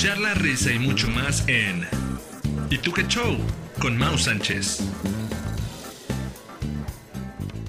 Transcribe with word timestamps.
escuchar 0.00 0.18
la 0.18 0.32
risa 0.32 0.72
y 0.72 0.78
mucho 0.78 1.08
más 1.08 1.46
en 1.46 1.86
¿Y 2.70 2.78
tú 2.78 2.90
qué 2.90 3.06
show? 3.06 3.36
con 3.82 3.98
Mau 3.98 4.16
Sánchez. 4.16 4.78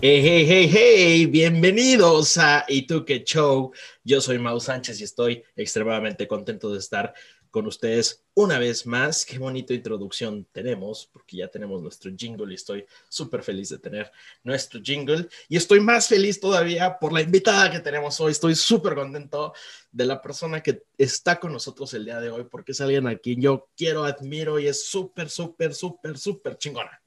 Hey, 0.02 0.22
hey, 0.24 0.46
hey, 0.48 0.70
hey, 0.72 1.26
bienvenidos 1.26 2.38
a 2.38 2.64
¿Y 2.70 2.88
tú 2.88 3.04
qué 3.04 3.26
show? 3.26 3.74
Yo 4.06 4.22
soy 4.22 4.40
Mau 4.40 4.62
Sánchez 4.62 5.02
y 5.02 5.04
estoy 5.04 5.44
extremadamente 5.58 6.26
contento 6.26 6.72
de 6.72 6.80
estar 6.80 7.14
con 7.52 7.68
ustedes 7.68 8.24
una 8.34 8.58
vez 8.58 8.88
más. 8.88 9.26
Qué 9.26 9.38
bonita 9.38 9.74
introducción 9.74 10.48
tenemos, 10.52 11.10
porque 11.12 11.38
ya 11.38 11.50
tenemos 11.50 11.82
nuestro 11.82 12.12
jingle 12.16 12.52
y 12.52 12.56
estoy 12.56 12.86
súper 13.10 13.44
feliz 13.44 13.70
de 13.70 13.78
tener 13.78 14.12
nuestro 14.44 14.82
jingle. 14.82 15.28
Y 15.50 15.58
estoy 15.58 15.82
más 15.82 16.08
feliz 16.08 16.40
todavía 16.40 16.98
por 16.98 17.14
la 17.14 17.22
invitada 17.22 17.70
que 17.70 17.82
tenemos 17.82 18.20
hoy. 18.22 18.32
Estoy 18.32 18.56
súper 18.56 18.96
contento 18.96 19.54
de 19.92 20.06
la 20.06 20.22
persona 20.22 20.64
que 20.64 20.84
está 20.98 21.40
con 21.40 21.52
nosotros 21.52 21.94
el 21.94 22.06
día 22.06 22.20
de 22.20 22.32
hoy, 22.32 22.46
porque 22.50 22.72
es 22.72 22.82
alguien 22.82 23.06
a 23.06 23.18
quien 23.18 23.42
yo 23.42 23.70
quiero, 23.76 24.06
admiro 24.06 24.58
y 24.58 24.68
es 24.68 24.86
súper, 24.86 25.30
súper, 25.30 25.76
súper, 25.76 26.18
súper 26.18 26.58
chingona. 26.58 27.02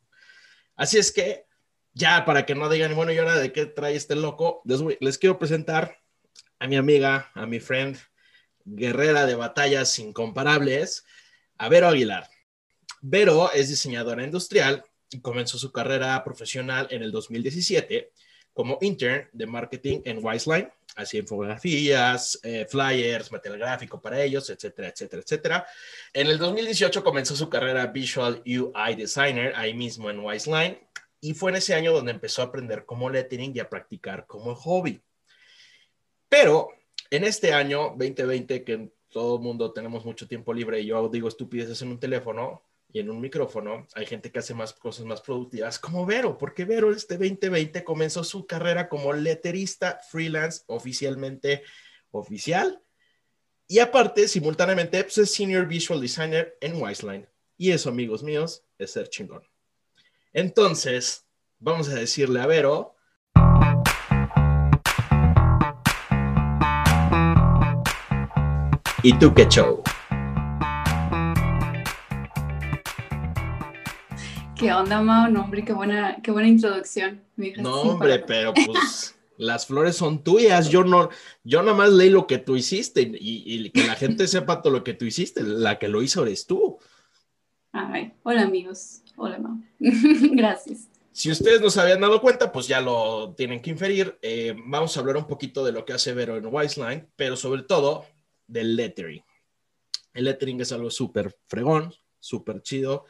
Así 0.77 0.99
es 0.99 1.11
que, 1.11 1.47
ya 1.93 2.25
para 2.25 2.45
que 2.45 2.55
no 2.55 2.69
digan, 2.69 2.95
bueno, 2.95 3.13
¿y 3.13 3.19
ahora 3.19 3.39
de 3.39 3.53
qué 3.53 3.67
trae 3.67 3.97
este 3.97 4.15
loco? 4.15 4.61
Les, 4.65 4.81
les 5.01 5.17
quiero 5.17 5.39
presentar 5.39 5.99
a 6.59 6.67
mi 6.67 6.77
amiga, 6.77 7.31
a 7.35 7.47
mi 7.47 7.61
friend, 7.61 7.97
guerrera 8.65 9.27
de 9.27 9.35
batallas 9.35 9.99
incomparables, 9.99 11.05
a 11.59 11.69
Vero 11.69 11.89
Aguilar. 11.89 12.29
Vero 13.01 13.53
es 13.53 13.69
diseñadora 13.69 14.25
industrial 14.25 14.85
y 15.11 15.21
comenzó 15.21 15.59
su 15.59 15.71
carrera 15.71 16.23
profesional 16.25 16.89
en 16.91 17.03
el 17.03 17.13
2017 17.13 18.13
como 18.55 18.79
intern 18.81 19.29
de 19.33 19.47
marketing 19.47 20.01
en 20.05 20.25
Wiseline, 20.25 20.73
hacía 20.97 21.21
infografías, 21.21 22.39
eh, 22.45 22.67
flyers, 22.69 23.31
material 23.33 23.59
gráfico 23.59 24.01
para 24.01 24.23
ellos, 24.23 24.49
etcétera, 24.49 24.89
etcétera, 24.89 25.23
etcétera. 25.23 25.67
En 26.13 26.29
el 26.29 26.39
2018 26.39 27.03
comenzó 27.03 27.35
su 27.35 27.51
carrera 27.51 27.89
Visual 27.89 28.43
UI 28.47 28.95
Designer 28.97 29.53
ahí 29.57 29.75
mismo 29.75 30.09
en 30.09 30.21
Wiseline 30.21 30.79
y 31.21 31.35
fue 31.35 31.51
en 31.51 31.57
ese 31.57 31.75
año 31.75 31.93
donde 31.93 32.13
empezó 32.13 32.43
a 32.43 32.47
aprender 32.47 32.85
como 32.85 33.11
lettering 33.11 33.53
y 33.55 33.59
a 33.59 33.69
practicar 33.69 34.27
como 34.27 34.55
hobby. 34.55 35.03
Pero 36.29 36.69
en 37.11 37.25
este 37.25 37.53
año 37.53 37.95
2020, 37.97 38.65
que 38.65 38.91
todo 39.09 39.37
el 39.37 39.43
mundo 39.43 39.73
tenemos 39.73 40.05
mucho 40.05 40.27
tiempo 40.27 40.53
libre 40.53 40.81
y 40.81 40.87
yo 40.87 41.09
digo 41.09 41.29
estupideces 41.29 41.81
en 41.83 41.89
un 41.89 42.01
teléfono 42.01 42.63
y 42.93 43.01
en 43.01 43.11
un 43.11 43.21
micrófono, 43.21 43.87
hay 43.95 44.07
gente 44.07 44.31
que 44.31 44.39
hace 44.39 44.55
más 44.55 44.73
cosas 44.73 45.05
más 45.05 45.21
productivas, 45.21 45.79
como 45.79 46.07
Vero, 46.07 46.39
porque 46.39 46.65
Vero 46.65 46.93
este 46.93 47.17
2020 47.17 47.83
comenzó 47.83 48.23
su 48.23 48.47
carrera 48.47 48.89
como 48.89 49.13
letterista 49.13 50.01
freelance 50.09 50.63
oficialmente 50.67 51.63
oficial 52.13 52.81
y 53.67 53.79
aparte, 53.79 54.29
simultáneamente, 54.29 55.03
pues, 55.03 55.19
es 55.19 55.33
Senior 55.33 55.67
Visual 55.67 56.01
Designer 56.01 56.57
en 56.61 56.81
Wiseline. 56.81 57.27
Y 57.57 57.71
eso, 57.71 57.89
amigos 57.89 58.23
míos, 58.23 58.65
es 58.79 58.93
ser 58.93 59.09
chingón. 59.09 59.43
Entonces, 60.33 61.27
vamos 61.59 61.89
a 61.89 61.95
decirle 61.95 62.41
a 62.41 62.47
Vero 62.47 62.94
¿Y 69.07 69.13
tú 69.19 69.35
qué 69.35 69.47
show? 69.47 69.83
¿Qué 74.57 74.73
onda, 74.73 75.03
Mao? 75.03 75.29
No, 75.29 75.43
hombre, 75.43 75.63
qué 75.63 75.75
buena, 75.75 76.17
qué 76.23 76.31
buena 76.31 76.49
introducción. 76.49 77.23
No, 77.59 77.83
hombre, 77.83 78.21
pero 78.21 78.55
pues 78.55 79.15
las 79.37 79.67
flores 79.67 79.97
son 79.97 80.25
tuyas. 80.25 80.71
Yo 80.71 80.85
no, 80.85 81.11
yo 81.43 81.63
nada 81.63 81.77
más 81.77 81.93
leí 81.93 82.09
lo 82.09 82.27
que 82.27 82.39
tú 82.39 82.57
hiciste 82.57 83.13
y, 83.21 83.69
que 83.73 83.87
la 83.87 83.95
gente 83.95 84.27
sepa 84.27 84.63
todo 84.63 84.73
lo 84.73 84.83
que 84.85 84.95
tú 84.95 85.05
hiciste. 85.05 85.43
La 85.43 85.79
que 85.79 85.89
lo 85.89 86.01
hizo 86.01 86.23
eres 86.23 86.47
tú. 86.47 86.79
Ay, 87.73 88.15
hola 88.23 88.45
amigos. 88.45 89.03
Hola, 89.17 89.37
Mao. 89.37 89.59
Gracias. 89.79 90.89
Si 91.13 91.31
ustedes 91.31 91.61
no 91.61 91.69
se 91.69 91.79
habían 91.79 92.01
dado 92.01 92.23
cuenta, 92.23 92.51
pues 92.51 92.69
ya 92.69 92.81
lo 92.81 93.35
tienen 93.37 93.61
que 93.61 93.69
inferir. 93.69 94.19
Eh, 94.23 94.57
vamos 94.65 94.97
a 94.97 95.01
hablar 95.01 95.19
un 95.19 95.27
poquito 95.27 95.63
de 95.63 95.73
lo 95.73 95.85
que 95.85 95.93
hace 95.93 96.15
Vero 96.15 96.39
en 96.39 96.47
Wiseline, 96.47 97.07
pero 97.17 97.37
sobre 97.37 97.65
todo 97.65 98.07
del 98.47 98.77
lettering. 98.77 99.25
El 100.13 100.25
lettering 100.25 100.61
es 100.61 100.73
algo 100.73 100.91
súper 100.91 101.37
fregón, 101.47 101.93
súper 102.21 102.63
chido. 102.63 103.05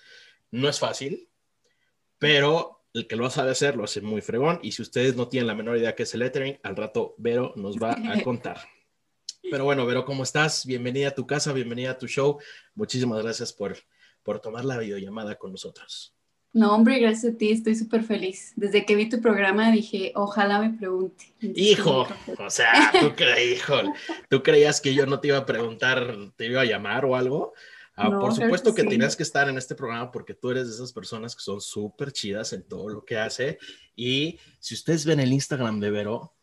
No 0.51 0.69
es 0.69 0.79
fácil, 0.79 1.29
pero 2.19 2.85
el 2.95 3.07
que 3.07 3.17
lo 3.17 3.29
sabe 3.29 3.51
hacer 3.51 3.77
lo 3.77 3.85
hace 3.85 4.01
muy 4.01 4.21
fregón. 4.21 4.61
Y 4.63 4.73
si 4.73 4.83
ustedes 4.83 5.17
no 5.17 5.29
tienen 5.29 5.49
la 5.49 5.55
menor 5.55 5.77
idea 5.77 5.95
qué 5.95 6.05
es 6.05 6.15
el 6.15 6.21
lettering, 6.21 6.59
al 6.63 6.77
rato 6.77 7.15
Vero 7.19 7.53
nos 7.57 7.77
va 7.77 7.93
a 7.93 8.23
contar. 8.25 8.59
Pero 9.51 9.65
bueno, 9.65 9.85
Vero, 9.85 10.05
¿cómo 10.05 10.23
estás? 10.23 10.65
Bienvenida 10.65 11.09
a 11.09 11.15
tu 11.15 11.27
casa, 11.27 11.53
bienvenida 11.53 11.91
a 11.91 11.99
tu 11.99 12.07
show. 12.07 12.39
Muchísimas 12.75 13.23
gracias 13.23 13.53
por, 13.53 13.77
por 14.23 14.41
tomar 14.41 14.65
la 14.65 14.79
videollamada 14.79 15.37
con 15.37 15.53
nosotros. 15.53 16.15
No, 16.55 16.73
hombre, 16.73 17.01
gracias 17.01 17.35
a 17.35 17.37
ti, 17.37 17.51
estoy 17.51 17.75
súper 17.75 18.05
feliz. 18.05 18.53
Desde 18.55 18.87
que 18.87 18.95
vi 18.95 19.09
tu 19.09 19.21
programa 19.21 19.73
dije, 19.73 20.13
ojalá 20.15 20.61
me 20.61 20.71
pregunte. 20.71 21.35
Hijo, 21.41 22.07
o 22.39 22.51
sea, 22.51 22.93
¿tú, 23.01 23.13
¿tú 24.29 24.43
creías 24.45 24.81
que 24.81 24.95
yo 24.95 25.05
no 25.05 25.19
te 25.19 25.29
iba 25.29 25.39
a 25.39 25.47
preguntar, 25.47 26.17
te 26.37 26.47
iba 26.47 26.61
a 26.61 26.65
llamar 26.65 27.05
o 27.07 27.17
algo? 27.17 27.55
Ah, 27.97 28.09
por 28.09 28.33
supuesto 28.33 28.73
que, 28.73 28.85
tenías 28.85 29.17
que 29.17 29.25
estar 29.25 29.49
en 29.49 29.59
este 29.59 29.75
programa 29.75 30.13
porque 30.13 30.35
tú 30.35 30.53
eres 30.53 30.69
de 30.69 30.75
esas 30.75 30.93
personas 30.93 31.35
que 31.35 31.43
son 31.43 31.61
súper 31.61 32.13
chidas 32.13 32.53
en 32.53 32.63
todo 32.63 32.89
lo 32.89 33.05
que 33.05 33.19
hace. 33.19 33.59
Y 33.97 34.39
si 34.61 34.75
ustedes 34.75 35.05
ven 35.05 35.19
el 35.19 35.33
Instagram 35.33 35.81
de 35.81 35.91
Vero, 35.91 36.35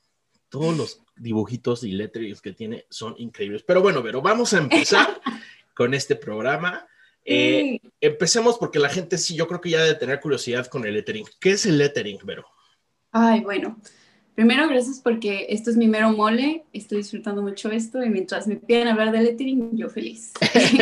todos 0.49 0.75
los 0.75 1.03
dibujitos 1.15 1.85
y 1.85 1.93
letras 1.93 2.41
que 2.41 2.51
tiene 2.51 2.85
son 2.89 3.15
increíbles. 3.17 3.63
Pero 3.63 3.81
bueno, 3.81 4.03
Vero, 4.03 4.21
vamos 4.21 4.53
a 4.53 4.57
empezar 4.57 5.21
con 5.73 5.93
este 5.93 6.17
programa. 6.17 6.85
Eh, 7.23 7.79
empecemos 7.99 8.57
porque 8.57 8.79
la 8.79 8.89
gente 8.89 9.17
sí, 9.17 9.35
yo 9.35 9.47
creo 9.47 9.61
que 9.61 9.69
ya 9.69 9.83
debe 9.83 9.99
tener 9.99 10.19
curiosidad 10.19 10.67
con 10.67 10.85
el 10.85 10.93
lettering. 10.93 11.25
¿Qué 11.39 11.51
es 11.51 11.65
el 11.65 11.77
lettering, 11.77 12.19
Vero? 12.23 12.45
Ay, 13.11 13.41
bueno. 13.41 13.77
Primero, 14.35 14.67
gracias 14.67 14.99
porque 14.99 15.47
esto 15.49 15.69
es 15.69 15.77
mi 15.77 15.87
mero 15.87 16.11
mole, 16.11 16.63
estoy 16.71 16.99
disfrutando 16.99 17.41
mucho 17.41 17.69
esto 17.69 18.01
y 18.01 18.09
mientras 18.09 18.47
me 18.47 18.55
piden 18.55 18.87
hablar 18.87 19.11
de 19.11 19.21
lettering, 19.21 19.75
yo 19.75 19.89
feliz. 19.89 20.31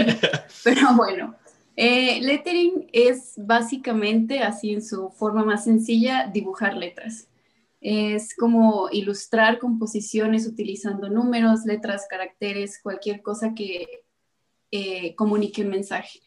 Pero 0.63 0.95
bueno, 0.95 1.35
eh, 1.75 2.22
lettering 2.22 2.88
es 2.94 3.33
básicamente, 3.38 4.39
así 4.39 4.73
en 4.73 4.83
su 4.83 5.09
forma 5.09 5.44
más 5.44 5.63
sencilla, 5.63 6.29
dibujar 6.31 6.77
letras. 6.77 7.27
Es 7.81 8.35
como 8.35 8.89
ilustrar 8.91 9.57
composiciones 9.57 10.45
utilizando 10.45 11.09
números, 11.09 11.66
letras, 11.66 12.06
caracteres, 12.07 12.79
cualquier 12.83 13.21
cosa 13.21 13.53
que 13.56 14.03
eh, 14.71 15.16
comunique 15.16 15.63
un 15.63 15.69
mensaje. 15.69 16.19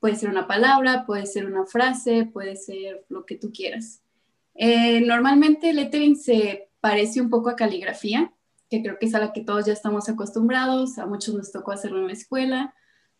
Puede 0.00 0.16
ser 0.16 0.28
una 0.28 0.46
palabra, 0.46 1.04
puede 1.06 1.26
ser 1.26 1.46
una 1.46 1.64
frase, 1.66 2.26
puede 2.26 2.56
ser 2.56 3.04
lo 3.08 3.24
que 3.24 3.36
tú 3.36 3.50
quieras. 3.52 4.02
Eh, 4.54 5.00
normalmente 5.00 5.70
el 5.70 5.76
lettering 5.76 6.16
se 6.16 6.70
parece 6.80 7.20
un 7.20 7.30
poco 7.30 7.50
a 7.50 7.56
caligrafía, 7.56 8.32
que 8.70 8.82
creo 8.82 8.98
que 8.98 9.06
es 9.06 9.14
a 9.14 9.18
la 9.18 9.32
que 9.32 9.42
todos 9.42 9.66
ya 9.66 9.72
estamos 9.72 10.08
acostumbrados, 10.08 10.98
a 10.98 11.06
muchos 11.06 11.34
nos 11.34 11.52
tocó 11.52 11.72
hacerlo 11.72 12.00
en 12.00 12.08
la 12.08 12.12
escuela, 12.12 12.74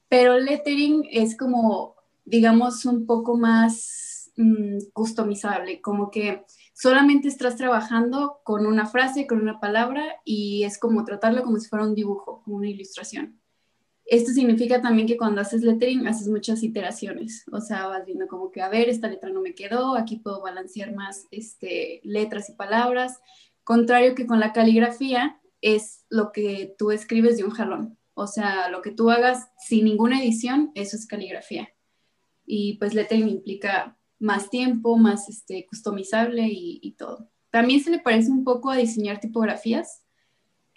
pero 0.08 0.34
el 0.34 0.44
lettering 0.44 1.06
es 1.10 1.36
como, 1.36 1.96
digamos, 2.24 2.84
un 2.84 3.06
poco 3.06 3.36
más 3.36 4.30
mm, 4.36 4.78
customizable, 4.92 5.80
como 5.80 6.10
que 6.10 6.44
solamente 6.74 7.28
estás 7.28 7.56
trabajando 7.56 8.40
con 8.44 8.66
una 8.66 8.86
frase, 8.86 9.26
con 9.26 9.40
una 9.40 9.60
palabra 9.60 10.04
y 10.24 10.64
es 10.64 10.78
como 10.78 11.04
tratarlo 11.04 11.42
como 11.42 11.58
si 11.58 11.68
fuera 11.68 11.86
un 11.86 11.94
dibujo, 11.94 12.42
como 12.44 12.56
una 12.56 12.68
ilustración. 12.68 13.40
Esto 14.06 14.30
significa 14.30 14.80
también 14.80 15.08
que 15.08 15.16
cuando 15.16 15.40
haces 15.40 15.62
lettering 15.62 16.06
haces 16.06 16.28
muchas 16.28 16.62
iteraciones, 16.62 17.44
o 17.50 17.60
sea, 17.60 17.88
vas 17.88 18.06
viendo 18.06 18.28
como 18.28 18.52
que, 18.52 18.62
a 18.62 18.68
ver, 18.68 18.88
esta 18.88 19.08
letra 19.08 19.30
no 19.30 19.40
me 19.40 19.54
quedó, 19.54 19.96
aquí 19.96 20.16
puedo 20.18 20.40
balancear 20.40 20.94
más 20.94 21.26
este, 21.32 22.00
letras 22.04 22.48
y 22.48 22.54
palabras, 22.54 23.18
contrario 23.64 24.14
que 24.14 24.26
con 24.26 24.38
la 24.38 24.52
caligrafía 24.52 25.40
es 25.60 26.04
lo 26.08 26.30
que 26.30 26.76
tú 26.78 26.92
escribes 26.92 27.36
de 27.36 27.44
un 27.44 27.50
jalón, 27.50 27.98
o 28.14 28.28
sea, 28.28 28.68
lo 28.70 28.80
que 28.80 28.92
tú 28.92 29.10
hagas 29.10 29.48
sin 29.58 29.84
ninguna 29.84 30.22
edición, 30.22 30.70
eso 30.76 30.96
es 30.96 31.06
caligrafía. 31.06 31.68
Y 32.44 32.78
pues 32.78 32.94
lettering 32.94 33.28
implica 33.28 33.98
más 34.20 34.50
tiempo, 34.50 34.96
más 34.96 35.28
este, 35.28 35.66
customizable 35.66 36.46
y, 36.46 36.78
y 36.80 36.92
todo. 36.92 37.28
También 37.50 37.80
se 37.82 37.90
le 37.90 37.98
parece 37.98 38.30
un 38.30 38.44
poco 38.44 38.70
a 38.70 38.76
diseñar 38.76 39.18
tipografías, 39.18 40.04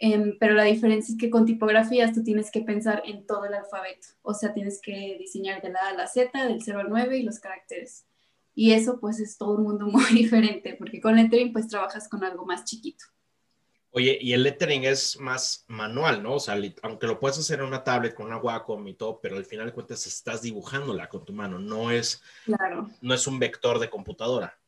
Em, 0.02 0.38
pero 0.40 0.54
la 0.54 0.64
diferencia 0.64 1.12
es 1.12 1.20
que 1.20 1.30
con 1.30 1.46
tipografías 1.46 2.14
tú 2.14 2.24
tienes 2.24 2.52
que 2.52 2.62
pensar 2.62 3.04
en 3.06 3.26
todo 3.26 3.46
el 3.46 3.54
alfabeto, 3.54 4.08
o 4.22 4.34
sea, 4.34 4.54
tienes 4.54 4.82
que 4.82 5.18
diseñar 5.20 5.62
de 5.62 5.72
la 5.72 5.80
A 5.80 5.90
a 5.90 5.94
la 5.94 6.08
Z, 6.08 6.48
del 6.48 6.62
0 6.62 6.80
al 6.80 6.90
9 6.90 7.18
y 7.18 7.24
los 7.24 7.40
caracteres. 7.40 8.06
Y 8.56 8.72
eso 8.72 9.00
pues 9.00 9.20
es 9.20 9.38
todo 9.38 9.56
un 9.56 9.64
mundo 9.64 9.86
muy 9.92 10.06
diferente, 10.12 10.76
porque 10.80 11.02
con 11.02 11.18
lettering 11.18 11.52
pues 11.52 11.68
trabajas 11.68 12.08
con 12.08 12.24
algo 12.24 12.46
más 12.46 12.64
chiquito. 12.64 13.06
Oye, 13.92 14.18
y 14.22 14.34
el 14.34 14.44
lettering 14.44 14.84
es 14.84 15.20
más 15.20 15.66
manual, 15.68 16.22
¿no? 16.22 16.36
O 16.36 16.40
sea, 16.40 16.56
aunque 16.84 17.08
lo 17.08 17.20
puedes 17.20 17.40
hacer 17.40 17.60
en 17.60 17.66
una 17.66 17.84
tablet 17.84 18.14
con 18.14 18.28
una 18.28 18.38
Wacom 18.38 18.88
y 18.88 18.94
todo, 18.94 19.20
pero 19.20 19.36
al 19.36 19.46
final 19.46 19.66
de 19.66 19.74
cuentas 19.74 20.06
estás 20.06 20.44
dibujándola 20.44 21.10
con 21.10 21.26
tu 21.26 21.34
mano, 21.34 21.58
no 21.58 21.90
es, 21.90 22.22
claro. 22.46 22.88
no 23.02 23.14
es 23.16 23.26
un 23.26 23.40
vector 23.40 23.80
de 23.80 23.90
computadora. 23.90 24.59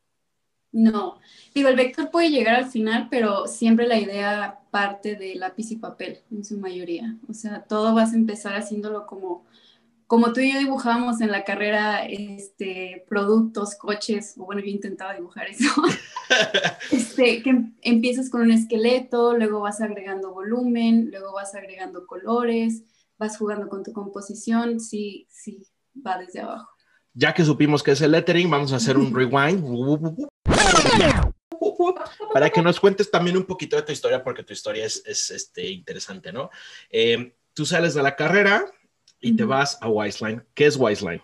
No, 0.72 1.20
digo, 1.54 1.68
el 1.68 1.76
vector 1.76 2.10
puede 2.12 2.30
llegar 2.30 2.56
al 2.56 2.70
final, 2.70 3.08
pero 3.10 3.48
siempre 3.48 3.88
la 3.88 4.00
idea 4.00 4.60
parte 4.72 5.16
de 5.16 5.36
lápiz 5.36 5.70
y 5.72 5.76
papel 5.76 6.20
en 6.32 6.46
su 6.46 6.58
mayoría. 6.58 7.18
O 7.28 7.34
sea, 7.34 7.64
todo 7.64 7.94
vas 7.94 8.14
a 8.14 8.16
empezar 8.16 8.56
haciéndolo 8.56 9.06
como, 9.06 9.46
como 10.08 10.32
tú 10.32 10.40
y 10.40 10.54
yo 10.54 10.60
dibujábamos 10.60 11.20
en 11.20 11.30
la 11.30 11.44
carrera, 11.44 12.06
este, 12.06 13.06
productos, 13.10 13.76
coches, 13.76 14.36
o 14.38 14.46
bueno, 14.46 14.62
yo 14.62 14.68
intentaba 14.68 15.14
dibujar 15.14 15.48
eso. 15.50 15.70
este, 16.92 17.44
que 17.44 17.66
empiezas 17.82 18.30
con 18.30 18.42
un 18.42 18.52
esqueleto, 18.52 19.36
luego 19.36 19.60
vas 19.60 19.82
agregando 19.82 20.34
volumen, 20.34 21.10
luego 21.12 21.34
vas 21.34 21.54
agregando 21.54 22.08
colores, 22.08 22.84
vas 23.18 23.38
jugando 23.38 23.68
con 23.68 23.84
tu 23.84 23.92
composición, 23.92 24.80
sí, 24.80 25.28
sí, 25.30 25.68
va 25.96 26.18
desde 26.18 26.40
abajo. 26.40 26.70
Ya 27.14 27.34
que 27.34 27.44
supimos 27.44 27.84
que 27.84 27.92
es 27.92 28.02
el 28.02 28.12
lettering, 28.12 28.50
vamos 28.50 28.72
a 28.72 28.78
hacer 28.78 28.98
un 28.98 29.14
rewind 29.14 29.62
para 32.34 32.50
que 32.50 32.62
nos 32.62 32.80
cuentes 32.80 33.10
también 33.10 33.38
un 33.38 33.46
poquito 33.46 33.76
de 33.76 33.82
tu 33.84 33.92
historia, 33.92 34.24
porque 34.24 34.44
tu 34.44 34.54
historia 34.54 34.86
es, 34.86 35.04
este, 35.06 35.70
interesante, 35.70 36.32
¿no? 36.32 36.50
Eh, 36.90 37.36
tú 37.54 37.66
sales 37.66 37.94
de 37.94 38.04
la 38.04 38.16
carrera 38.16 38.66
y 39.20 39.36
te 39.36 39.44
vas 39.44 39.78
a 39.82 39.90
Wiseline. 39.90 40.44
¿Qué 40.54 40.66
es 40.66 40.78
Wiseline? 40.78 41.22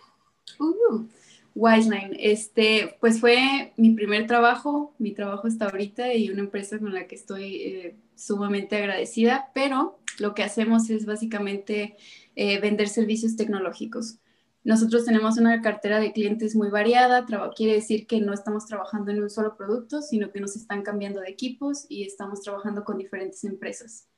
Uh, 0.59 1.07
Wiseline, 1.55 2.15
este, 2.19 2.97
pues 2.99 3.19
fue 3.19 3.73
mi 3.77 3.91
primer 3.91 4.27
trabajo, 4.27 4.93
mi 4.99 5.11
trabajo 5.13 5.47
hasta 5.47 5.65
ahorita 5.65 6.13
y 6.13 6.29
una 6.29 6.41
empresa 6.41 6.77
con 6.77 6.93
la 6.93 7.07
que 7.07 7.15
estoy 7.15 7.55
eh, 7.55 7.95
sumamente 8.15 8.77
agradecida, 8.77 9.49
pero 9.55 9.99
lo 10.19 10.35
que 10.35 10.43
hacemos 10.43 10.89
es 10.89 11.05
básicamente 11.05 11.97
eh, 12.35 12.59
vender 12.59 12.89
servicios 12.89 13.35
tecnológicos. 13.35 14.19
Nosotros 14.67 15.05
tenemos 15.05 15.37
una 15.37 15.61
cartera 15.61 15.97
de 16.01 16.11
clientes 16.11 16.53
muy 16.53 16.69
variada, 16.69 17.25
quiere 17.55 17.75
decir 17.75 18.05
que 18.05 18.19
no 18.19 18.33
estamos 18.33 18.65
trabajando 18.65 19.11
en 19.11 19.23
un 19.23 19.29
solo 19.29 19.55
producto, 19.55 20.01
sino 20.01 20.29
que 20.29 20.41
nos 20.41 20.57
están 20.57 20.81
cambiando 20.81 21.21
de 21.21 21.29
equipos 21.29 21.85
y 21.87 22.03
estamos 22.03 22.41
trabajando 22.41 22.83
con 22.83 22.97
diferentes 22.97 23.45
empresas. 23.45 24.09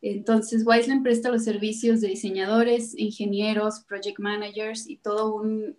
Entonces, 0.00 0.64
Wiseland 0.64 1.02
presta 1.02 1.30
los 1.30 1.44
servicios 1.44 2.00
de 2.00 2.08
diseñadores, 2.08 2.96
ingenieros, 2.96 3.80
project 3.80 4.18
managers 4.18 4.88
y 4.88 4.96
todo 4.96 5.34
un, 5.34 5.76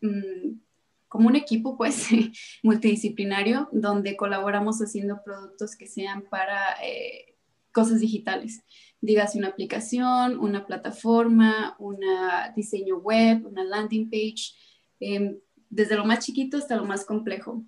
mm, 0.00 0.58
como 1.06 1.28
un 1.28 1.36
equipo, 1.36 1.76
pues, 1.76 2.08
multidisciplinario, 2.64 3.68
donde 3.70 4.16
colaboramos 4.16 4.80
haciendo 4.80 5.22
productos 5.24 5.76
que 5.76 5.86
sean 5.86 6.22
para 6.28 6.58
eh, 6.82 7.36
cosas 7.70 8.00
digitales 8.00 8.64
dígase 9.02 9.36
una 9.36 9.48
aplicación, 9.48 10.38
una 10.38 10.64
plataforma, 10.64 11.76
un 11.78 11.98
diseño 12.56 12.98
web, 12.98 13.44
una 13.44 13.64
landing 13.64 14.08
page, 14.08 14.54
em, 15.00 15.38
desde 15.68 15.96
lo 15.96 16.04
más 16.04 16.24
chiquito 16.24 16.56
hasta 16.56 16.76
lo 16.76 16.84
más 16.84 17.04
complejo. 17.04 17.64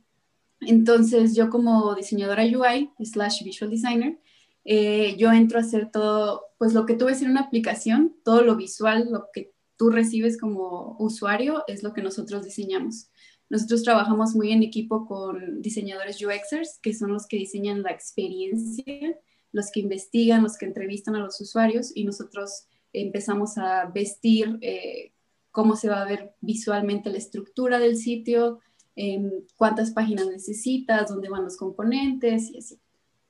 Entonces, 0.60 1.34
yo 1.34 1.50
como 1.50 1.94
diseñadora 1.94 2.44
UI 2.44 2.90
slash 3.00 3.42
visual 3.42 3.70
designer, 3.70 4.18
eh, 4.64 5.16
yo 5.18 5.32
entro 5.32 5.58
a 5.58 5.62
hacer 5.62 5.90
todo, 5.90 6.46
pues 6.56 6.72
lo 6.72 6.86
que 6.86 6.94
tú 6.94 7.06
ves 7.06 7.20
en 7.20 7.30
una 7.30 7.40
aplicación, 7.40 8.16
todo 8.24 8.42
lo 8.42 8.56
visual, 8.56 9.08
lo 9.10 9.28
que 9.32 9.52
tú 9.76 9.90
recibes 9.90 10.38
como 10.38 10.96
usuario, 11.00 11.64
es 11.66 11.82
lo 11.82 11.92
que 11.92 12.02
nosotros 12.02 12.44
diseñamos. 12.44 13.10
Nosotros 13.50 13.82
trabajamos 13.82 14.34
muy 14.34 14.52
en 14.52 14.62
equipo 14.62 15.06
con 15.06 15.60
diseñadores 15.60 16.24
UXers, 16.24 16.78
que 16.80 16.94
son 16.94 17.12
los 17.12 17.26
que 17.26 17.36
diseñan 17.36 17.82
la 17.82 17.90
experiencia 17.90 19.18
los 19.54 19.70
que 19.70 19.80
investigan, 19.80 20.42
los 20.42 20.58
que 20.58 20.66
entrevistan 20.66 21.14
a 21.14 21.20
los 21.20 21.40
usuarios 21.40 21.92
y 21.94 22.04
nosotros 22.04 22.66
empezamos 22.92 23.56
a 23.56 23.86
vestir 23.86 24.58
eh, 24.60 25.12
cómo 25.52 25.76
se 25.76 25.88
va 25.88 26.02
a 26.02 26.08
ver 26.08 26.34
visualmente 26.40 27.08
la 27.08 27.18
estructura 27.18 27.78
del 27.78 27.96
sitio, 27.96 28.58
em, 28.96 29.30
cuántas 29.56 29.92
páginas 29.92 30.26
necesitas, 30.26 31.08
dónde 31.08 31.28
van 31.28 31.44
los 31.44 31.56
componentes 31.56 32.50
y 32.50 32.58
así. 32.58 32.80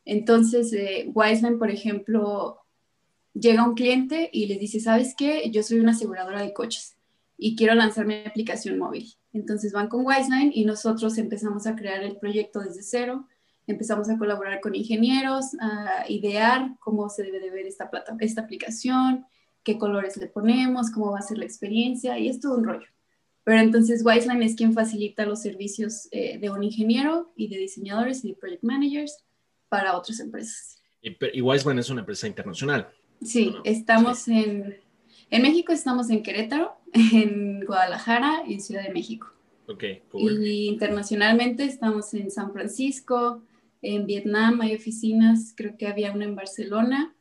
Entonces, 0.07 0.73
eh, 0.73 1.11
Wiseline, 1.15 1.59
por 1.59 1.71
ejemplo, 1.71 2.61
llega 3.35 3.69
un 3.69 3.75
cliente 3.75 4.31
y 4.33 4.47
les 4.47 4.59
dice, 4.59 4.81
¿sabes 4.81 5.15
qué? 5.17 5.51
Yo 5.51 5.63
soy 5.63 5.79
una 5.81 5.93
aseguradora 5.93 6.41
de 6.41 6.55
coches 6.55 6.97
y 7.37 7.55
quiero 7.55 7.75
lanzar 7.75 8.07
mi 8.07 8.15
aplicación 8.15 8.79
móvil. 8.79 9.13
Entonces 9.35 9.75
van 9.75 9.89
con 9.89 10.07
Wiseline 10.07 10.53
y 10.55 10.65
nosotros 10.65 11.19
empezamos 11.19 11.67
a 11.67 11.77
crear 11.77 12.03
el 12.03 12.17
proyecto 12.17 12.61
desde 12.61 12.83
cero, 12.83 13.29
empezamos 13.67 14.09
a 14.11 14.19
colaborar 14.19 14.61
con 14.61 14.75
ingenieros, 14.75 15.57
a 15.61 16.05
idear 16.09 16.77
cómo 16.81 17.09
se 17.09 17.23
debe 17.23 17.41
de 17.41 17.51
ver 17.51 17.67
esta, 17.67 17.91
plata, 17.91 18.17
esta 18.21 18.43
aplicación, 18.43 19.27
qué 19.63 19.79
colores 19.79 20.17
le 20.17 20.27
ponemos, 20.27 20.91
cómo 20.91 21.13
va 21.13 21.19
a 21.19 21.23
ser 21.23 21.39
la 21.39 21.45
experiencia, 21.45 22.19
y 22.19 22.29
es 22.29 22.41
todo 22.41 22.57
un 22.57 22.65
rollo. 22.65 22.87
Pero 23.45 23.61
entonces 23.61 24.03
Wiseline 24.05 24.43
es 24.43 24.55
quien 24.55 24.73
facilita 24.73 25.27
los 25.27 25.43
servicios 25.43 26.09
eh, 26.13 26.39
de 26.39 26.51
un 26.51 26.63
ingeniero 26.63 27.33
y 27.37 27.49
de 27.49 27.59
diseñadores 27.59 28.25
y 28.25 28.29
de 28.29 28.35
project 28.37 28.63
managers 28.63 29.25
para 29.69 29.97
otras 29.97 30.21
empresas. 30.21 30.79
Y, 31.03 31.17
y 31.33 31.41
Wiseline 31.43 31.79
es 31.79 31.91
una 31.91 32.01
empresa 32.01 32.27
internacional. 32.27 32.89
Sí, 33.23 33.55
estamos 33.65 34.29
En, 34.29 34.77
en 35.31 35.43
México, 35.43 35.73
estamos 35.73 36.11
en 36.11 36.23
Querétaro, 36.23 36.77
en 36.93 37.65
Guadalajara 37.65 38.45
y 38.47 38.55
en 38.55 38.61
Ciudad 38.61 38.83
de 38.83 38.93
México. 38.93 39.35
Ok, 39.67 39.85
cool. 40.11 40.47
Y 40.47 40.69
internacionalmente 40.69 41.65
estamos 41.65 42.13
en 42.15 42.31
San 42.31 42.53
Francisco, 42.53 43.43
en 43.85 44.07
Vietnam 44.07 44.61
hay 44.63 44.75
oficinas, 44.75 45.53
creo 45.55 45.77
que 45.77 45.87
había 45.87 46.13
una 46.13 46.25
en 46.25 46.35
Barcelona. 46.35 47.15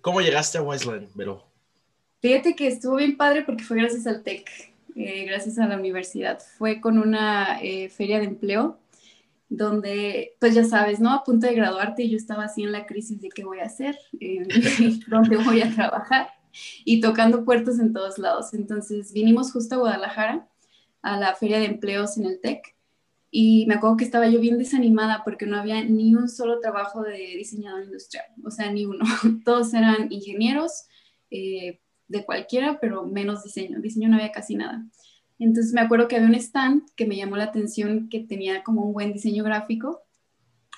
¿Cómo 0.00 0.20
llegaste 0.20 0.58
a 0.58 0.62
Wiseland, 0.62 1.08
Vero? 1.14 1.44
Fíjate 2.20 2.56
que 2.56 2.66
estuvo 2.66 2.96
bien 2.96 3.16
padre 3.16 3.42
porque 3.44 3.62
fue 3.62 3.76
gracias 3.76 4.06
al 4.06 4.24
TEC, 4.24 4.50
eh, 4.96 5.24
gracias 5.26 5.58
a 5.58 5.68
la 5.68 5.76
universidad. 5.76 6.40
Fue 6.58 6.80
con 6.80 6.98
una 6.98 7.60
eh, 7.62 7.88
feria 7.88 8.18
de 8.18 8.24
empleo 8.24 8.80
donde, 9.48 10.34
pues 10.40 10.54
ya 10.54 10.64
sabes, 10.64 10.98
¿no? 10.98 11.12
A 11.12 11.22
punto 11.22 11.46
de 11.46 11.54
graduarte 11.54 12.08
yo 12.08 12.16
estaba 12.16 12.44
así 12.44 12.64
en 12.64 12.72
la 12.72 12.84
crisis 12.84 13.20
de 13.20 13.28
qué 13.28 13.44
voy 13.44 13.60
a 13.60 13.66
hacer, 13.66 13.96
dónde 15.08 15.36
voy 15.36 15.62
a 15.62 15.72
trabajar 15.72 16.30
y 16.84 17.00
tocando 17.00 17.44
puertos 17.44 17.78
en 17.78 17.92
todos 17.92 18.18
lados. 18.18 18.52
Entonces 18.54 19.12
vinimos 19.12 19.52
justo 19.52 19.76
a 19.76 19.78
Guadalajara 19.78 20.48
a 21.00 21.16
la 21.16 21.34
feria 21.36 21.60
de 21.60 21.66
empleos 21.66 22.18
en 22.18 22.26
el 22.26 22.40
TEC 22.40 22.74
y 23.30 23.66
me 23.66 23.74
acuerdo 23.74 23.98
que 23.98 24.04
estaba 24.04 24.28
yo 24.28 24.40
bien 24.40 24.58
desanimada 24.58 25.22
porque 25.24 25.46
no 25.46 25.58
había 25.58 25.84
ni 25.84 26.14
un 26.14 26.28
solo 26.28 26.60
trabajo 26.60 27.02
de 27.02 27.18
diseñador 27.36 27.84
industrial, 27.84 28.26
o 28.44 28.50
sea, 28.50 28.72
ni 28.72 28.86
uno. 28.86 29.04
Todos 29.44 29.74
eran 29.74 30.10
ingenieros 30.10 30.86
eh, 31.30 31.80
de 32.08 32.24
cualquiera, 32.24 32.78
pero 32.80 33.06
menos 33.06 33.44
diseño. 33.44 33.80
Diseño 33.80 34.08
no 34.08 34.16
había 34.16 34.32
casi 34.32 34.54
nada. 34.54 34.84
Entonces 35.38 35.72
me 35.72 35.82
acuerdo 35.82 36.08
que 36.08 36.16
había 36.16 36.28
un 36.28 36.34
stand 36.34 36.82
que 36.96 37.06
me 37.06 37.16
llamó 37.16 37.36
la 37.36 37.44
atención 37.44 38.08
que 38.08 38.20
tenía 38.20 38.62
como 38.64 38.82
un 38.82 38.92
buen 38.92 39.12
diseño 39.12 39.44
gráfico, 39.44 40.02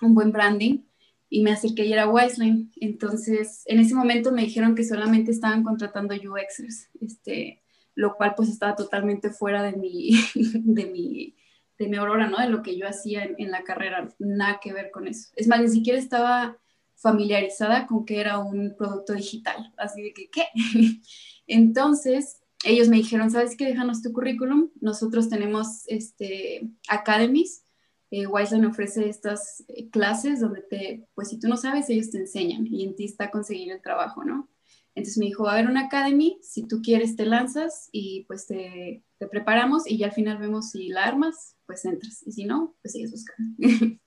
un 0.02 0.14
buen 0.14 0.32
branding, 0.32 0.80
y 1.28 1.42
me 1.42 1.52
acerqué 1.52 1.86
y 1.86 1.92
era 1.92 2.08
Wiseline. 2.08 2.72
Entonces, 2.80 3.62
en 3.66 3.78
ese 3.78 3.94
momento 3.94 4.32
me 4.32 4.42
dijeron 4.42 4.74
que 4.74 4.82
solamente 4.82 5.30
estaban 5.30 5.62
contratando 5.62 6.14
UXers, 6.14 6.88
este, 7.00 7.62
lo 7.94 8.16
cual 8.16 8.34
pues 8.36 8.48
estaba 8.48 8.74
totalmente 8.74 9.30
fuera 9.30 9.62
de 9.62 9.76
mi, 9.76 10.10
de 10.34 10.86
mi 10.86 11.36
de 11.80 11.88
mi 11.88 11.96
aurora, 11.96 12.28
¿no? 12.28 12.38
De 12.38 12.48
lo 12.48 12.62
que 12.62 12.76
yo 12.76 12.86
hacía 12.86 13.24
en, 13.24 13.50
la 13.50 13.64
carrera, 13.64 14.06
nada 14.18 14.60
que 14.62 14.74
ver 14.74 14.90
con 14.90 15.08
eso. 15.08 15.30
Es 15.34 15.48
más, 15.48 15.62
ni 15.62 15.68
siquiera 15.68 15.98
estaba 15.98 16.58
familiarizada 16.94 17.86
con 17.86 18.04
que 18.04 18.20
era 18.20 18.38
un 18.38 18.74
producto 18.76 19.14
digital, 19.14 19.72
así 19.78 20.02
de 20.02 20.12
que, 20.12 20.28
¿qué? 20.28 20.44
Entonces, 21.46 22.42
ellos 22.64 22.88
me 22.88 22.98
dijeron, 22.98 23.30
¿sabes 23.30 23.56
qué? 23.56 23.64
Déjanos 23.64 24.02
tu 24.02 24.12
currículum. 24.12 24.70
Nosotros 24.82 25.30
tenemos 25.30 25.84
este, 25.86 26.68
academies. 26.86 27.64
Eh, 28.10 28.26
ofrece 28.26 29.08
estas 29.08 29.64
eh, 29.68 29.88
clases 29.88 30.40
donde 30.40 30.60
te, 30.60 31.08
pues 31.14 31.30
si 31.30 31.38
tú 31.38 31.48
no 31.48 31.56
sabes, 31.56 31.88
ellos 31.88 32.10
te 32.10 32.18
enseñan 32.18 32.66
y 32.66 32.84
en 32.84 32.94
ti 32.94 33.04
está 33.04 33.30
conseguir 33.30 33.72
el 33.72 33.80
trabajo, 33.80 34.22
¿no? 34.22 34.50
Entonces 34.94 35.16
me 35.16 35.26
dijo, 35.26 35.44
va 35.44 35.52
a 35.52 35.54
haber 35.54 35.70
una 35.70 35.86
academy, 35.86 36.38
si 36.42 36.66
tú 36.66 36.82
quieres 36.82 37.16
te 37.16 37.24
lanzas 37.24 37.88
y 37.92 38.24
pues 38.24 38.46
te, 38.48 39.04
te 39.18 39.28
preparamos 39.28 39.86
y 39.86 39.98
ya 39.98 40.06
al 40.06 40.12
final 40.12 40.38
vemos 40.38 40.70
si 40.70 40.88
la 40.88 41.04
armas, 41.04 41.56
pues 41.70 41.84
entras. 41.84 42.26
Y 42.26 42.32
si 42.32 42.44
no, 42.46 42.74
pues 42.82 42.92
sigues 42.92 43.12
buscando. 43.12 43.54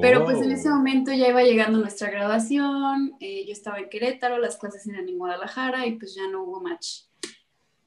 Pero 0.00 0.24
pues 0.24 0.40
en 0.40 0.52
ese 0.52 0.68
oh. 0.68 0.76
momento 0.76 1.12
ya 1.12 1.28
iba 1.28 1.42
llegando 1.42 1.78
nuestra 1.78 2.08
graduación, 2.08 3.14
eh, 3.20 3.44
yo 3.46 3.52
estaba 3.52 3.78
en 3.80 3.88
Querétaro, 3.88 4.38
las 4.38 4.56
clases 4.56 4.86
eran 4.86 5.08
en 5.08 5.18
Guadalajara 5.18 5.86
y 5.86 5.98
pues 5.98 6.14
ya 6.14 6.28
no 6.30 6.44
hubo 6.44 6.60
match. 6.60 7.02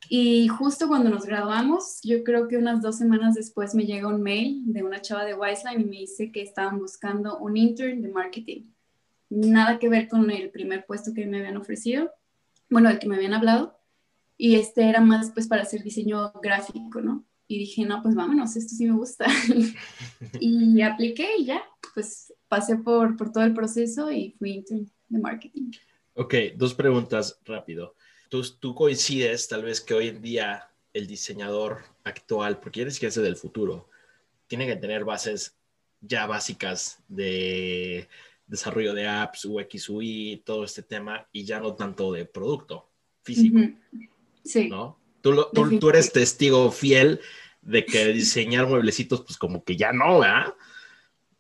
Y 0.10 0.50
justo 0.50 0.90
cuando 0.90 1.10
nos 1.10 1.26
graduamos, 1.26 2.02
yo 2.04 2.24
creo 2.26 2.50
que 2.50 2.58
unas 2.58 2.82
dos 2.82 2.98
semanas 2.98 3.34
después 3.34 3.74
me 3.74 3.86
llega 3.86 4.10
un 4.10 4.22
mail 4.22 4.62
de 4.66 4.84
una 4.84 5.02
chava 5.02 5.24
de 5.24 5.36
Wiseline 5.36 5.82
y 5.82 5.86
me 5.86 5.98
dice 6.00 6.34
que 6.34 6.42
estaban 6.42 6.80
buscando 6.80 7.38
un 7.38 7.56
intern 7.56 8.02
de 8.02 8.10
marketing. 8.10 8.64
Nada 9.30 9.80
que 9.80 9.88
ver 9.88 10.10
con 10.10 10.30
el 10.30 10.50
primer 10.52 10.86
puesto 10.86 11.14
que 11.14 11.26
me 11.26 11.38
habían 11.38 11.56
ofrecido, 11.56 12.12
bueno, 12.70 12.90
el 12.90 13.00
que 13.00 13.08
me 13.08 13.16
habían 13.16 13.34
hablado. 13.34 13.80
Y 14.38 14.56
este 14.56 14.90
era 14.90 15.00
más 15.00 15.32
pues 15.32 15.48
para 15.48 15.62
hacer 15.62 15.82
diseño 15.82 16.34
gráfico, 16.42 17.00
¿no? 17.00 17.24
Y 17.52 17.58
dije, 17.60 17.86
no, 17.86 18.02
pues 18.02 18.16
vámonos, 18.16 18.56
esto 18.56 18.74
sí 18.74 18.86
me 18.86 18.96
gusta. 18.96 19.26
y 20.40 20.82
apliqué 20.82 21.28
y 21.38 21.46
ya, 21.46 21.62
pues 21.94 22.34
pasé 22.48 22.78
por, 22.78 23.18
por 23.18 23.34
todo 23.34 23.44
el 23.44 23.54
proceso 23.54 24.10
y 24.10 24.32
fui 24.40 24.52
intern 24.52 24.90
de 25.10 25.20
marketing. 25.20 25.72
Ok, 26.14 26.34
dos 26.56 26.74
preguntas 26.74 27.42
rápido. 27.44 27.96
¿Tú, 28.30 28.42
tú 28.58 28.74
coincides 28.74 29.50
tal 29.50 29.64
vez 29.64 29.82
que 29.82 29.94
hoy 29.94 30.08
en 30.08 30.22
día 30.22 30.70
el 30.94 31.08
diseñador 31.08 31.80
actual, 32.06 32.62
porque 32.62 32.84
eres 32.84 32.98
que 32.98 33.08
es 33.08 33.16
del 33.16 33.36
futuro, 33.36 33.90
tiene 34.48 34.66
que 34.66 34.78
tener 34.78 35.04
bases 35.04 35.58
ya 36.00 36.28
básicas 36.28 37.04
de 37.10 38.08
desarrollo 38.48 38.94
de 38.94 39.08
apps, 39.08 39.44
UX, 39.44 39.90
UI, 39.90 40.42
todo 40.46 40.64
este 40.64 40.84
tema, 40.84 41.28
y 41.34 41.44
ya 41.44 41.60
no 41.60 41.76
tanto 41.76 42.14
de 42.14 42.24
producto 42.24 42.90
físico. 43.24 43.60
Sí. 44.46 44.70
¿No? 44.70 45.01
Tú, 45.22 45.48
tú, 45.54 45.80
tú, 45.80 45.90
eres 45.90 46.12
testigo 46.12 46.72
fiel 46.72 47.22
de 47.62 47.86
que 47.86 48.08
diseñar 48.08 48.68
mueblecitos, 48.68 49.22
pues 49.22 49.38
como 49.38 49.64
que 49.64 49.78
ya 49.78 49.94
no, 49.94 50.20
¿verdad? 50.20 50.54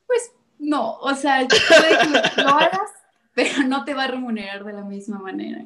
Pues 0.08 0.32
no, 0.60 0.98
o 0.98 1.16
sea, 1.16 1.42
lo 2.38 2.50
hagas, 2.50 2.92
pero 3.34 3.64
no 3.64 3.84
te 3.84 3.94
va 3.94 4.04
a 4.04 4.08
remunerar 4.08 4.64
de 4.64 4.74
la 4.74 4.84
misma 4.84 5.20
manera. 5.20 5.66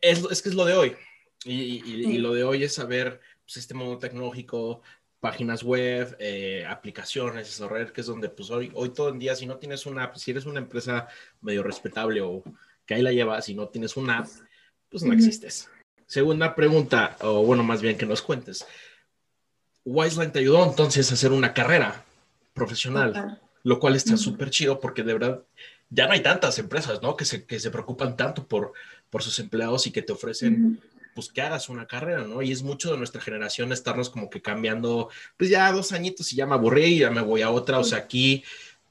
Es, 0.00 0.22
es 0.30 0.42
que 0.42 0.48
es 0.48 0.54
lo 0.54 0.64
de 0.64 0.74
hoy. 0.74 0.96
Y, 1.44 1.82
y, 1.84 2.18
lo 2.18 2.32
de 2.34 2.44
hoy 2.44 2.62
es 2.62 2.74
saber 2.74 3.20
pues, 3.44 3.56
este 3.56 3.74
modo 3.74 3.98
tecnológico, 3.98 4.82
páginas 5.20 5.62
web, 5.62 6.16
eh, 6.18 6.64
aplicaciones, 6.68 7.46
desarrollar, 7.46 7.92
que 7.92 8.00
es 8.00 8.06
donde 8.06 8.28
pues 8.28 8.50
hoy, 8.50 8.70
hoy 8.74 8.90
todo 8.90 9.08
el 9.08 9.18
día, 9.18 9.34
si 9.34 9.46
no 9.46 9.56
tienes 9.56 9.86
una 9.86 10.04
app, 10.04 10.16
si 10.16 10.30
eres 10.30 10.46
una 10.46 10.60
empresa 10.60 11.08
medio 11.40 11.62
respetable 11.62 12.20
o 12.20 12.42
que 12.86 12.94
ahí 12.94 13.02
la 13.02 13.12
llevas, 13.12 13.44
si 13.44 13.54
no 13.54 13.68
tienes 13.68 13.96
una 13.96 14.18
app, 14.18 14.28
pues 14.88 15.02
no 15.02 15.12
existes. 15.12 15.68
Segunda 16.08 16.54
pregunta, 16.54 17.18
o 17.20 17.44
bueno, 17.44 17.62
más 17.62 17.82
bien 17.82 17.98
que 17.98 18.06
nos 18.06 18.22
cuentes. 18.22 18.66
Wiseline 19.84 20.32
te 20.32 20.38
ayudó 20.38 20.64
entonces 20.64 21.10
a 21.10 21.14
hacer 21.14 21.32
una 21.32 21.52
carrera 21.52 22.02
profesional, 22.54 23.38
lo 23.62 23.78
cual 23.78 23.94
está 23.94 24.16
súper 24.16 24.48
chido 24.48 24.80
porque 24.80 25.02
de 25.02 25.12
verdad 25.12 25.42
ya 25.90 26.06
no 26.06 26.14
hay 26.14 26.22
tantas 26.22 26.58
empresas, 26.58 27.02
¿no? 27.02 27.14
Que 27.14 27.26
se, 27.26 27.44
que 27.44 27.60
se 27.60 27.70
preocupan 27.70 28.16
tanto 28.16 28.46
por, 28.46 28.72
por 29.10 29.22
sus 29.22 29.38
empleados 29.38 29.86
y 29.86 29.90
que 29.90 30.00
te 30.00 30.14
ofrecen 30.14 30.80
pues 31.14 31.30
que 31.30 31.42
hagas 31.42 31.68
una 31.68 31.86
carrera, 31.86 32.24
¿no? 32.24 32.40
Y 32.40 32.52
es 32.52 32.62
mucho 32.62 32.90
de 32.90 32.96
nuestra 32.96 33.20
generación 33.20 33.70
estarnos 33.70 34.08
como 34.08 34.30
que 34.30 34.40
cambiando, 34.40 35.10
pues 35.36 35.50
ya 35.50 35.70
dos 35.72 35.92
añitos 35.92 36.32
y 36.32 36.36
ya 36.36 36.46
me 36.46 36.54
aburrí 36.54 36.84
y 36.84 36.98
ya 37.00 37.10
me 37.10 37.20
voy 37.20 37.42
a 37.42 37.50
otra, 37.50 37.78
o 37.78 37.84
sea, 37.84 37.98
aquí 37.98 38.42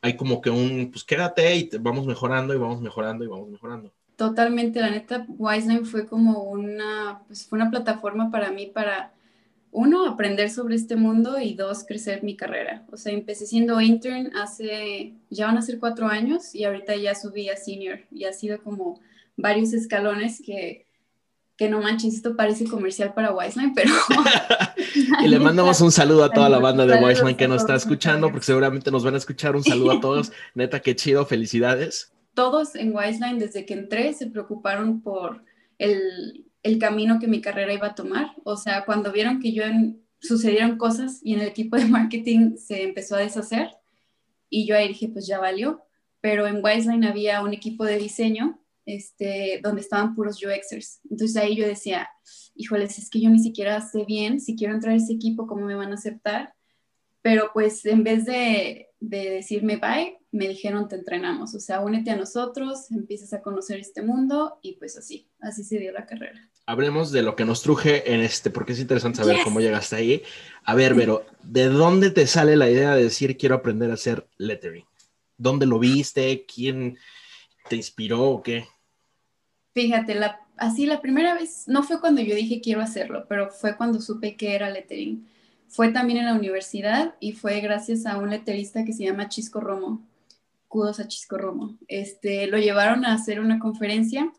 hay 0.02 0.16
como 0.16 0.40
que 0.40 0.52
un, 0.52 0.92
pues 0.92 1.04
quédate 1.04 1.56
y 1.56 1.70
vamos 1.80 2.06
mejorando 2.06 2.54
y 2.54 2.58
vamos 2.58 2.80
mejorando 2.80 3.24
y 3.24 3.28
vamos 3.28 3.50
mejorando. 3.50 3.92
Totalmente, 4.18 4.82
la 4.82 4.90
neta, 4.90 5.26
Wiseline 5.30 5.86
fue 5.86 6.06
como 6.06 6.44
una, 6.44 7.22
pues 7.28 7.46
fue 7.48 7.58
una 7.60 7.70
plataforma 7.70 8.30
para 8.32 8.52
mí 8.52 8.66
para, 8.66 9.14
uno, 9.72 10.08
aprender 10.08 10.50
sobre 10.50 10.76
este 10.76 10.96
mundo 10.96 11.40
y 11.40 11.54
dos, 11.54 11.86
crecer 11.88 12.24
mi 12.24 12.36
carrera. 12.36 12.84
O 12.92 12.98
sea, 12.98 13.14
empecé 13.14 13.46
siendo 13.46 13.80
intern 13.80 14.36
hace, 14.36 15.14
ya 15.30 15.46
van 15.46 15.58
a 15.58 15.62
ser 15.62 15.80
cuatro 15.80 16.08
años 16.08 16.56
y 16.56 16.64
ahorita 16.64 16.96
ya 16.96 17.14
subí 17.14 17.50
a 17.50 17.56
senior 17.56 18.00
y 18.12 18.26
ha 18.26 18.34
sido 18.34 18.62
como 18.64 19.00
varios 19.36 19.74
escalones 19.74 20.42
que 20.44 20.88
que 21.58 21.68
no 21.70 21.82
manches, 21.82 22.14
esto 22.14 22.36
parece 22.36 22.66
comercial 22.66 23.16
para 23.16 23.34
Wiseline, 23.34 23.74
pero... 23.74 23.92
y 25.24 25.28
le 25.28 25.40
mandamos 25.40 25.82
un 25.82 25.92
saludo 25.92 26.24
a 26.24 26.30
toda 26.30 26.50
la 26.50 26.60
banda 26.60 26.86
de 26.86 27.04
Wiseline 27.04 27.36
que 27.36 27.48
nos 27.48 27.62
está 27.62 27.74
escuchando, 27.74 28.30
porque 28.30 28.46
seguramente 28.46 28.92
nos 28.92 29.04
van 29.04 29.16
a 29.16 29.18
escuchar. 29.18 29.56
Un 29.56 29.64
saludo 29.64 29.94
a 29.94 30.00
todos. 30.00 30.32
Neta, 30.54 30.82
qué 30.82 30.96
chido, 30.96 31.26
felicidades. 31.26 32.12
Todos 32.38 32.76
en 32.76 32.96
Wiseline, 32.96 33.40
desde 33.40 33.66
que 33.66 33.74
entré, 33.74 34.14
se 34.14 34.28
preocuparon 34.28 35.02
por 35.02 35.44
el, 35.80 36.46
camino 36.80 37.20
que 37.20 37.26
mi 37.26 37.42
carrera 37.42 37.74
iba 37.74 37.88
a 37.88 37.96
tomar. 37.96 38.36
O 38.44 38.58
sea, 38.58 38.86
cuando 38.86 39.12
vieron 39.12 39.40
que 39.40 39.54
yo 39.54 39.64
en, 39.64 40.04
sucedieron 40.22 40.78
cosas 40.78 41.20
y 41.24 41.34
en 41.34 41.42
el 41.42 41.48
equipo 41.48 41.78
de 41.78 41.86
marketing 41.86 42.58
se 42.58 42.84
empezó 42.84 43.16
a 43.16 43.22
deshacer, 43.22 43.72
y 44.52 44.68
yo 44.68 44.76
ahí 44.76 44.90
dije, 44.90 45.10
pues 45.10 45.26
ya 45.26 45.40
valió. 45.40 45.82
Pero 46.22 46.46
en 46.46 46.64
Wiseline 46.64 47.06
había 47.06 47.42
un 47.42 47.56
equipo 47.56 47.86
de 47.86 47.98
diseño 47.98 48.62
este, 48.86 49.60
donde 49.64 49.82
estaban 49.82 50.14
puros 50.14 50.40
UXers. 50.44 51.00
Entonces 51.10 51.38
ahí 51.38 51.56
yo 51.56 51.66
decía, 51.66 52.08
híjoles, 52.54 53.00
es 53.00 53.10
que 53.10 53.20
yo 53.20 53.32
ni 53.32 53.40
siquiera 53.40 53.82
sé 53.82 54.06
bien 54.06 54.40
si 54.42 54.56
quiero 54.56 54.76
entrar 54.76 54.94
a 54.94 54.98
ese 54.98 55.14
equipo, 55.14 55.48
cómo 55.48 55.66
me 55.66 55.74
van 55.74 55.90
a 55.90 55.96
aceptar. 55.96 56.54
Pero 57.24 57.50
pues 57.52 57.84
en 57.88 58.04
vez 58.04 58.26
de, 58.26 58.87
de 59.00 59.30
decirme 59.30 59.78
bye, 59.78 60.18
me 60.32 60.48
dijeron 60.48 60.88
te 60.88 60.96
entrenamos, 60.96 61.54
o 61.54 61.60
sea, 61.60 61.82
únete 61.82 62.12
a 62.12 62.16
nosotros, 62.16 62.92
empiezas 62.92 63.34
a 63.34 63.42
conocer 63.42 63.80
este 63.80 64.02
mundo 64.02 64.60
y 64.62 64.74
pues 64.74 64.98
así, 64.98 65.28
así 65.40 65.64
se 65.64 65.78
dio 65.80 65.92
la 65.92 66.06
carrera. 66.06 66.50
Hablemos 66.66 67.12
de 67.12 67.22
lo 67.22 67.36
que 67.36 67.46
nos 67.46 67.62
truje 67.62 68.14
en 68.14 68.20
este, 68.22 68.50
porque 68.50 68.74
es 68.74 68.80
interesante 68.80 69.20
saber 69.20 69.38
cómo 69.44 69.62
llegaste 69.62 69.96
ahí. 69.96 70.24
A 70.66 70.76
ver, 70.76 70.96
pero 70.96 71.26
¿de 71.44 71.70
dónde 71.70 72.12
te 72.12 72.28
sale 72.28 72.58
la 72.58 72.70
idea 72.70 72.94
de 72.94 73.04
decir 73.04 73.38
quiero 73.38 73.56
aprender 73.56 73.90
a 73.90 73.94
hacer 73.94 74.28
lettering? 74.38 74.86
¿Dónde 75.38 75.66
lo 75.66 75.80
viste? 75.80 76.46
¿Quién 76.46 76.98
te 77.70 77.78
inspiró 77.78 78.24
o 78.24 78.44
qué? 78.44 78.66
Fíjate, 79.74 80.16
la, 80.16 80.42
así 80.58 80.86
la 80.86 81.00
primera 81.00 81.36
vez, 81.36 81.68
no 81.68 81.84
fue 81.84 82.02
cuando 82.02 82.22
yo 82.22 82.36
dije 82.36 82.60
quiero 82.62 82.82
hacerlo, 82.82 83.26
pero 83.30 83.50
fue 83.50 83.78
cuando 83.78 84.02
supe 84.02 84.36
que 84.36 84.56
era 84.56 84.70
lettering. 84.70 85.26
Fue 85.70 85.90
también 85.90 86.20
en 86.20 86.26
la 86.26 86.34
universidad 86.34 87.16
y 87.20 87.34
fue 87.34 87.60
gracias 87.60 88.06
a 88.06 88.18
un 88.18 88.30
letterista 88.30 88.86
que 88.86 88.94
se 88.94 89.04
llama 89.04 89.30
Chisco 89.30 89.60
Romo. 89.60 90.08
Kudos 90.68 91.00
a 91.00 91.08
Chisco 91.08 91.38
Romo. 91.38 91.78
Este, 91.88 92.48
lo 92.48 92.58
llevaron 92.58 93.06
a 93.06 93.14
hacer 93.14 93.40
una 93.40 93.60
conferencia. 93.60 94.32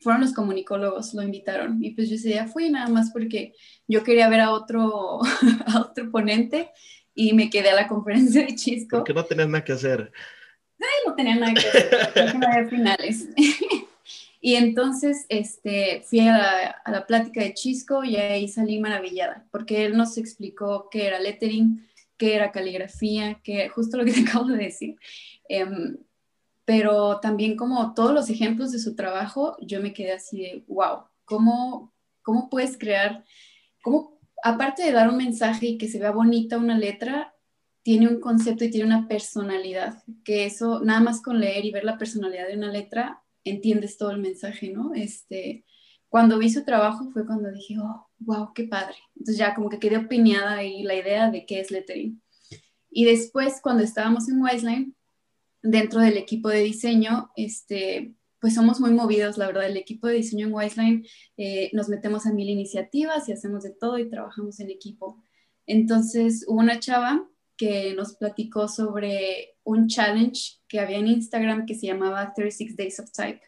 Fueron 0.00 0.22
los 0.22 0.32
comunicólogos, 0.32 1.14
lo 1.14 1.22
invitaron. 1.22 1.82
Y 1.82 1.90
pues 1.90 2.08
yo 2.08 2.16
ese 2.16 2.28
día 2.28 2.46
fui 2.46 2.70
nada 2.70 2.88
más 2.88 3.10
porque 3.10 3.54
yo 3.86 4.02
quería 4.02 4.28
ver 4.28 4.40
a 4.40 4.52
otro, 4.52 5.20
a 5.66 5.80
otro 5.80 6.10
ponente 6.10 6.70
y 7.14 7.32
me 7.32 7.50
quedé 7.50 7.70
a 7.70 7.74
la 7.74 7.88
conferencia 7.88 8.44
de 8.44 8.54
Chisco. 8.54 8.98
Porque 8.98 9.14
no 9.14 9.24
tenías 9.24 9.48
nada 9.48 9.64
que 9.64 9.72
hacer. 9.72 10.12
Ay, 10.78 10.86
no 11.06 11.14
tenía 11.14 11.36
nada 11.36 11.52
que 11.52 11.60
hacer, 11.60 12.34
no 12.36 12.46
había 12.46 12.68
finales. 12.68 13.28
Y 14.40 14.54
entonces 14.54 15.26
este, 15.28 16.02
fui 16.08 16.20
a 16.20 16.80
la, 16.86 17.06
plática 17.06 17.42
de 17.42 17.52
Chisco 17.52 18.04
y 18.04 18.16
ahí 18.16 18.48
salí 18.48 18.80
maravillada, 18.80 19.46
porque 19.50 19.84
él 19.84 19.96
nos 19.96 20.16
explicó 20.16 20.88
qué 20.90 21.06
era 21.06 21.20
lettering, 21.20 21.86
qué 22.16 22.36
era 22.36 22.50
caligrafía, 22.50 23.40
que 23.42 23.68
justo 23.68 23.98
lo 23.98 24.04
que 24.04 24.12
te 24.12 24.20
acabo 24.22 24.46
de 24.46 24.64
decir. 24.64 24.96
Em, 25.48 25.98
pero 26.64 27.20
también 27.20 27.56
como 27.56 27.92
todos 27.92 28.12
los 28.12 28.30
ejemplos 28.30 28.72
de 28.72 28.78
su 28.78 28.94
trabajo, 28.94 29.56
yo 29.60 29.82
me 29.82 29.92
quedé 29.92 30.12
así 30.12 30.40
de, 30.40 30.64
wow, 30.68 31.04
¿cómo, 31.24 31.92
cómo 32.22 32.48
puedes 32.48 32.78
crear, 32.78 33.24
cómo, 33.82 34.20
aparte 34.42 34.84
de 34.84 34.92
dar 34.92 35.10
un 35.10 35.18
mensaje 35.18 35.66
y 35.66 35.78
que 35.78 35.88
se 35.88 35.98
vea 35.98 36.12
bonita 36.12 36.56
una 36.56 36.78
letra, 36.78 37.34
tiene 37.82 38.08
un 38.08 38.20
concepto 38.20 38.64
y 38.64 38.70
tiene 38.70 38.86
una 38.86 39.08
personalidad, 39.08 40.02
que 40.24 40.46
eso, 40.46 40.80
nada 40.80 41.00
más 41.00 41.20
con 41.22 41.40
leer 41.40 41.64
y 41.64 41.72
ver 41.72 41.84
la 41.84 41.98
personalidad 41.98 42.46
de 42.46 42.56
una 42.56 42.70
letra, 42.70 43.22
entiendes 43.44 43.96
todo 43.96 44.10
el 44.10 44.18
mensaje, 44.18 44.70
¿no? 44.70 44.94
Este, 44.94 45.64
cuando 46.08 46.38
vi 46.38 46.50
su 46.50 46.64
trabajo 46.64 47.10
fue 47.12 47.26
cuando 47.26 47.50
dije, 47.52 47.76
oh, 47.78 48.08
wow, 48.18 48.52
qué 48.54 48.64
padre. 48.64 48.96
Entonces 49.16 49.38
ya 49.38 49.54
como 49.54 49.68
que 49.68 49.78
quedé 49.78 49.96
opinada 49.96 50.56
ahí 50.56 50.82
la 50.82 50.94
idea 50.94 51.30
de 51.30 51.46
qué 51.46 51.60
es 51.60 51.70
lettering. 51.70 52.20
Y 52.90 53.04
después, 53.04 53.60
cuando 53.62 53.84
estábamos 53.84 54.28
en 54.28 54.42
Wiseline, 54.42 54.96
dentro 55.62 56.00
del 56.00 56.16
equipo 56.16 56.48
de 56.48 56.60
diseño, 56.60 57.30
este, 57.36 58.14
pues 58.40 58.54
somos 58.54 58.80
muy 58.80 58.92
movidos, 58.92 59.38
la 59.38 59.46
verdad, 59.46 59.66
el 59.66 59.76
equipo 59.76 60.08
de 60.08 60.14
diseño 60.14 60.48
en 60.48 60.54
Wiseline, 60.54 61.06
eh, 61.36 61.70
nos 61.72 61.88
metemos 61.88 62.26
a 62.26 62.32
mil 62.32 62.48
iniciativas 62.48 63.28
y 63.28 63.32
hacemos 63.32 63.62
de 63.62 63.70
todo 63.70 63.98
y 63.98 64.10
trabajamos 64.10 64.58
en 64.60 64.70
equipo. 64.70 65.22
Entonces, 65.66 66.44
hubo 66.48 66.58
una 66.58 66.80
chava 66.80 67.28
que 67.60 67.92
nos 67.92 68.16
platicó 68.16 68.68
sobre 68.68 69.58
un 69.64 69.86
challenge 69.86 70.60
que 70.66 70.80
había 70.80 70.96
en 70.96 71.08
Instagram 71.08 71.66
que 71.66 71.74
se 71.74 71.88
llamaba 71.88 72.32
36 72.32 72.74
Days 72.74 73.00
of 73.00 73.12
Type, 73.12 73.42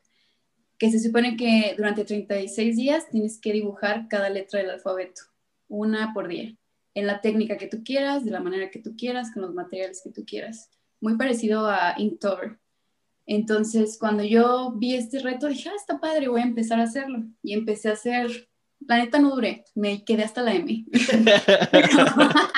que 0.76 0.90
se 0.90 1.00
supone 1.00 1.34
que 1.34 1.72
durante 1.78 2.04
36 2.04 2.76
días 2.76 3.08
tienes 3.10 3.40
que 3.40 3.54
dibujar 3.54 4.08
cada 4.08 4.28
letra 4.28 4.60
del 4.60 4.68
alfabeto, 4.68 5.22
una 5.66 6.12
por 6.12 6.28
día, 6.28 6.54
en 6.92 7.06
la 7.06 7.22
técnica 7.22 7.56
que 7.56 7.68
tú 7.68 7.82
quieras, 7.82 8.22
de 8.26 8.32
la 8.32 8.40
manera 8.40 8.70
que 8.70 8.80
tú 8.80 8.94
quieras, 8.98 9.32
con 9.32 9.44
los 9.44 9.54
materiales 9.54 10.02
que 10.04 10.10
tú 10.10 10.26
quieras. 10.26 10.68
Muy 11.00 11.16
parecido 11.16 11.66
a 11.66 11.94
Inktober. 11.96 12.58
Entonces, 13.24 13.96
cuando 13.98 14.24
yo 14.24 14.74
vi 14.76 14.94
este 14.94 15.20
reto, 15.20 15.46
dije, 15.46 15.70
ah, 15.70 15.74
está 15.74 15.98
padre, 16.00 16.28
voy 16.28 16.42
a 16.42 16.44
empezar 16.44 16.78
a 16.80 16.84
hacerlo. 16.84 17.24
Y 17.42 17.54
empecé 17.54 17.88
a 17.88 17.92
hacer, 17.94 18.50
la 18.80 18.98
neta 18.98 19.18
no 19.18 19.34
duré, 19.34 19.64
me 19.74 20.04
quedé 20.04 20.24
hasta 20.24 20.42
la 20.42 20.54
M. 20.54 20.84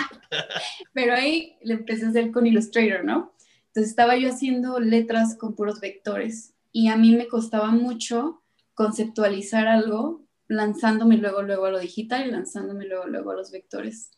Pero 0.94 1.14
ahí 1.14 1.56
le 1.62 1.74
empecé 1.74 2.06
a 2.06 2.08
hacer 2.08 2.30
con 2.30 2.46
Illustrator, 2.46 3.04
¿no? 3.04 3.34
Entonces 3.66 3.90
estaba 3.90 4.16
yo 4.16 4.30
haciendo 4.30 4.80
letras 4.80 5.36
con 5.36 5.54
puros 5.54 5.80
vectores 5.80 6.54
y 6.72 6.88
a 6.88 6.96
mí 6.96 7.14
me 7.14 7.28
costaba 7.28 7.70
mucho 7.70 8.42
conceptualizar 8.74 9.66
algo 9.66 10.24
lanzándome 10.48 11.16
luego, 11.16 11.42
luego 11.42 11.66
a 11.66 11.70
lo 11.70 11.78
digital 11.80 12.26
y 12.26 12.30
lanzándome 12.30 12.86
luego, 12.86 13.06
luego 13.06 13.32
a 13.32 13.34
los 13.34 13.50
vectores. 13.50 14.12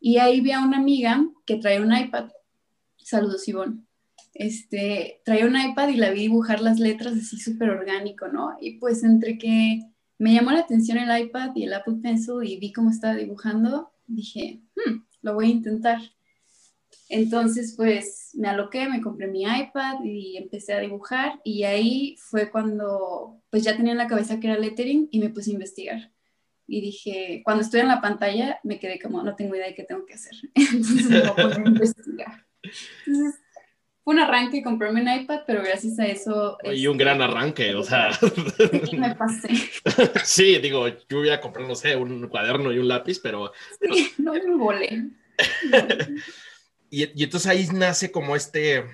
Y 0.00 0.18
ahí 0.18 0.40
vi 0.40 0.52
a 0.52 0.64
una 0.64 0.78
amiga 0.78 1.26
que 1.44 1.56
traía 1.56 1.80
un 1.80 1.94
iPad. 1.94 2.30
Saludos, 2.96 3.46
Ivonne. 3.48 3.82
Este, 4.34 5.22
traía 5.24 5.46
un 5.46 5.58
iPad 5.58 5.88
y 5.88 5.96
la 5.96 6.10
vi 6.10 6.20
dibujar 6.20 6.60
las 6.60 6.78
letras 6.78 7.14
así 7.14 7.38
súper 7.38 7.70
orgánico, 7.70 8.28
¿no? 8.28 8.56
Y 8.60 8.78
pues 8.78 9.02
entre 9.02 9.38
que 9.38 9.80
me 10.18 10.34
llamó 10.34 10.52
la 10.52 10.60
atención 10.60 10.98
el 10.98 11.26
iPad 11.26 11.50
y 11.54 11.64
el 11.64 11.74
Apple 11.74 11.96
Pencil 12.02 12.44
y 12.44 12.58
vi 12.58 12.72
cómo 12.72 12.90
estaba 12.90 13.14
dibujando, 13.14 13.92
dije, 14.06 14.62
hmm, 14.74 15.05
lo 15.22 15.34
voy 15.34 15.46
a 15.46 15.50
intentar. 15.50 15.98
Entonces, 17.08 17.74
pues 17.76 18.30
me 18.34 18.48
aloqué, 18.48 18.88
me 18.88 19.00
compré 19.00 19.28
mi 19.28 19.42
iPad 19.42 20.02
y 20.04 20.36
empecé 20.36 20.72
a 20.72 20.80
dibujar 20.80 21.40
y 21.44 21.62
ahí 21.64 22.16
fue 22.18 22.50
cuando 22.50 23.40
pues 23.50 23.62
ya 23.62 23.76
tenía 23.76 23.92
en 23.92 23.98
la 23.98 24.08
cabeza 24.08 24.40
que 24.40 24.48
era 24.48 24.58
lettering 24.58 25.08
y 25.10 25.20
me 25.20 25.30
puse 25.30 25.50
a 25.50 25.54
investigar. 25.54 26.12
Y 26.66 26.80
dije, 26.80 27.42
cuando 27.44 27.62
estoy 27.62 27.80
en 27.80 27.88
la 27.88 28.00
pantalla 28.00 28.58
me 28.64 28.80
quedé 28.80 28.98
como, 28.98 29.22
no 29.22 29.36
tengo 29.36 29.54
idea 29.54 29.68
de 29.68 29.74
qué 29.74 29.84
tengo 29.84 30.04
que 30.04 30.14
hacer. 30.14 30.34
Entonces 30.54 31.08
me 31.08 31.20
voy 31.30 31.52
a 31.52 31.68
investigar. 31.68 32.46
Entonces, 33.06 33.40
fue 34.06 34.14
un 34.14 34.20
arranque 34.20 34.62
comprarme 34.62 35.02
un 35.02 35.22
iPad, 35.22 35.40
pero 35.48 35.64
gracias 35.64 35.98
a 35.98 36.06
eso... 36.06 36.58
Y 36.62 36.86
un 36.86 36.96
gran 36.96 37.20
arranque, 37.20 37.74
o 37.74 37.82
sea... 37.82 38.10
me 38.96 39.16
pasé. 39.16 39.48
sí, 40.24 40.58
digo, 40.58 40.86
yo 40.86 41.18
voy 41.18 41.30
a 41.30 41.40
comprar, 41.40 41.66
no 41.66 41.74
sé, 41.74 41.96
un 41.96 42.28
cuaderno 42.28 42.72
y 42.72 42.78
un 42.78 42.86
lápiz, 42.86 43.18
pero... 43.18 43.50
Sí, 43.80 44.12
no 44.18 44.34
me 44.34 44.54
volé. 44.54 45.10
y, 46.88 47.20
y, 47.20 47.24
entonces 47.24 47.50
ahí 47.50 47.66
nace 47.74 48.12
como 48.12 48.36
este, 48.36 48.84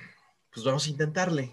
pues 0.51 0.65
vamos 0.65 0.87
a 0.87 0.91
intentarle. 0.91 1.53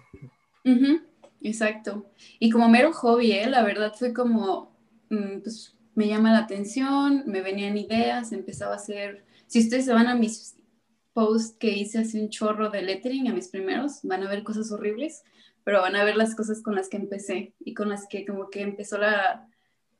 exacto. 1.42 2.10
Y 2.38 2.48
como 2.48 2.66
mero 2.70 2.94
hobby, 2.94 3.32
¿eh? 3.32 3.50
la 3.50 3.62
verdad 3.62 3.92
fue 3.94 4.14
como, 4.14 4.74
mm, 5.10 5.40
pues 5.42 5.76
me 5.94 6.08
llama 6.08 6.32
la 6.32 6.38
atención, 6.38 7.24
me 7.26 7.42
venían 7.42 7.76
ideas, 7.76 8.32
empezaba 8.32 8.72
a 8.72 8.76
hacer... 8.76 9.26
Si 9.48 9.58
ustedes 9.58 9.84
se 9.84 9.92
van 9.92 10.06
a 10.06 10.14
mis 10.14 10.54
post 11.12 11.58
que 11.58 11.70
hice 11.70 11.98
hace 11.98 12.20
un 12.20 12.30
chorro 12.30 12.70
de 12.70 12.82
lettering 12.82 13.28
a 13.28 13.34
mis 13.34 13.48
primeros, 13.48 14.00
van 14.02 14.22
a 14.22 14.28
ver 14.28 14.42
cosas 14.42 14.70
horribles, 14.72 15.22
pero 15.64 15.80
van 15.80 15.96
a 15.96 16.04
ver 16.04 16.16
las 16.16 16.34
cosas 16.34 16.62
con 16.62 16.74
las 16.74 16.88
que 16.88 16.96
empecé 16.96 17.54
y 17.60 17.74
con 17.74 17.88
las 17.88 18.06
que 18.08 18.24
como 18.24 18.50
que 18.50 18.62
empezó 18.62 18.98
la, 18.98 19.48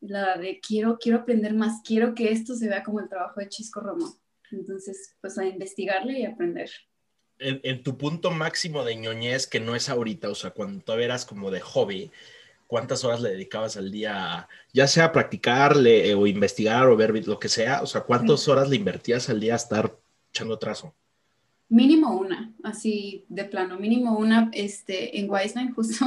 la 0.00 0.36
de 0.36 0.60
quiero, 0.60 0.98
quiero 0.98 1.18
aprender 1.18 1.54
más, 1.54 1.82
quiero 1.84 2.14
que 2.14 2.32
esto 2.32 2.54
se 2.54 2.68
vea 2.68 2.82
como 2.82 3.00
el 3.00 3.08
trabajo 3.08 3.40
de 3.40 3.48
Chisco 3.48 3.80
Romo. 3.80 4.16
Entonces, 4.50 5.14
pues 5.20 5.38
a 5.38 5.46
investigarle 5.46 6.18
y 6.18 6.24
aprender. 6.24 6.70
En, 7.38 7.82
tu 7.82 7.96
punto 7.96 8.30
máximo 8.30 8.84
de 8.84 8.96
ñoñez, 8.96 9.46
que 9.46 9.60
no 9.60 9.74
es 9.74 9.88
ahorita, 9.88 10.28
o 10.28 10.34
sea, 10.34 10.50
cuando 10.50 10.82
tú 10.84 10.92
eras 10.92 11.24
como 11.24 11.50
de 11.50 11.60
hobby, 11.60 12.10
¿cuántas 12.66 13.02
horas 13.02 13.22
le 13.22 13.30
dedicabas 13.30 13.78
al 13.78 13.90
día, 13.90 14.46
ya 14.74 14.86
sea 14.86 15.06
a 15.06 15.12
practicarle 15.12 16.14
o 16.14 16.26
investigar 16.26 16.86
o 16.88 16.96
ver 16.96 17.26
lo 17.26 17.38
que 17.38 17.48
sea? 17.48 17.80
O 17.82 17.86
sea, 17.86 18.02
¿cuántas 18.02 18.46
horas 18.48 18.68
le 18.68 18.76
invertías 18.76 19.30
al 19.30 19.40
día 19.40 19.54
a 19.54 19.56
estar 19.56 19.96
echando 20.28 20.58
trazo? 20.58 20.94
Mínimo 21.70 22.18
una, 22.18 22.52
así 22.64 23.24
de 23.28 23.44
plano, 23.44 23.78
mínimo 23.78 24.18
una, 24.18 24.50
este, 24.52 25.20
en 25.20 25.30
Wiseline 25.30 25.72
justo 25.74 26.04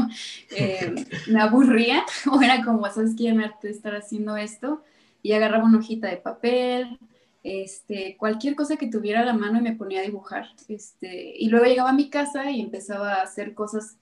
eh, 0.55 0.93
me 1.27 1.39
aburría 1.39 2.03
o 2.31 2.41
era 2.41 2.63
como, 2.63 2.85
¿sabes 2.91 3.15
qué? 3.17 3.33
Me 3.33 3.49
estar 3.63 3.95
haciendo 3.95 4.35
esto 4.35 4.83
y 5.21 5.31
agarraba 5.31 5.63
una 5.63 5.77
hojita 5.79 6.09
de 6.09 6.17
papel, 6.17 6.99
este, 7.43 8.17
cualquier 8.17 8.55
cosa 8.55 8.75
que 8.75 8.87
tuviera 8.87 9.21
a 9.21 9.25
la 9.25 9.33
mano 9.33 9.59
y 9.59 9.61
me 9.61 9.73
ponía 9.73 10.01
a 10.01 10.03
dibujar, 10.03 10.49
este, 10.67 11.33
y 11.37 11.47
luego 11.47 11.65
llegaba 11.65 11.91
a 11.91 11.93
mi 11.93 12.09
casa 12.09 12.51
y 12.51 12.59
empezaba 12.59 13.15
a 13.15 13.23
hacer 13.23 13.53
cosas 13.53 13.97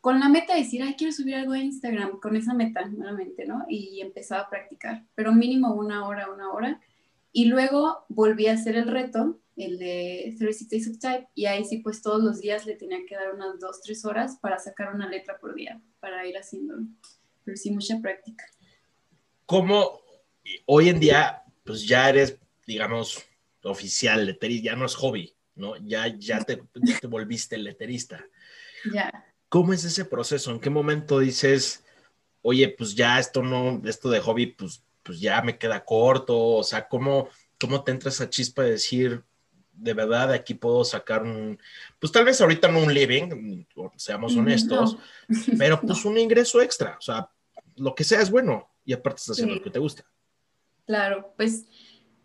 con 0.00 0.18
la 0.18 0.28
meta 0.28 0.54
de 0.54 0.62
decir, 0.62 0.82
ay, 0.82 0.96
quiero 0.98 1.12
subir 1.12 1.36
algo 1.36 1.52
a 1.52 1.58
Instagram, 1.60 2.18
con 2.20 2.36
esa 2.36 2.54
meta, 2.54 2.84
nuevamente, 2.86 3.46
¿no? 3.46 3.64
Y 3.68 4.00
empezaba 4.00 4.42
a 4.42 4.50
practicar, 4.50 5.04
pero 5.14 5.32
mínimo 5.32 5.72
una 5.74 6.06
hora, 6.06 6.28
una 6.28 6.50
hora, 6.50 6.80
y 7.32 7.46
luego 7.46 8.04
volví 8.08 8.48
a 8.48 8.52
hacer 8.52 8.76
el 8.76 8.88
reto 8.88 9.38
el 9.56 9.78
de 9.78 10.34
36 10.38 10.68
Days 10.70 10.88
of 10.88 10.98
Type, 10.98 11.28
y 11.34 11.46
ahí 11.46 11.64
sí, 11.64 11.78
pues 11.78 12.02
todos 12.02 12.22
los 12.22 12.40
días 12.40 12.66
le 12.66 12.74
tenía 12.74 12.98
que 13.06 13.14
dar 13.14 13.34
unas 13.34 13.60
dos, 13.60 13.80
tres 13.82 14.04
horas 14.04 14.38
para 14.40 14.58
sacar 14.58 14.94
una 14.94 15.08
letra 15.08 15.38
por 15.38 15.54
día, 15.54 15.80
para 16.00 16.26
ir 16.26 16.36
haciéndolo. 16.36 16.86
Pero 17.44 17.56
sí, 17.56 17.70
mucha 17.70 18.00
práctica. 18.00 18.44
¿Cómo 19.46 20.00
hoy 20.66 20.88
en 20.88 21.00
día, 21.00 21.42
pues 21.64 21.86
ya 21.86 22.08
eres, 22.08 22.38
digamos, 22.66 23.22
oficial 23.62 24.26
leterista, 24.26 24.70
ya 24.70 24.76
no 24.76 24.86
es 24.86 24.94
hobby, 24.94 25.34
¿no? 25.54 25.76
Ya, 25.76 26.08
ya, 26.08 26.40
te, 26.40 26.62
ya 26.74 26.98
te 26.98 27.06
volviste 27.06 27.56
leterista. 27.58 28.24
Ya. 28.92 29.10
¿Cómo 29.48 29.72
es 29.72 29.84
ese 29.84 30.04
proceso? 30.04 30.50
¿En 30.50 30.60
qué 30.60 30.70
momento 30.70 31.18
dices, 31.18 31.84
oye, 32.42 32.68
pues 32.68 32.94
ya 32.94 33.18
esto 33.18 33.42
no, 33.42 33.80
esto 33.84 34.10
de 34.10 34.20
hobby, 34.20 34.46
pues, 34.46 34.82
pues 35.02 35.20
ya 35.20 35.40
me 35.42 35.58
queda 35.58 35.84
corto? 35.84 36.38
O 36.38 36.62
sea, 36.62 36.88
¿cómo, 36.88 37.28
cómo 37.60 37.84
te 37.84 37.92
entra 37.92 38.10
esa 38.10 38.28
chispa 38.28 38.62
de 38.62 38.72
decir, 38.72 39.22
de 39.76 39.94
verdad 39.94 40.32
aquí 40.32 40.54
puedo 40.54 40.84
sacar 40.84 41.22
un, 41.22 41.58
pues 41.98 42.12
tal 42.12 42.24
vez 42.24 42.40
ahorita 42.40 42.68
no 42.68 42.80
un 42.80 42.94
living, 42.94 43.64
seamos 43.96 44.36
honestos, 44.36 44.96
pero 45.58 45.80
pues 45.80 46.04
un 46.04 46.18
ingreso 46.18 46.60
extra, 46.60 46.96
o 46.98 47.02
sea, 47.02 47.30
lo 47.76 47.94
que 47.94 48.04
sea 48.04 48.20
es 48.20 48.30
bueno 48.30 48.68
y 48.84 48.92
aparte 48.92 49.20
estás 49.20 49.36
haciendo 49.36 49.56
lo 49.56 49.62
que 49.62 49.70
te 49.70 49.78
gusta. 49.78 50.04
Claro, 50.86 51.32
pues 51.36 51.66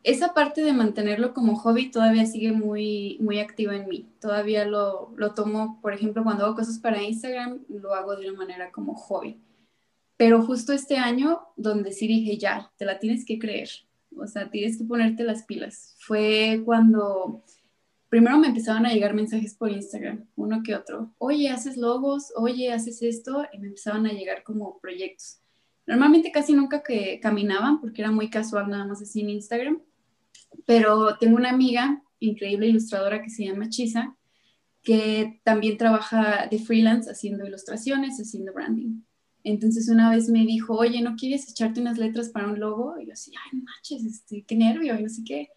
esa 0.04 0.34
parte 0.34 0.62
de 0.62 0.74
mantenerlo 0.74 1.34
como 1.34 1.56
hobby 1.56 1.92
todavía 1.92 2.26
sigue 2.26 2.52
muy, 2.52 3.18
muy 3.22 3.40
activa 3.40 3.76
en 3.76 3.88
mí. 3.88 4.10
Todavía 4.20 4.66
lo, 4.66 5.14
lo 5.16 5.34
tomo, 5.34 5.80
por 5.82 5.94
ejemplo, 5.94 6.24
cuando 6.24 6.46
hago 6.46 6.56
cosas 6.56 6.80
para 6.80 7.02
Instagram, 7.02 7.64
lo 7.70 7.94
hago 7.94 8.16
de 8.16 8.30
una 8.30 8.38
manera 8.38 8.72
como 8.72 8.96
hobby. 8.96 9.42
Pero 10.18 10.42
justo 10.42 10.74
este 10.74 10.98
año, 10.98 11.48
donde 11.56 11.94
sí 11.94 12.08
dije, 12.08 12.38
ya, 12.38 12.72
te 12.78 12.86
la 12.86 13.00
tienes 13.00 13.26
que 13.26 13.40
creer 13.40 13.70
o 14.22 14.28
sea, 14.28 14.50
tienes 14.50 14.78
que 14.78 14.84
ponerte 14.84 15.24
las 15.24 15.44
pilas. 15.44 15.96
Fue 16.00 16.62
cuando 16.66 17.44
primero 18.10 18.38
me 18.40 18.48
empezaban 18.48 18.86
a 18.86 18.94
llegar 18.94 19.14
mensajes 19.14 19.56
por 19.56 19.72
Instagram, 19.72 20.26
uno 20.36 20.62
que 20.64 20.76
otro. 20.76 21.14
Oye, 21.20 21.50
haces 21.50 21.78
logos, 21.78 22.34
oye, 22.36 22.72
haces 22.74 23.02
esto, 23.02 23.46
y 23.54 23.60
me 23.60 23.68
empezaban 23.68 24.06
a 24.08 24.14
llegar 24.14 24.44
como 24.44 24.80
proyectos. 24.80 25.42
Normalmente 25.86 26.32
casi 26.32 26.54
nunca 26.54 26.84
que 26.84 27.20
caminaban 27.20 27.80
porque 27.82 28.02
era 28.02 28.12
muy 28.12 28.30
casual 28.30 28.70
nada 28.70 28.86
más 28.86 29.02
así 29.02 29.22
en 29.22 29.30
Instagram, 29.30 29.82
pero 30.66 31.18
tengo 31.18 31.36
una 31.36 31.50
amiga, 31.50 32.04
increíble 32.20 32.68
ilustradora 32.68 33.22
que 33.22 33.30
se 33.30 33.46
llama 33.46 33.70
Chisa, 33.70 34.16
que 34.84 35.42
también 35.44 35.78
trabaja 35.78 36.48
de 36.50 36.60
freelance 36.60 37.10
haciendo 37.10 37.46
ilustraciones, 37.46 38.20
haciendo 38.20 38.54
branding. 38.54 39.02
Entonces 39.44 39.90
una 39.90 40.10
vez 40.10 40.30
me 40.30 40.46
dijo, 40.46 40.76
oye, 40.76 41.02
¿no 41.02 41.16
quieres 41.16 41.50
echarte 41.50 41.80
unas 41.82 41.98
letras 41.98 42.30
para 42.30 42.48
un 42.48 42.60
logo? 42.60 43.00
Y 43.00 43.08
yo 43.08 43.14
así, 43.14 43.32
ay, 43.36 43.60
manches, 43.62 44.04
este, 44.06 44.44
qué 44.44 44.56
nervio, 44.56 44.98
y 44.98 45.04
no 45.04 45.10
sé 45.10 45.24
qué. 45.26 45.50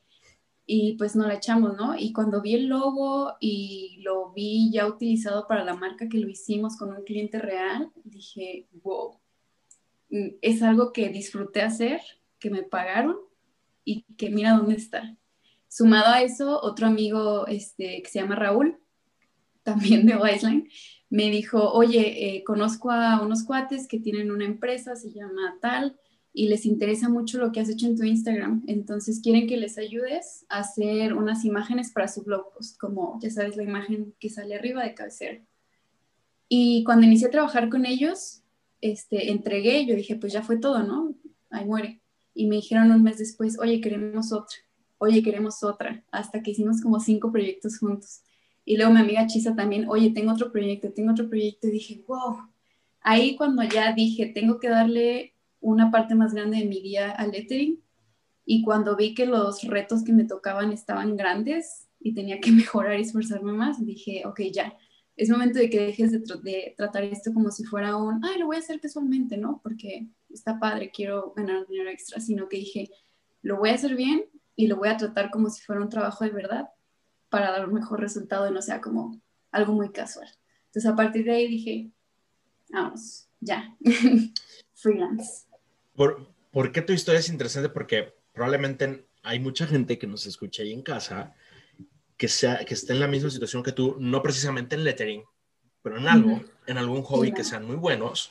Y 0.64 0.96
pues 0.96 1.16
nos 1.16 1.26
la 1.26 1.34
echamos, 1.34 1.76
¿no? 1.76 1.98
Y 1.98 2.12
cuando 2.12 2.40
vi 2.40 2.54
el 2.54 2.66
logo 2.66 3.34
y 3.40 4.00
lo 4.02 4.32
vi 4.32 4.70
ya 4.72 4.86
utilizado 4.86 5.46
para 5.48 5.64
la 5.64 5.74
marca 5.74 6.08
que 6.08 6.18
lo 6.18 6.28
hicimos 6.28 6.76
con 6.76 6.90
un 6.90 7.02
cliente 7.02 7.38
real, 7.38 7.90
dije, 8.04 8.68
wow, 8.82 9.18
mm, 10.10 10.36
es 10.40 10.62
algo 10.62 10.92
que 10.92 11.08
disfruté 11.08 11.62
hacer, 11.62 12.00
que 12.38 12.50
me 12.50 12.62
pagaron 12.62 13.16
y 13.84 14.02
que 14.16 14.30
mira 14.30 14.56
dónde 14.56 14.76
está. 14.76 15.16
Sumado 15.68 16.12
a 16.12 16.22
eso, 16.22 16.60
otro 16.62 16.86
amigo 16.86 17.46
este, 17.46 18.02
que 18.02 18.10
se 18.10 18.20
llama 18.20 18.36
Raúl, 18.36 18.78
también 19.62 20.06
de 20.06 20.16
Wiseline, 20.16 20.68
me 21.12 21.30
dijo, 21.30 21.70
oye, 21.72 22.36
eh, 22.36 22.42
conozco 22.42 22.90
a 22.90 23.20
unos 23.20 23.44
cuates 23.44 23.86
que 23.86 24.00
tienen 24.00 24.30
una 24.30 24.46
empresa, 24.46 24.96
se 24.96 25.12
llama 25.12 25.58
tal, 25.60 25.94
y 26.32 26.48
les 26.48 26.64
interesa 26.64 27.10
mucho 27.10 27.36
lo 27.36 27.52
que 27.52 27.60
has 27.60 27.68
hecho 27.68 27.86
en 27.86 27.98
tu 27.98 28.04
Instagram. 28.04 28.64
Entonces 28.66 29.20
quieren 29.22 29.46
que 29.46 29.58
les 29.58 29.76
ayudes 29.76 30.46
a 30.48 30.60
hacer 30.60 31.12
unas 31.12 31.44
imágenes 31.44 31.90
para 31.90 32.08
su 32.08 32.22
blog 32.22 32.54
post, 32.54 32.78
como 32.78 33.18
ya 33.20 33.28
sabes 33.28 33.58
la 33.58 33.62
imagen 33.62 34.14
que 34.18 34.30
sale 34.30 34.54
arriba 34.54 34.84
de 34.84 34.94
cabecera. 34.94 35.38
Y 36.48 36.82
cuando 36.84 37.06
inicié 37.06 37.26
a 37.26 37.30
trabajar 37.30 37.68
con 37.68 37.84
ellos, 37.84 38.40
este, 38.80 39.30
entregué, 39.32 39.84
yo 39.84 39.94
dije, 39.94 40.16
pues 40.16 40.32
ya 40.32 40.40
fue 40.40 40.56
todo, 40.56 40.82
¿no? 40.82 41.14
Ahí 41.50 41.66
muere. 41.66 42.00
Y 42.32 42.46
me 42.46 42.56
dijeron 42.56 42.90
un 42.90 43.02
mes 43.02 43.18
después, 43.18 43.58
oye, 43.58 43.82
queremos 43.82 44.32
otra, 44.32 44.56
oye, 44.96 45.22
queremos 45.22 45.62
otra, 45.62 46.02
hasta 46.10 46.42
que 46.42 46.52
hicimos 46.52 46.80
como 46.80 47.00
cinco 47.00 47.30
proyectos 47.30 47.78
juntos. 47.78 48.22
Y 48.64 48.76
luego 48.76 48.92
mi 48.92 49.00
amiga 49.00 49.26
Chisa 49.26 49.54
también, 49.56 49.88
oye, 49.88 50.10
tengo 50.10 50.32
otro 50.32 50.52
proyecto, 50.52 50.92
tengo 50.92 51.12
otro 51.12 51.28
proyecto. 51.28 51.68
Y 51.68 51.72
dije, 51.72 52.04
wow. 52.06 52.48
Ahí 53.00 53.36
cuando 53.36 53.62
ya 53.64 53.92
dije, 53.92 54.26
tengo 54.26 54.60
que 54.60 54.68
darle 54.68 55.34
una 55.60 55.90
parte 55.90 56.14
más 56.14 56.34
grande 56.34 56.58
de 56.58 56.66
mi 56.66 56.80
día 56.80 57.10
al 57.10 57.32
lettering. 57.32 57.82
Y 58.44 58.62
cuando 58.62 58.96
vi 58.96 59.14
que 59.14 59.26
los 59.26 59.62
retos 59.64 60.04
que 60.04 60.12
me 60.12 60.24
tocaban 60.24 60.72
estaban 60.72 61.16
grandes 61.16 61.88
y 62.00 62.14
tenía 62.14 62.40
que 62.40 62.50
mejorar 62.52 62.98
y 62.98 63.02
esforzarme 63.02 63.52
más, 63.52 63.84
dije, 63.84 64.22
ok, 64.26 64.40
ya. 64.52 64.76
Es 65.16 65.28
momento 65.28 65.58
de 65.58 65.68
que 65.68 65.78
dejes 65.78 66.10
de, 66.10 66.20
de 66.42 66.74
tratar 66.76 67.04
esto 67.04 67.34
como 67.34 67.50
si 67.50 67.64
fuera 67.64 67.96
un, 67.96 68.24
ay, 68.24 68.38
lo 68.38 68.46
voy 68.46 68.56
a 68.56 68.60
hacer 68.60 68.80
casualmente, 68.80 69.36
¿no? 69.36 69.60
Porque 69.62 70.08
está 70.30 70.58
padre, 70.58 70.90
quiero 70.90 71.34
ganar 71.36 71.66
dinero 71.68 71.90
extra, 71.90 72.18
sino 72.18 72.48
que 72.48 72.56
dije, 72.56 72.88
lo 73.42 73.58
voy 73.58 73.70
a 73.70 73.74
hacer 73.74 73.94
bien 73.94 74.24
y 74.56 74.68
lo 74.68 74.76
voy 74.76 74.88
a 74.88 74.96
tratar 74.96 75.30
como 75.30 75.50
si 75.50 75.62
fuera 75.62 75.82
un 75.82 75.90
trabajo 75.90 76.24
de 76.24 76.30
verdad 76.30 76.70
para 77.32 77.50
dar 77.50 77.66
un 77.66 77.72
mejor 77.72 77.98
resultado 77.98 78.46
y 78.46 78.52
no 78.52 78.60
sea 78.60 78.82
como 78.82 79.18
algo 79.52 79.72
muy 79.72 79.90
casual. 79.90 80.28
Entonces 80.66 80.90
a 80.90 80.94
partir 80.94 81.24
de 81.24 81.32
ahí 81.32 81.48
dije, 81.48 81.90
vamos, 82.70 83.26
ya, 83.40 83.74
freelance. 84.74 85.46
¿Por, 85.94 86.28
¿Por, 86.50 86.72
qué 86.72 86.82
tu 86.82 86.92
historia 86.92 87.20
es 87.20 87.30
interesante? 87.30 87.70
Porque 87.70 88.12
probablemente 88.34 89.06
hay 89.22 89.40
mucha 89.40 89.66
gente 89.66 89.98
que 89.98 90.06
nos 90.06 90.26
escucha 90.26 90.62
ahí 90.62 90.74
en 90.74 90.82
casa 90.82 91.34
que, 92.18 92.28
sea, 92.28 92.66
que 92.66 92.74
esté 92.74 92.92
en 92.92 93.00
la 93.00 93.08
misma 93.08 93.30
situación 93.30 93.62
que 93.62 93.72
tú, 93.72 93.96
no 93.98 94.22
precisamente 94.22 94.76
en 94.76 94.84
lettering, 94.84 95.24
pero 95.80 95.96
en 95.96 96.08
algo, 96.08 96.38
en 96.66 96.76
algún 96.76 97.02
hobby 97.02 97.32
que 97.32 97.44
sean 97.44 97.64
muy 97.64 97.76
buenos 97.76 98.30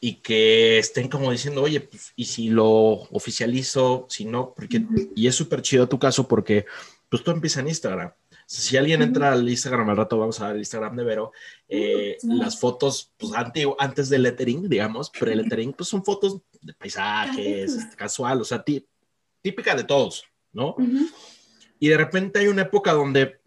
y 0.00 0.14
que 0.14 0.80
estén 0.80 1.08
como 1.08 1.30
diciendo, 1.30 1.62
oye, 1.62 1.80
pues, 1.82 2.12
¿y 2.16 2.24
si 2.24 2.48
lo 2.48 2.66
oficializo? 3.12 4.06
Si 4.10 4.24
no, 4.24 4.52
porque, 4.54 4.84
y 5.14 5.28
es 5.28 5.36
súper 5.36 5.62
chido 5.62 5.88
tu 5.88 6.00
caso 6.00 6.26
porque 6.26 6.66
pues 7.14 7.22
tú 7.22 7.30
empiezas 7.30 7.60
en 7.60 7.68
Instagram 7.68 8.12
si 8.46 8.76
alguien 8.76 9.02
entra 9.02 9.32
al 9.32 9.48
Instagram 9.48 9.90
al 9.90 9.96
rato, 9.96 10.18
vamos 10.18 10.40
a 10.40 10.46
ver 10.46 10.56
el 10.56 10.62
Instagram 10.62 10.96
de 10.96 11.04
Vero, 11.04 11.32
eh, 11.68 12.16
las 12.22 12.58
fotos, 12.58 13.12
pues 13.16 13.32
antes 13.78 14.08
del 14.08 14.22
lettering, 14.22 14.68
digamos, 14.68 15.10
pre-lettering, 15.10 15.72
pues 15.72 15.88
son 15.88 16.04
fotos 16.04 16.40
de 16.60 16.74
paisajes, 16.74 17.86
casual, 17.96 18.40
o 18.40 18.44
sea, 18.44 18.64
típica 19.42 19.74
de 19.74 19.84
todos, 19.84 20.24
¿no? 20.52 20.76
Y 21.78 21.88
de 21.88 21.96
repente 21.96 22.38
hay 22.40 22.48
una 22.48 22.62
época 22.62 22.92
donde 22.92 23.40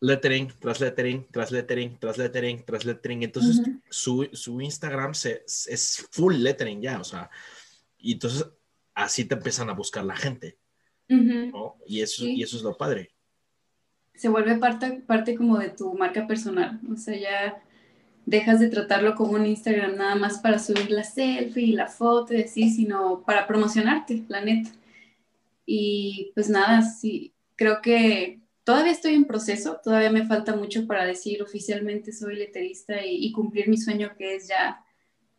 lettering, 0.00 0.52
tras 0.58 0.80
lettering, 0.80 1.26
tras 1.30 1.52
lettering, 1.52 1.98
tras 1.98 2.18
lettering, 2.18 2.64
tras 2.64 2.84
lettering. 2.84 3.22
Entonces, 3.22 3.60
su, 3.90 4.28
su, 4.32 4.60
Instagram 4.60 5.14
se, 5.14 5.44
es 5.46 6.06
full 6.10 6.34
lettering 6.36 6.80
ya, 6.80 7.00
o 7.00 7.04
sea, 7.04 7.30
y 7.98 8.12
entonces 8.12 8.46
así 8.94 9.24
te 9.24 9.34
empiezan 9.34 9.70
a 9.70 9.74
buscar 9.74 10.04
la 10.04 10.16
gente. 10.16 10.58
y, 11.86 12.00
eso, 12.00 12.24
y 12.24 12.42
eso 12.42 12.56
es 12.56 12.62
lo 12.62 12.76
padre. 12.76 13.12
Se 14.20 14.28
vuelve 14.28 14.56
parte, 14.56 15.02
parte 15.06 15.34
como 15.34 15.56
de 15.56 15.70
tu 15.70 15.94
marca 15.94 16.26
personal, 16.26 16.78
o 16.92 16.96
sea, 16.96 17.16
ya 17.16 17.62
dejas 18.26 18.60
de 18.60 18.68
tratarlo 18.68 19.14
como 19.14 19.32
un 19.32 19.46
Instagram 19.46 19.96
nada 19.96 20.14
más 20.14 20.40
para 20.40 20.58
subir 20.58 20.90
la 20.90 21.04
selfie 21.04 21.64
y 21.64 21.72
la 21.72 21.86
foto 21.86 22.34
y 22.34 22.42
así, 22.42 22.68
sino 22.68 23.22
para 23.24 23.46
promocionarte, 23.46 24.24
la 24.28 24.42
neta. 24.42 24.68
Y 25.64 26.32
pues 26.34 26.50
nada, 26.50 26.82
sí, 26.82 27.32
creo 27.56 27.80
que 27.80 28.40
todavía 28.62 28.92
estoy 28.92 29.14
en 29.14 29.24
proceso, 29.24 29.80
todavía 29.82 30.12
me 30.12 30.26
falta 30.26 30.54
mucho 30.54 30.86
para 30.86 31.06
decir 31.06 31.42
oficialmente 31.42 32.12
soy 32.12 32.36
leterista 32.36 33.02
y, 33.02 33.32
cumplir 33.32 33.70
mi 33.70 33.78
sueño 33.78 34.12
que 34.18 34.34
es 34.34 34.48
ya 34.48 34.84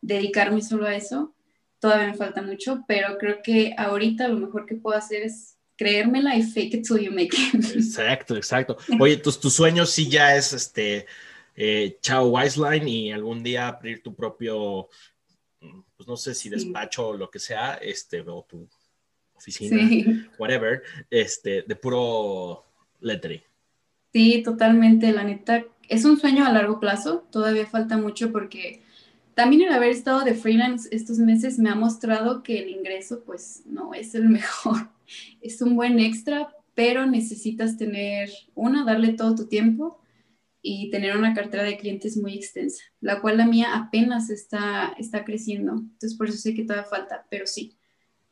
dedicarme 0.02 0.64
solo 0.64 0.88
a 0.88 0.96
eso. 0.96 1.36
Todavía 1.78 2.08
me 2.08 2.16
falta 2.16 2.42
mucho, 2.42 2.84
pero 2.88 3.20
creo 3.20 3.42
que 3.44 3.76
ahorita 3.78 4.28
lo 4.28 4.40
mejor 4.40 4.66
que 4.66 4.74
puedo 4.74 4.98
hacer 4.98 5.22
es 5.22 5.60
creérmela 5.82 6.36
y 6.36 6.44
fake 6.44 6.76
it 6.76 6.88
till 6.88 7.00
you 7.00 7.12
make 7.12 7.36
it. 7.36 7.76
Exacto, 7.76 8.36
exacto. 8.36 8.78
Oye, 9.00 9.18
tus, 9.18 9.40
tu 9.40 9.50
sueño 9.50 9.86
sí 9.88 10.08
ya 10.08 10.36
es 10.36 10.54
este 10.54 11.08
eh, 11.56 11.98
Chao 12.02 12.28
Wiseline 12.30 12.88
y 12.88 13.12
algún 13.12 13.42
día 13.42 13.68
abrir 13.68 14.04
tu 14.04 14.14
propio, 14.14 14.90
pues 15.98 16.08
no 16.08 16.16
sé 16.16 16.36
si 16.36 16.50
despacho 16.50 17.08
o 17.08 17.18
lo 17.18 17.32
que 17.32 17.40
sea, 17.40 17.74
este, 17.82 18.22
o 18.22 18.46
tu 18.48 18.70
oficina, 19.34 20.30
whatever, 20.38 20.84
este, 21.10 21.64
de 21.64 21.76
puro 21.76 22.64
lettering. 23.00 23.42
Sí, 24.14 24.44
totalmente, 24.44 25.12
la 25.12 25.24
neta, 25.24 25.66
es 25.90 26.06
un 26.06 26.20
sueño 26.20 26.46
a 26.46 26.54
largo 26.54 26.80
plazo, 26.80 27.28
todavía 27.32 27.66
falta 27.66 27.98
mucho 27.98 28.32
porque 28.32 28.84
también 29.34 29.64
el 29.64 29.74
haber 29.74 29.90
estado 29.90 30.22
de 30.22 30.36
freelance 30.36 30.88
estos 30.92 31.18
meses 31.18 31.58
me 31.58 31.70
ha 31.70 31.76
mostrado 31.76 32.44
que 32.44 32.60
el 32.60 32.70
ingreso 32.70 33.24
pues 33.26 33.64
no 33.66 33.96
es 33.96 34.14
el 34.14 34.30
mejor, 34.30 34.90
es 35.42 35.62
un 35.62 35.76
buen 35.76 36.00
extra, 36.00 36.54
pero 36.76 37.06
necesitas 37.06 37.78
tener, 37.78 38.30
una, 38.56 38.84
darle 38.86 39.14
todo 39.14 39.36
tu 39.36 39.48
tiempo 39.48 40.00
y 40.62 40.90
tener 40.92 41.18
una 41.18 41.34
cartera 41.34 41.64
de 41.64 41.78
clientes 41.78 42.18
muy 42.18 42.36
extensa, 42.36 42.84
la 43.00 43.20
cual 43.20 43.38
la 43.38 43.48
mía 43.48 43.76
apenas 43.76 44.30
está, 44.30 44.96
está 44.98 45.26
creciendo. 45.26 45.74
Entonces, 45.74 46.16
por 46.18 46.30
eso 46.30 46.38
sé 46.38 46.54
que 46.54 46.64
todavía 46.64 46.90
falta, 46.90 47.26
pero 47.30 47.48
sí, 47.48 47.78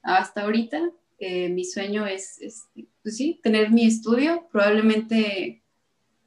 hasta 0.04 0.44
ahorita 0.44 0.92
eh, 1.18 1.50
mi 1.50 1.66
sueño 1.66 2.06
es, 2.06 2.40
pues 3.02 3.18
sí, 3.18 3.40
tener 3.44 3.72
mi 3.72 3.86
estudio, 3.86 4.48
probablemente 4.52 5.64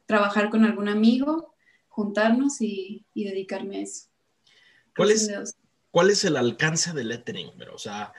trabajar 0.06 0.50
con 0.50 0.64
algún 0.64 0.88
amigo, 0.88 1.54
juntarnos 1.88 2.60
y, 2.60 3.06
dedicarme 3.14 3.78
a 3.78 3.82
eso. 3.82 4.08
¿Cuál 4.94 5.12
es, 5.12 5.30
¿Cuál 5.90 6.10
es 6.10 6.24
el 6.24 6.36
alcance 6.36 6.92
del 6.92 7.08
lettering? 7.08 7.52
Pero, 7.56 7.74
o 7.74 7.78
sea, 7.78 8.12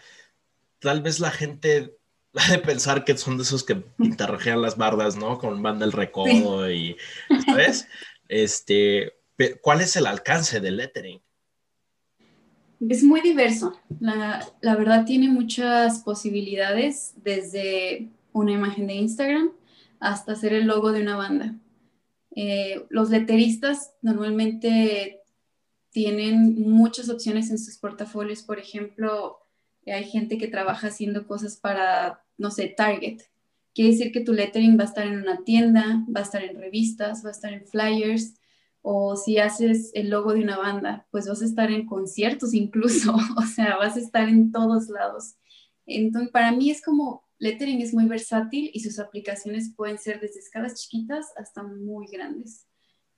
tal 0.79 1.01
vez 1.01 1.19
la 1.19 1.31
gente 1.31 1.95
de 2.49 2.59
pensar 2.59 3.05
que 3.05 3.17
son 3.17 3.37
de 3.37 3.43
esos 3.43 3.63
que 3.63 3.83
interrogean 3.99 4.61
las 4.61 4.77
bardas, 4.77 5.15
¿no? 5.15 5.37
Con 5.37 5.61
banda 5.61 5.85
el 5.85 5.91
recodo 5.91 6.69
y, 6.71 6.97
¿sabes? 7.45 7.87
Este, 8.27 9.13
¿cuál 9.61 9.81
es 9.81 9.95
el 9.95 10.07
alcance 10.07 10.59
del 10.59 10.77
lettering? 10.77 11.21
Es 12.89 13.03
muy 13.03 13.21
diverso. 13.21 13.79
La, 13.99 14.45
la, 14.61 14.75
verdad 14.75 15.05
tiene 15.05 15.29
muchas 15.29 15.99
posibilidades, 15.99 17.13
desde 17.23 18.09
una 18.33 18.51
imagen 18.51 18.87
de 18.87 18.95
Instagram 18.95 19.51
hasta 19.99 20.33
hacer 20.33 20.53
el 20.53 20.65
logo 20.67 20.91
de 20.91 21.01
una 21.01 21.15
banda. 21.15 21.55
Eh, 22.35 22.85
los 22.89 23.09
letteristas 23.09 23.93
normalmente 24.01 25.21
tienen 25.91 26.59
muchas 26.69 27.09
opciones 27.09 27.51
en 27.51 27.59
sus 27.59 27.77
portafolios. 27.77 28.41
Por 28.41 28.59
ejemplo, 28.59 29.42
hay 29.91 30.05
gente 30.05 30.37
que 30.37 30.47
trabaja 30.47 30.87
haciendo 30.87 31.27
cosas 31.27 31.57
para, 31.57 32.23
no 32.37 32.51
sé, 32.51 32.67
Target. 32.67 33.21
Quiere 33.73 33.91
decir 33.91 34.11
que 34.11 34.21
tu 34.21 34.33
lettering 34.33 34.77
va 34.77 34.83
a 34.83 34.87
estar 34.87 35.07
en 35.07 35.17
una 35.17 35.43
tienda, 35.43 36.05
va 36.15 36.21
a 36.21 36.23
estar 36.23 36.43
en 36.43 36.59
revistas, 36.59 37.23
va 37.23 37.29
a 37.29 37.31
estar 37.31 37.53
en 37.53 37.65
flyers, 37.65 38.35
o 38.81 39.15
si 39.15 39.37
haces 39.39 39.91
el 39.93 40.09
logo 40.09 40.33
de 40.33 40.41
una 40.41 40.57
banda, 40.57 41.07
pues 41.09 41.27
vas 41.27 41.41
a 41.41 41.45
estar 41.45 41.71
en 41.71 41.85
conciertos 41.85 42.53
incluso, 42.53 43.15
o 43.37 43.41
sea, 43.43 43.77
vas 43.77 43.95
a 43.95 43.99
estar 43.99 44.29
en 44.29 44.51
todos 44.51 44.89
lados. 44.89 45.35
Entonces, 45.85 46.31
para 46.31 46.51
mí 46.51 46.69
es 46.69 46.81
como, 46.81 47.23
lettering 47.39 47.81
es 47.81 47.93
muy 47.93 48.05
versátil 48.05 48.69
y 48.73 48.81
sus 48.81 48.99
aplicaciones 48.99 49.73
pueden 49.75 49.97
ser 49.97 50.19
desde 50.19 50.39
escalas 50.39 50.75
chiquitas 50.75 51.27
hasta 51.37 51.63
muy 51.63 52.07
grandes. 52.07 52.67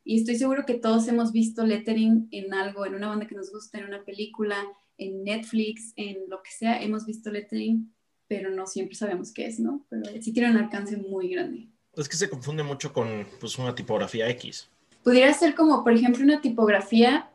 Y 0.04 0.19
estoy 0.19 0.36
seguro 0.36 0.65
que 0.65 0.75
todos 0.75 1.08
hemos 1.08 1.32
visto 1.32 1.65
lettering 1.65 2.28
en 2.32 2.54
algo, 2.54 2.86
en 2.86 2.95
una 2.95 3.08
banda 3.08 3.28
que 3.28 3.36
nos 3.36 3.51
gusta, 3.51 3.80
en 3.80 3.86
una 3.86 4.04
película, 4.04 4.58
en 4.97 5.23
Netflix, 5.23 5.93
en 5.95 6.29
lo 6.29 6.41
que 6.41 6.51
sea, 6.51 6.81
hemos 6.81 7.05
visto 7.05 7.29
lettering, 7.29 7.93
pero 8.27 8.49
no 8.49 8.65
siempre 8.67 8.95
sabemos 8.95 9.31
qué 9.31 9.47
es, 9.47 9.60
¿no? 9.60 9.86
Pero 9.89 10.03
sí 10.21 10.31
tiene 10.31 10.51
un 10.51 10.58
alcance 10.58 10.97
muy 10.97 11.29
grande. 11.29 11.67
Es 11.95 12.10
que 12.10 12.17
se 12.17 12.29
confunde 12.29 12.63
mucho 12.63 12.91
con 12.91 13.27
pues, 13.39 13.58
una 13.58 13.73
tipografía 13.73 14.29
X. 14.29 14.69
Pudiera 15.03 15.34
ser 15.34 15.55
como, 15.55 15.84
por 15.84 15.93
ejemplo, 15.93 16.23
una 16.23 16.41
tipografía, 16.41 17.29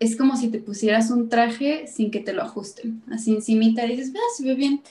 es 0.00 0.16
como 0.16 0.36
si 0.36 0.48
te 0.48 0.58
pusieras 0.58 1.10
un 1.10 1.28
traje 1.28 1.86
sin 1.86 2.10
que 2.10 2.20
te 2.20 2.32
lo 2.32 2.42
ajusten. 2.42 3.02
Así 3.10 3.34
encimita 3.34 3.84
dices, 3.84 4.12
ah, 4.14 4.34
se 4.36 4.44
ve 4.44 4.54
bien, 4.54 4.82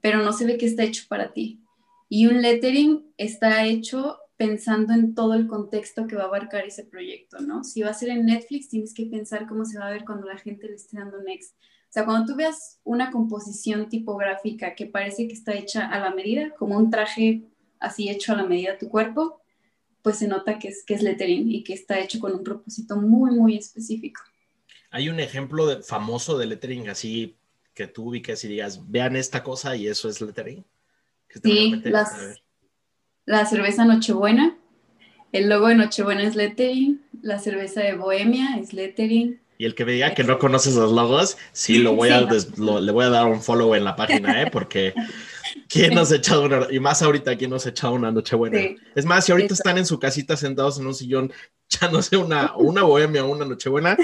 pero 0.00 0.22
no 0.22 0.32
se 0.32 0.46
ve 0.46 0.56
que 0.56 0.66
está 0.66 0.84
hecho 0.84 1.04
para 1.08 1.32
ti. 1.32 1.60
Y 2.08 2.26
un 2.26 2.40
lettering 2.40 3.04
está 3.16 3.66
hecho 3.66 4.18
pensando 4.38 4.94
en 4.94 5.16
todo 5.16 5.34
el 5.34 5.48
contexto 5.48 6.06
que 6.06 6.14
va 6.14 6.22
a 6.22 6.26
abarcar 6.26 6.64
ese 6.64 6.84
proyecto, 6.84 7.40
¿no? 7.40 7.64
Si 7.64 7.82
va 7.82 7.90
a 7.90 7.94
ser 7.94 8.10
en 8.10 8.24
Netflix, 8.24 8.68
tienes 8.68 8.94
que 8.94 9.04
pensar 9.06 9.48
cómo 9.48 9.64
se 9.64 9.78
va 9.78 9.88
a 9.88 9.90
ver 9.90 10.04
cuando 10.04 10.28
la 10.28 10.38
gente 10.38 10.68
le 10.68 10.76
esté 10.76 10.96
dando 10.96 11.20
next. 11.20 11.56
O 11.56 11.90
sea, 11.90 12.04
cuando 12.04 12.24
tú 12.24 12.36
veas 12.36 12.78
una 12.84 13.10
composición 13.10 13.88
tipográfica 13.88 14.76
que 14.76 14.86
parece 14.86 15.26
que 15.26 15.34
está 15.34 15.54
hecha 15.54 15.88
a 15.88 15.98
la 15.98 16.14
medida, 16.14 16.54
como 16.56 16.76
un 16.76 16.88
traje 16.88 17.48
así 17.80 18.08
hecho 18.08 18.32
a 18.32 18.36
la 18.36 18.44
medida 18.44 18.72
de 18.72 18.78
tu 18.78 18.88
cuerpo, 18.88 19.42
pues 20.02 20.18
se 20.18 20.28
nota 20.28 20.60
que 20.60 20.68
es, 20.68 20.84
que 20.84 20.94
es 20.94 21.02
lettering 21.02 21.50
y 21.50 21.64
que 21.64 21.72
está 21.72 21.98
hecho 21.98 22.20
con 22.20 22.32
un 22.32 22.44
propósito 22.44 22.96
muy, 22.96 23.32
muy 23.32 23.56
específico. 23.56 24.22
Hay 24.90 25.08
un 25.08 25.18
ejemplo 25.18 25.66
de, 25.66 25.82
famoso 25.82 26.38
de 26.38 26.46
lettering 26.46 26.88
así 26.88 27.36
que 27.74 27.88
tú 27.88 28.10
ubicas 28.10 28.44
y 28.44 28.48
digas, 28.48 28.88
vean 28.88 29.16
esta 29.16 29.42
cosa 29.42 29.74
y 29.74 29.88
eso 29.88 30.08
es 30.08 30.20
lettering. 30.20 30.64
Sí, 31.42 31.80
las, 31.84 32.40
la 33.28 33.44
cerveza 33.44 33.84
Nochebuena, 33.84 34.56
el 35.32 35.50
logo 35.50 35.68
de 35.68 35.74
Nochebuena 35.74 36.22
es 36.22 36.34
lettering, 36.34 37.02
la 37.20 37.38
cerveza 37.38 37.82
de 37.82 37.94
Bohemia 37.94 38.56
es 38.58 38.72
lettering. 38.72 39.38
Y 39.58 39.66
el 39.66 39.74
que 39.74 39.84
me 39.84 39.92
diga 39.92 40.14
que 40.14 40.24
no 40.24 40.38
conoces 40.38 40.76
los 40.76 40.92
logos, 40.92 41.36
sí, 41.52 41.76
lo 41.76 41.94
voy 41.94 42.08
a 42.08 42.22
le 42.22 42.92
voy 42.92 43.04
a 43.04 43.10
dar 43.10 43.26
un 43.26 43.42
follow 43.42 43.74
en 43.74 43.84
la 43.84 43.96
página, 43.96 44.40
¿eh? 44.40 44.50
Porque 44.50 44.94
¿quién 45.68 45.94
nos 45.94 46.10
ha 46.10 46.16
echado 46.16 46.46
una, 46.46 46.68
y 46.70 46.80
más 46.80 47.02
ahorita, 47.02 47.36
¿quién 47.36 47.50
nos 47.50 47.66
ha 47.66 47.68
echado 47.68 47.92
una 47.92 48.10
Nochebuena? 48.10 48.60
Es 48.94 49.04
más, 49.04 49.26
si 49.26 49.32
ahorita 49.32 49.52
están 49.52 49.76
en 49.76 49.84
su 49.84 49.98
casita 49.98 50.34
sentados 50.34 50.78
en 50.78 50.86
un 50.86 50.94
sillón, 50.94 51.30
ya 51.68 51.90
no 51.90 52.00
sé, 52.00 52.16
una, 52.16 52.56
una 52.56 52.82
Bohemia 52.82 53.26
o 53.26 53.30
una 53.30 53.44
Nochebuena, 53.44 53.94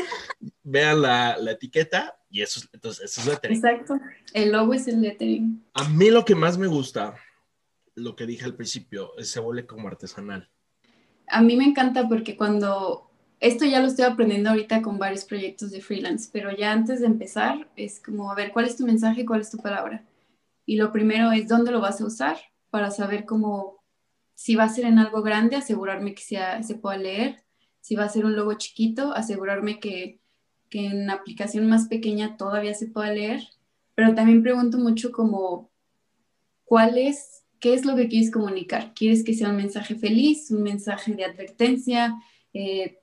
vean 0.64 1.00
la, 1.00 1.38
la 1.38 1.52
etiqueta 1.52 2.14
y 2.28 2.42
eso, 2.42 2.60
entonces, 2.74 3.10
eso 3.10 3.22
es 3.22 3.26
lettering. 3.26 3.56
Exacto, 3.56 3.98
el 4.34 4.52
logo 4.52 4.74
es 4.74 4.86
el 4.86 5.00
lettering. 5.00 5.64
A 5.72 5.88
mí 5.88 6.10
lo 6.10 6.26
que 6.26 6.34
más 6.34 6.58
me 6.58 6.66
gusta 6.66 7.14
lo 7.94 8.16
que 8.16 8.26
dije 8.26 8.44
al 8.44 8.54
principio, 8.54 9.12
se 9.18 9.40
vuelve 9.40 9.66
como 9.66 9.88
artesanal. 9.88 10.50
A 11.28 11.40
mí 11.42 11.56
me 11.56 11.64
encanta 11.64 12.08
porque 12.08 12.36
cuando, 12.36 13.10
esto 13.40 13.64
ya 13.64 13.80
lo 13.80 13.86
estoy 13.86 14.04
aprendiendo 14.04 14.50
ahorita 14.50 14.82
con 14.82 14.98
varios 14.98 15.24
proyectos 15.24 15.70
de 15.70 15.80
freelance, 15.80 16.28
pero 16.32 16.54
ya 16.54 16.72
antes 16.72 17.00
de 17.00 17.06
empezar 17.06 17.70
es 17.76 18.00
como, 18.00 18.30
a 18.30 18.34
ver, 18.34 18.52
¿cuál 18.52 18.66
es 18.66 18.76
tu 18.76 18.84
mensaje? 18.84 19.24
¿Cuál 19.24 19.40
es 19.40 19.50
tu 19.50 19.58
palabra? 19.58 20.04
Y 20.66 20.76
lo 20.76 20.92
primero 20.92 21.32
es 21.32 21.48
dónde 21.48 21.70
lo 21.70 21.80
vas 21.80 22.00
a 22.00 22.06
usar 22.06 22.36
para 22.70 22.90
saber 22.90 23.24
cómo, 23.24 23.84
si 24.34 24.56
va 24.56 24.64
a 24.64 24.68
ser 24.68 24.84
en 24.86 24.98
algo 24.98 25.22
grande, 25.22 25.56
asegurarme 25.56 26.14
que 26.14 26.22
sea, 26.22 26.62
se 26.62 26.74
pueda 26.74 26.96
leer. 26.96 27.44
Si 27.80 27.96
va 27.96 28.04
a 28.04 28.08
ser 28.08 28.24
un 28.24 28.34
logo 28.34 28.54
chiquito, 28.54 29.12
asegurarme 29.12 29.78
que, 29.78 30.20
que 30.70 30.86
en 30.86 31.10
aplicación 31.10 31.68
más 31.68 31.86
pequeña 31.86 32.36
todavía 32.36 32.74
se 32.74 32.86
pueda 32.86 33.12
leer. 33.12 33.42
Pero 33.94 34.14
también 34.14 34.42
pregunto 34.42 34.78
mucho 34.78 35.12
como, 35.12 35.70
¿cuál 36.64 36.98
es 36.98 37.43
¿Qué 37.64 37.72
es 37.72 37.86
lo 37.86 37.96
que 37.96 38.08
quieres 38.08 38.30
comunicar? 38.30 38.92
¿Quieres 38.92 39.24
que 39.24 39.32
sea 39.32 39.48
un 39.48 39.56
mensaje 39.56 39.94
feliz, 39.94 40.50
un 40.50 40.62
mensaje 40.62 41.14
de 41.14 41.24
advertencia? 41.24 42.14
Eh, 42.52 42.98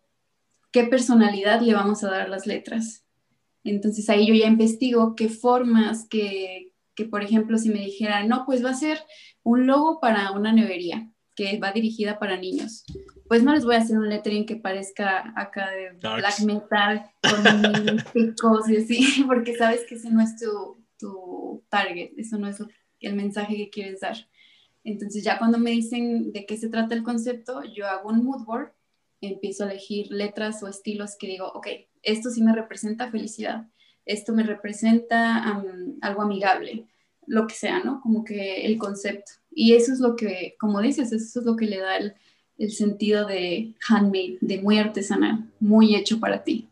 ¿Qué 0.71 0.83
personalidad 0.83 1.61
le 1.61 1.73
vamos 1.73 2.03
a 2.03 2.11
dar 2.11 2.21
a 2.21 2.27
las 2.27 2.45
letras? 2.45 3.03
Entonces 3.63 4.07
ahí 4.07 4.27
yo 4.27 4.35
ya 4.35 4.45
investigo 4.45 5.15
qué 5.15 5.29
formas, 5.29 6.07
que, 6.07 6.73
que 6.93 7.05
por 7.05 7.23
ejemplo 7.23 7.57
si 7.57 7.69
me 7.69 7.79
dijera, 7.79 8.23
no, 8.27 8.45
pues 8.45 8.63
va 8.63 8.69
a 8.69 8.75
ser 8.75 8.99
un 9.41 9.65
logo 9.65 9.99
para 9.99 10.31
una 10.31 10.53
nevería 10.53 11.09
que 11.35 11.57
va 11.57 11.71
dirigida 11.71 12.19
para 12.19 12.37
niños. 12.37 12.83
Pues 13.27 13.41
no 13.41 13.55
les 13.55 13.65
voy 13.65 13.73
a 13.73 13.79
hacer 13.79 13.97
un 13.97 14.09
lettering 14.09 14.45
que 14.45 14.57
parezca 14.57 15.33
acá 15.35 15.71
de 15.71 15.93
black 15.93 16.39
metal 16.41 17.09
con 17.23 17.97
picos 18.13 18.69
y 18.69 18.77
así, 18.77 19.23
porque 19.27 19.55
sabes 19.55 19.85
que 19.89 19.95
ese 19.95 20.11
no 20.11 20.21
es 20.21 20.37
tu, 20.37 20.85
tu 20.99 21.63
target, 21.67 22.11
eso 22.15 22.37
no 22.37 22.47
es 22.47 22.63
el 22.99 23.15
mensaje 23.15 23.55
que 23.55 23.69
quieres 23.71 24.01
dar. 24.01 24.17
Entonces 24.83 25.23
ya 25.23 25.37
cuando 25.37 25.57
me 25.57 25.71
dicen 25.71 26.31
de 26.31 26.45
qué 26.45 26.57
se 26.57 26.69
trata 26.69 26.95
el 26.95 27.03
concepto, 27.03 27.63
yo 27.63 27.87
hago 27.87 28.09
un 28.09 28.23
mood 28.23 28.45
board, 28.45 28.71
empiezo 29.21 29.63
a 29.63 29.71
elegir 29.71 30.07
letras 30.11 30.63
o 30.63 30.67
estilos 30.67 31.15
que 31.17 31.27
digo, 31.27 31.51
ok, 31.53 31.67
esto 32.01 32.29
sí 32.29 32.41
me 32.41 32.53
representa 32.53 33.11
felicidad, 33.11 33.67
esto 34.05 34.33
me 34.33 34.43
representa 34.43 35.43
algo 36.01 36.21
amigable, 36.23 36.85
lo 37.27 37.45
que 37.45 37.53
sea, 37.53 37.83
¿no? 37.83 38.01
Como 38.01 38.23
que 38.23 38.65
el 38.65 38.77
concepto. 38.77 39.33
Y 39.51 39.73
eso 39.73 39.93
es 39.93 39.99
lo 39.99 40.15
que, 40.15 40.55
como 40.59 40.81
dices, 40.81 41.11
eso 41.11 41.39
es 41.39 41.45
lo 41.45 41.55
que 41.55 41.65
le 41.65 41.77
da 41.77 41.97
el, 41.97 42.15
el 42.57 42.71
sentido 42.71 43.27
de 43.27 43.73
handmade, 43.87 44.37
de 44.41 44.61
muy 44.61 44.79
artesanal, 44.79 45.45
muy 45.59 45.95
hecho 45.95 46.19
para 46.19 46.43
ti. 46.43 46.67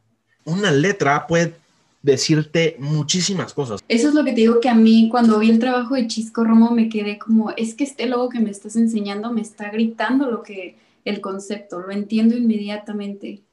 Una 0.46 0.72
letra 0.72 1.28
puede 1.28 1.54
decirte 2.02 2.78
muchísimas 2.80 3.54
cosas. 3.54 3.82
Eso 3.88 4.10
es 4.10 4.14
lo 4.14 4.24
que 4.24 4.32
te 4.32 4.42
digo 4.42 4.60
que 4.60 4.70
a 4.70 4.76
mí 4.76 5.10
cuando 5.10 5.40
vi 5.40 5.50
el 5.50 5.60
trabajo 5.60 5.96
de 5.96 6.08
Chisco 6.08 6.44
Romo 6.44 6.72
me 6.72 6.90
quedé 6.90 7.18
como, 7.18 7.52
es 7.52 7.76
que 7.76 7.84
este 7.84 8.08
logo 8.08 8.30
que 8.30 8.40
me 8.40 8.52
estás 8.52 8.76
enseñando 8.76 9.34
me 9.34 9.42
está 9.42 9.70
gritando 9.70 10.30
lo 10.30 10.44
que 10.44 10.78
el 11.06 11.22
concepto, 11.22 11.80
lo 11.80 11.92
entiendo 11.92 12.38
inmediatamente. 12.38 13.44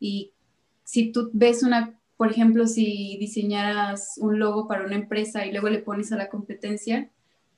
Y 0.00 0.32
si 0.84 1.12
tú 1.12 1.30
ves 1.32 1.62
una, 1.62 1.98
por 2.16 2.30
ejemplo, 2.30 2.66
si 2.66 3.16
diseñaras 3.18 4.14
un 4.18 4.38
logo 4.38 4.66
para 4.68 4.84
una 4.84 4.96
empresa 4.96 5.46
y 5.46 5.52
luego 5.52 5.68
le 5.68 5.78
pones 5.78 6.12
a 6.12 6.16
la 6.16 6.28
competencia, 6.28 7.10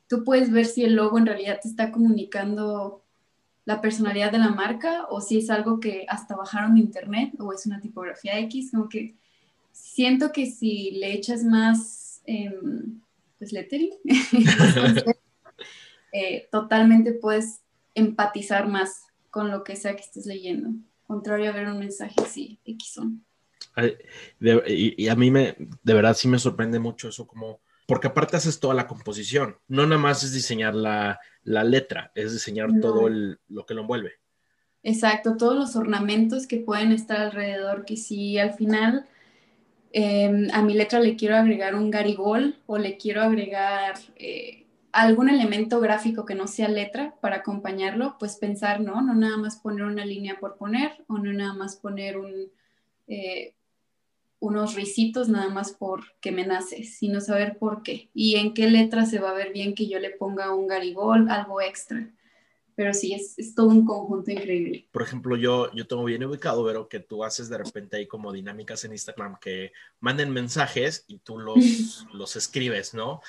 tú 0.08 0.24
puedes 0.24 0.50
ver 0.50 0.66
si 0.66 0.84
el 0.84 0.94
logo 0.94 1.18
en 1.18 1.26
realidad 1.26 1.60
te 1.62 1.68
está 1.68 1.90
comunicando 1.92 3.02
la 3.64 3.80
personalidad 3.80 4.30
de 4.30 4.38
la 4.38 4.50
marca 4.50 5.06
o 5.08 5.20
si 5.20 5.38
es 5.38 5.48
algo 5.48 5.80
que 5.80 6.04
hasta 6.08 6.36
bajaron 6.36 6.74
de 6.74 6.80
internet 6.80 7.32
o 7.38 7.52
es 7.52 7.66
una 7.66 7.80
tipografía 7.80 8.38
X, 8.40 8.72
como 8.72 8.88
que 8.88 9.14
siento 9.74 10.32
que 10.32 10.46
si 10.46 10.92
le 10.92 11.12
echas 11.12 11.44
más, 11.44 12.22
em, 12.24 13.00
pues, 13.38 13.52
lettering, 13.52 13.92
eh, 16.12 16.48
totalmente 16.50 17.12
puedes 17.12 17.60
empatizar 17.94 18.68
más 18.68 19.02
con 19.30 19.50
lo 19.50 19.64
que 19.64 19.76
sea 19.76 19.96
que 19.96 20.02
estés 20.02 20.26
leyendo, 20.26 20.70
contrario 21.06 21.50
a 21.50 21.52
ver 21.52 21.66
un 21.66 21.80
mensaje 21.80 22.14
así, 22.22 22.58
X 22.64 23.00
y, 24.40 25.08
a 25.08 25.16
mí 25.16 25.30
me, 25.32 25.56
de 25.82 25.94
verdad 25.94 26.14
sí 26.14 26.28
me 26.28 26.38
sorprende 26.38 26.78
mucho 26.78 27.08
eso 27.08 27.26
como, 27.26 27.60
porque 27.88 28.06
aparte 28.06 28.36
haces 28.36 28.60
toda 28.60 28.74
la 28.74 28.86
composición, 28.86 29.56
no 29.66 29.84
nada 29.84 30.00
más 30.00 30.22
es 30.22 30.32
diseñar 30.32 30.76
la, 30.76 31.18
letra, 31.42 32.12
es 32.14 32.32
diseñar 32.32 32.70
todo 32.80 33.08
lo 33.08 33.66
que 33.66 33.74
lo 33.74 33.80
envuelve. 33.80 34.12
Exacto, 34.84 35.36
todos 35.36 35.56
los 35.56 35.76
ornamentos 35.76 36.46
que 36.46 36.58
pueden 36.58 36.92
estar 36.92 37.20
alrededor, 37.20 37.84
que 37.84 37.96
si 37.96 38.38
al 38.38 38.52
final 38.52 39.06
Em, 39.96 40.48
a 40.52 40.60
mi 40.60 40.74
letra 40.74 40.98
le 40.98 41.14
quiero 41.14 41.36
agregar 41.36 41.76
un 41.76 41.88
garigol 41.88 42.56
o 42.66 42.78
le 42.78 42.96
quiero 42.96 43.22
agregar 43.22 43.94
eh, 44.16 44.66
algún 44.90 45.28
elemento 45.28 45.78
gráfico 45.78 46.26
que 46.26 46.34
no 46.34 46.48
sea 46.48 46.66
letra 46.68 47.14
para 47.20 47.36
acompañarlo, 47.36 48.16
pues 48.18 48.34
pensar, 48.34 48.80
¿no? 48.80 49.02
No 49.02 49.14
nada 49.14 49.36
más 49.36 49.56
poner 49.56 49.84
una 49.84 50.04
línea 50.04 50.40
por 50.40 50.56
poner 50.56 51.04
o 51.06 51.18
no 51.18 51.32
nada 51.32 51.52
más 51.52 51.76
poner 51.76 52.16
eh, 53.06 53.54
unos 54.40 54.74
risitos 54.74 55.28
nada 55.28 55.48
más 55.50 55.72
por 55.72 56.02
que 56.20 56.32
me 56.32 56.44
nace, 56.44 56.82
sino 56.82 57.20
saber 57.20 57.56
por 57.56 57.84
qué 57.84 58.10
y 58.14 58.34
en 58.34 58.52
qué 58.52 58.68
letra 58.68 59.06
se 59.06 59.20
va 59.20 59.30
a 59.30 59.34
ver 59.34 59.52
bien 59.52 59.76
que 59.76 59.86
yo 59.86 60.00
le 60.00 60.10
ponga 60.10 60.52
un 60.52 60.66
garigol, 60.66 61.30
algo 61.30 61.60
extra 61.60 62.10
pero 62.76 62.92
sí, 62.92 63.14
es, 63.14 63.38
es, 63.38 63.54
todo 63.54 63.68
un 63.68 63.84
conjunto 63.84 64.30
increíble. 64.30 64.88
Por 64.90 65.02
ejemplo, 65.02 65.36
yo, 65.36 65.72
yo 65.74 65.86
tengo 65.86 66.04
bien 66.04 66.24
ubicado, 66.24 66.64
pero 66.66 66.88
que 66.88 67.00
tú 67.00 67.24
haces 67.24 67.48
de 67.48 67.58
repente 67.58 67.96
ahí 67.96 68.06
como 68.06 68.32
dinámicas 68.32 68.84
en 68.84 68.92
Instagram 68.92 69.36
que 69.40 69.72
manden 70.00 70.30
mensajes 70.30 71.04
y 71.06 71.18
tú 71.18 71.38
los, 71.38 71.56
los 72.12 72.36
escribes, 72.36 72.94
¿no? 72.94 73.20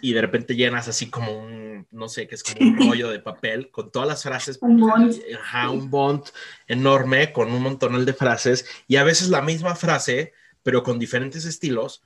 Y 0.00 0.12
de 0.12 0.20
repente 0.20 0.54
llenas 0.54 0.88
así 0.88 1.10
como 1.10 1.36
un, 1.36 1.86
no 1.90 2.08
sé, 2.08 2.28
que 2.28 2.36
es 2.36 2.42
como 2.42 2.70
un 2.70 2.76
rollo 2.88 3.10
de 3.10 3.20
papel 3.20 3.70
con 3.70 3.90
todas 3.90 4.08
las 4.08 4.22
frases. 4.22 4.58
un 4.62 4.78
bond. 4.78 5.14
Ajá, 5.34 5.70
un 5.70 5.90
bond 5.90 6.24
enorme 6.66 7.32
con 7.32 7.50
un 7.50 7.62
montonal 7.62 8.04
de 8.04 8.12
frases 8.12 8.66
y 8.86 8.96
a 8.96 9.04
veces 9.04 9.28
la 9.28 9.42
misma 9.42 9.74
frase, 9.74 10.32
pero 10.62 10.82
con 10.82 10.98
diferentes 10.98 11.44
estilos. 11.44 12.02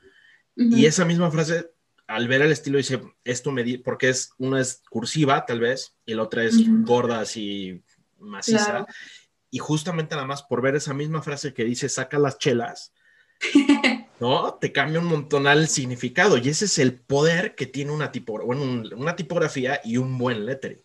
Y 0.54 0.84
esa 0.84 1.06
misma 1.06 1.30
frase 1.30 1.70
al 2.06 2.28
ver 2.28 2.42
el 2.42 2.52
estilo 2.52 2.78
dice, 2.78 3.00
esto 3.24 3.52
me 3.52 3.62
di, 3.62 3.78
porque 3.78 4.08
es, 4.08 4.32
una 4.38 4.60
es 4.60 4.82
cursiva 4.90 5.46
tal 5.46 5.60
vez, 5.60 5.96
y 6.04 6.14
la 6.14 6.22
otra 6.22 6.44
es 6.44 6.56
gorda 6.84 7.20
así 7.20 7.82
maciza. 8.18 8.86
Y 9.50 9.58
justamente 9.58 10.14
nada 10.14 10.26
más 10.26 10.42
por 10.42 10.62
ver 10.62 10.76
esa 10.76 10.94
misma 10.94 11.22
frase 11.22 11.52
que 11.52 11.64
dice, 11.64 11.88
saca 11.88 12.18
las 12.18 12.38
chelas, 12.38 12.92
¿no? 14.20 14.54
Te 14.54 14.72
cambia 14.72 15.00
un 15.00 15.06
montonal 15.06 15.58
el 15.58 15.68
significado. 15.68 16.38
Y 16.38 16.48
ese 16.48 16.64
es 16.66 16.78
el 16.78 16.94
poder 17.00 17.54
que 17.54 17.66
tiene 17.66 17.92
una, 17.92 18.12
tipo, 18.12 18.40
bueno, 18.44 18.62
una 18.96 19.16
tipografía 19.16 19.80
y 19.84 19.96
un 19.96 20.16
buen 20.16 20.46
lettering. 20.46 20.80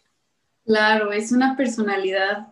Claro, 0.66 1.14
es 1.14 1.32
una 1.32 1.56
personalidad 1.56 2.50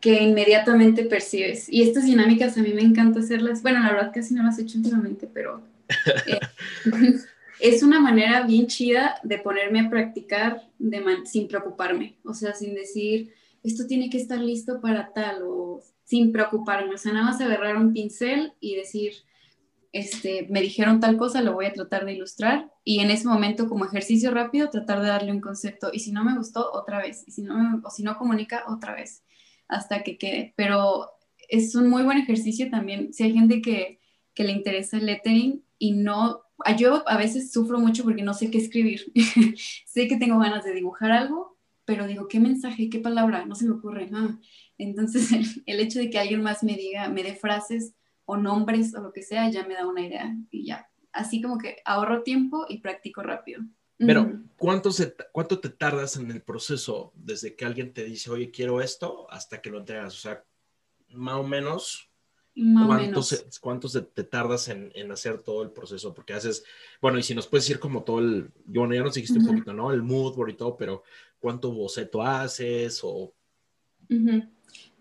que 0.00 0.22
inmediatamente 0.22 1.04
percibes. 1.04 1.68
Y 1.68 1.82
estas 1.82 2.04
dinámicas 2.04 2.56
a 2.56 2.62
mí 2.62 2.72
me 2.72 2.82
encanta 2.82 3.20
hacerlas. 3.20 3.62
Bueno, 3.62 3.80
la 3.80 3.92
verdad 3.92 4.12
casi 4.14 4.34
no 4.34 4.44
las 4.44 4.58
he 4.58 4.62
hecho 4.62 4.78
últimamente, 4.78 5.26
pero 5.26 5.62
eh, 6.26 6.38
es 7.60 7.82
una 7.82 8.00
manera 8.00 8.42
bien 8.42 8.66
chida 8.66 9.20
de 9.22 9.38
ponerme 9.38 9.80
a 9.80 9.90
practicar 9.90 10.68
sin 11.24 11.48
preocuparme, 11.48 12.16
o 12.24 12.34
sea, 12.34 12.54
sin 12.54 12.74
decir, 12.74 13.32
esto 13.62 13.86
tiene 13.86 14.10
que 14.10 14.18
estar 14.18 14.38
listo 14.38 14.80
para 14.80 15.12
tal, 15.12 15.42
o 15.42 15.82
sin 16.04 16.32
preocuparme, 16.32 16.94
o 16.94 16.98
sea, 16.98 17.12
nada 17.12 17.26
más 17.26 17.40
agarrar 17.40 17.76
un 17.76 17.92
pincel 17.92 18.54
y 18.60 18.76
decir, 18.76 19.12
este, 19.92 20.46
me 20.50 20.60
dijeron 20.60 21.00
tal 21.00 21.16
cosa, 21.16 21.42
lo 21.42 21.54
voy 21.54 21.66
a 21.66 21.72
tratar 21.72 22.04
de 22.04 22.14
ilustrar, 22.14 22.70
y 22.84 23.00
en 23.00 23.10
ese 23.10 23.26
momento, 23.26 23.68
como 23.68 23.84
ejercicio 23.84 24.30
rápido, 24.30 24.70
tratar 24.70 25.00
de 25.00 25.08
darle 25.08 25.32
un 25.32 25.40
concepto, 25.40 25.90
y 25.92 26.00
si 26.00 26.12
no 26.12 26.24
me 26.24 26.36
gustó, 26.36 26.70
otra 26.72 26.98
vez, 27.00 27.24
si 27.28 27.42
no, 27.42 27.80
o 27.84 27.90
si 27.90 28.02
no 28.02 28.16
comunica, 28.16 28.64
otra 28.68 28.94
vez, 28.94 29.24
hasta 29.66 30.02
que 30.02 30.16
quede, 30.16 30.54
pero 30.56 31.10
es 31.48 31.74
un 31.74 31.88
muy 31.90 32.04
buen 32.04 32.18
ejercicio 32.18 32.70
también, 32.70 33.12
si 33.12 33.24
hay 33.24 33.32
gente 33.32 33.60
que, 33.60 34.00
que 34.34 34.44
le 34.44 34.52
interesa 34.52 34.98
el 34.98 35.06
lettering 35.06 35.64
y 35.78 35.92
no 35.92 36.42
yo 36.76 37.08
a 37.08 37.16
veces 37.16 37.52
sufro 37.52 37.78
mucho 37.78 38.04
porque 38.04 38.22
no 38.22 38.34
sé 38.34 38.50
qué 38.50 38.58
escribir. 38.58 39.12
sé 39.86 40.08
que 40.08 40.16
tengo 40.16 40.38
ganas 40.38 40.64
de 40.64 40.74
dibujar 40.74 41.12
algo, 41.12 41.58
pero 41.84 42.06
digo, 42.06 42.28
¿qué 42.28 42.40
mensaje, 42.40 42.90
qué 42.90 42.98
palabra? 42.98 43.46
No 43.46 43.54
se 43.54 43.66
me 43.66 43.72
ocurre. 43.72 44.10
Ah. 44.12 44.38
Entonces, 44.76 45.30
el, 45.66 45.80
hecho 45.80 45.98
de 45.98 46.10
que 46.10 46.18
alguien 46.18 46.42
más 46.42 46.62
me 46.62 46.76
diga, 46.76 47.08
me 47.08 47.22
dé 47.22 47.34
frases 47.34 47.94
o 48.24 48.36
nombres 48.36 48.94
o 48.94 49.00
lo 49.00 49.12
que 49.12 49.22
sea, 49.22 49.50
ya 49.50 49.66
me 49.66 49.74
da 49.74 49.86
una 49.86 50.06
idea 50.06 50.36
y 50.50 50.66
ya. 50.66 50.90
Así 51.12 51.40
como 51.40 51.58
que 51.58 51.78
ahorro 51.84 52.22
tiempo 52.22 52.66
y 52.68 52.78
practico 52.78 53.22
rápido. 53.22 53.62
Pero, 53.96 54.42
¿cuánto, 54.56 54.90
¿cuánto 55.32 55.58
te 55.58 55.70
tardas 55.70 56.16
en 56.16 56.30
el 56.30 56.42
proceso 56.42 57.12
desde 57.16 57.56
que 57.56 57.64
alguien 57.64 57.92
te 57.92 58.04
dice, 58.04 58.30
oye, 58.30 58.52
quiero 58.52 58.80
esto, 58.80 59.28
hasta 59.28 59.60
que 59.60 59.70
lo 59.70 59.78
entregas? 59.78 60.14
O 60.14 60.18
sea, 60.18 60.44
más 61.08 61.34
o 61.36 61.42
menos, 61.42 62.07
¿Cuántos, 63.60 64.04
te 64.14 64.24
tardas 64.24 64.68
en, 64.68 65.12
hacer 65.12 65.42
todo 65.42 65.62
el 65.62 65.70
proceso? 65.70 66.12
Porque 66.12 66.32
haces, 66.32 66.64
bueno, 67.00 67.18
y 67.18 67.22
si 67.22 67.34
nos 67.34 67.46
puedes 67.46 67.64
decir 67.64 67.78
como 67.78 68.02
todo 68.02 68.18
el, 68.18 68.50
bueno, 68.66 68.94
ya 68.94 69.02
nos 69.02 69.14
dijiste 69.14 69.38
un 69.38 69.46
poquito, 69.46 69.72
¿no? 69.72 69.92
El 69.92 70.02
mood 70.02 70.34
board 70.34 70.50
y 70.50 70.56
todo, 70.56 70.76
pero 70.76 71.04
¿cuánto 71.38 71.72
boceto 71.72 72.22
haces? 72.22 73.00
O... 73.04 73.32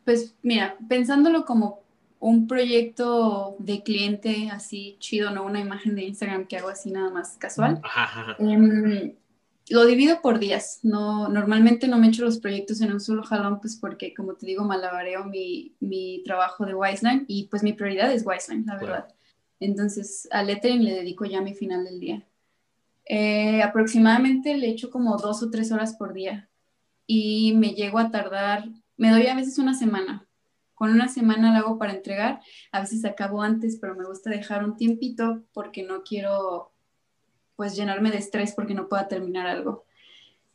Pues 0.06 0.36
mira, 0.44 0.78
pensándolo 0.88 1.46
como 1.46 1.84
un 2.20 2.48
proyecto 2.48 3.56
de 3.60 3.84
cliente 3.84 4.50
así 4.52 4.98
chido, 5.00 5.32
no 5.32 5.44
una 5.44 5.60
imagen 5.60 5.96
de 5.96 6.04
Instagram 6.04 6.48
que 6.48 6.58
hago 6.58 6.70
así 6.70 6.92
nada 6.92 7.10
más 7.10 7.38
casual. 7.38 7.80
Ajá, 7.84 8.36
em, 8.40 9.14
lo 9.70 9.86
divido 9.86 10.22
por 10.22 10.40
días. 10.40 10.80
No, 10.84 11.28
normalmente 11.30 11.88
no 11.88 11.98
me 11.98 12.08
echo 12.08 12.24
los 12.24 12.40
proyectos 12.40 12.82
en 12.82 12.92
un 12.92 13.00
solo 13.00 13.24
jalón, 13.24 13.60
pues 13.60 13.76
porque, 13.76 14.14
como 14.14 14.36
te 14.36 14.46
digo, 14.46 14.64
malabareo 14.64 15.26
mi, 15.26 15.76
mi 15.80 16.22
trabajo 16.24 16.66
de 16.66 16.74
Wiseline 16.74 17.26
y 17.28 17.48
pues 17.48 17.64
mi 17.64 17.74
prioridad 17.74 18.12
es 18.12 18.26
Wiseline, 18.26 18.66
la 18.66 18.76
verdad. 18.76 19.08
Entonces, 19.60 20.28
a 20.32 20.44
lettering 20.44 20.84
le 20.84 20.94
dedico 20.94 21.26
ya 21.26 21.42
mi 21.42 21.54
final 21.54 21.84
del 21.84 22.00
día. 22.00 22.26
Eh, 23.06 23.62
aproximadamente 23.62 24.58
le 24.58 24.68
echo 24.68 24.90
como 24.90 25.18
dos 25.18 25.42
o 25.42 25.50
tres 25.50 25.72
horas 25.72 25.96
por 25.96 26.14
día 26.14 26.50
y 27.06 27.54
me 27.56 27.70
llego 27.70 28.00
a 28.00 28.12
tardar, 28.12 28.68
me 28.98 29.12
doy 29.12 29.28
a 29.28 29.36
veces 29.36 29.58
una 29.60 29.74
semana. 29.74 30.28
Con 30.76 30.92
una 30.92 31.08
semana 31.08 31.52
la 31.52 31.60
hago 31.60 31.80
para 31.80 31.94
entregar, 31.94 32.42
a 32.72 32.82
veces 32.82 33.04
acabo 33.06 33.42
antes, 33.42 33.78
pero 33.82 33.96
me 33.96 34.06
gusta 34.06 34.30
dejar 34.30 34.64
un 34.64 34.76
tiempito 34.76 35.44
porque 35.54 35.84
no 35.84 36.04
quiero 36.04 36.72
pues 37.58 37.76
llenarme 37.76 38.12
de 38.12 38.20
estrés 38.20 38.54
porque 38.56 38.74
no 38.74 38.88
pueda 38.88 39.10
terminar 39.10 39.48
algo. 39.48 39.86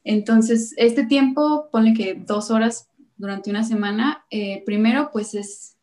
Entonces, 0.05 0.73
este 0.79 1.05
tiempo, 1.05 1.69
ponle 1.71 1.93
que 1.93 2.15
dos 2.15 2.51
horas 2.51 2.89
durante 3.19 3.51
una 3.51 3.65
semana, 3.65 4.25
eh, 4.31 4.63
primero 4.65 5.11
pues 5.13 5.35
es, 5.35 5.77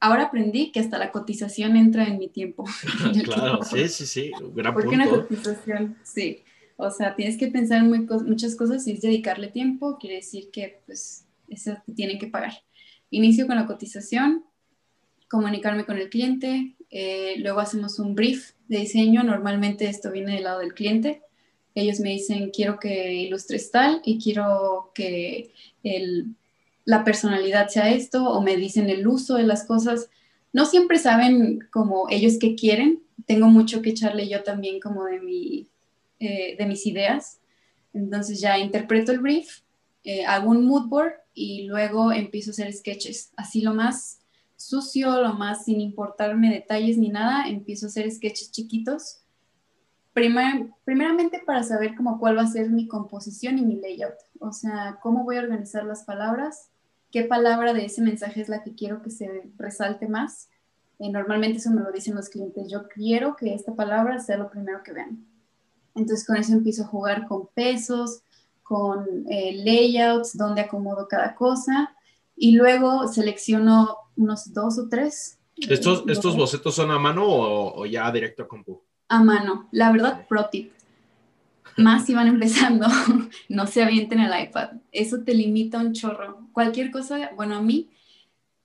ahora 0.00 0.24
aprendí 0.24 0.70
que 0.70 0.80
hasta 0.80 0.98
la 0.98 1.10
cotización 1.10 1.76
entra 1.76 2.06
en 2.06 2.18
mi 2.18 2.28
tiempo. 2.28 2.64
claro, 3.24 3.62
sí, 3.62 3.88
sí, 3.88 4.06
sí, 4.06 4.32
gran 4.54 4.74
¿Por 4.74 4.88
qué 4.88 4.94
una 4.96 5.08
cotización? 5.08 5.96
Sí, 6.02 6.42
o 6.76 6.90
sea, 6.90 7.16
tienes 7.16 7.36
que 7.36 7.48
pensar 7.48 7.78
en 7.78 8.06
muchas 8.26 8.54
cosas 8.54 8.86
y 8.86 8.92
es 8.92 9.00
dedicarle 9.00 9.48
tiempo, 9.48 9.98
quiere 9.98 10.16
decir 10.16 10.50
que 10.52 10.80
pues 10.86 11.26
eso 11.48 11.76
te 11.86 11.92
tienen 11.92 12.18
que 12.18 12.26
pagar. 12.26 12.52
Inicio 13.10 13.46
con 13.46 13.56
la 13.56 13.66
cotización, 13.66 14.44
comunicarme 15.28 15.84
con 15.84 15.98
el 15.98 16.10
cliente, 16.10 16.76
eh, 16.90 17.34
luego 17.38 17.60
hacemos 17.60 17.98
un 17.98 18.14
brief 18.14 18.52
de 18.68 18.78
diseño, 18.78 19.22
normalmente 19.22 19.88
esto 19.88 20.10
viene 20.10 20.34
del 20.34 20.44
lado 20.44 20.60
del 20.60 20.74
cliente. 20.74 21.22
ellos 21.74 22.00
me 22.00 22.10
dicen, 22.10 22.50
quiero 22.50 22.78
que 22.78 23.14
ilustres 23.14 23.70
tal 23.70 24.00
y 24.04 24.18
quiero 24.18 24.90
que 24.94 25.52
la 26.84 27.04
personalidad 27.04 27.68
sea 27.68 27.90
esto, 27.90 28.28
o 28.30 28.40
me 28.42 28.56
dicen 28.56 28.88
el 28.90 29.06
uso 29.06 29.34
de 29.34 29.44
las 29.44 29.64
cosas. 29.64 30.08
No 30.52 30.64
siempre 30.64 30.98
saben 30.98 31.60
como 31.70 32.08
ellos 32.10 32.38
qué 32.40 32.54
quieren. 32.54 33.02
Tengo 33.26 33.48
mucho 33.48 33.82
que 33.82 33.90
echarle 33.90 34.28
yo 34.28 34.42
también 34.42 34.80
como 34.80 35.04
de, 35.04 35.20
mi, 35.20 35.68
eh, 36.18 36.56
de 36.58 36.66
mis 36.66 36.86
ideas. 36.86 37.40
Entonces 37.92 38.40
ya 38.40 38.58
interpreto 38.58 39.12
el 39.12 39.20
brief, 39.20 39.60
eh, 40.04 40.24
hago 40.24 40.50
un 40.50 40.64
mood 40.64 40.88
board 40.88 41.12
y 41.34 41.64
luego 41.64 42.12
empiezo 42.12 42.50
a 42.50 42.52
hacer 42.52 42.72
sketches. 42.72 43.32
Así 43.36 43.60
lo 43.60 43.74
más 43.74 44.17
sucio, 44.58 45.22
lo 45.22 45.32
más 45.34 45.64
sin 45.64 45.80
importarme 45.80 46.52
detalles 46.52 46.98
ni 46.98 47.08
nada, 47.08 47.48
empiezo 47.48 47.86
a 47.86 47.88
hacer 47.88 48.10
sketches 48.10 48.50
chiquitos 48.50 49.22
primeramente 50.84 51.40
para 51.46 51.62
saber 51.62 51.94
como 51.94 52.18
cuál 52.18 52.36
va 52.36 52.42
a 52.42 52.46
ser 52.48 52.70
mi 52.70 52.88
composición 52.88 53.58
y 53.58 53.62
mi 53.62 53.76
layout, 53.76 54.16
o 54.40 54.52
sea, 54.52 54.98
cómo 55.00 55.24
voy 55.24 55.36
a 55.36 55.42
organizar 55.42 55.84
las 55.84 56.02
palabras, 56.02 56.70
qué 57.12 57.22
palabra 57.22 57.72
de 57.72 57.84
ese 57.84 58.02
mensaje 58.02 58.40
es 58.40 58.48
la 58.48 58.62
que 58.62 58.74
quiero 58.74 59.00
que 59.00 59.10
se 59.10 59.50
resalte 59.56 60.08
más. 60.08 60.48
Eh, 60.98 61.10
normalmente 61.10 61.58
eso 61.58 61.70
me 61.70 61.82
lo 61.82 61.92
dicen 61.92 62.16
los 62.16 62.28
clientes, 62.28 62.68
yo 62.68 62.88
quiero 62.88 63.36
que 63.36 63.54
esta 63.54 63.74
palabra 63.76 64.18
sea 64.18 64.36
lo 64.36 64.50
primero 64.50 64.82
que 64.82 64.92
vean. 64.92 65.24
Entonces 65.94 66.26
con 66.26 66.36
eso 66.36 66.52
empiezo 66.52 66.82
a 66.82 66.88
jugar 66.88 67.28
con 67.28 67.46
pesos, 67.54 68.22
con 68.64 69.24
eh, 69.30 69.52
layouts, 69.64 70.36
dónde 70.36 70.62
acomodo 70.62 71.06
cada 71.06 71.36
cosa 71.36 71.94
y 72.34 72.56
luego 72.56 73.06
selecciono 73.06 73.96
unos 74.18 74.52
dos 74.52 74.78
o 74.78 74.88
tres. 74.88 75.38
¿Estos, 75.56 76.04
estos 76.08 76.36
bocetos 76.36 76.74
son 76.74 76.90
a 76.90 76.98
mano 76.98 77.24
o, 77.24 77.80
o 77.80 77.86
ya 77.86 78.12
directo 78.12 78.42
a 78.42 78.48
compu? 78.48 78.82
a 79.08 79.22
mano. 79.22 79.68
La 79.72 79.90
verdad, 79.90 80.26
pro 80.28 80.48
tip. 80.50 80.72
Más 81.76 82.06
si 82.06 82.14
van 82.14 82.28
empezando, 82.28 82.86
no 83.48 83.66
se 83.66 83.82
avienten 83.82 84.20
el 84.20 84.48
iPad. 84.48 84.72
Eso 84.92 85.22
te 85.22 85.34
limita 85.34 85.78
un 85.78 85.92
chorro. 85.92 86.48
Cualquier 86.52 86.90
cosa, 86.90 87.30
bueno, 87.34 87.56
a 87.56 87.62
mí, 87.62 87.90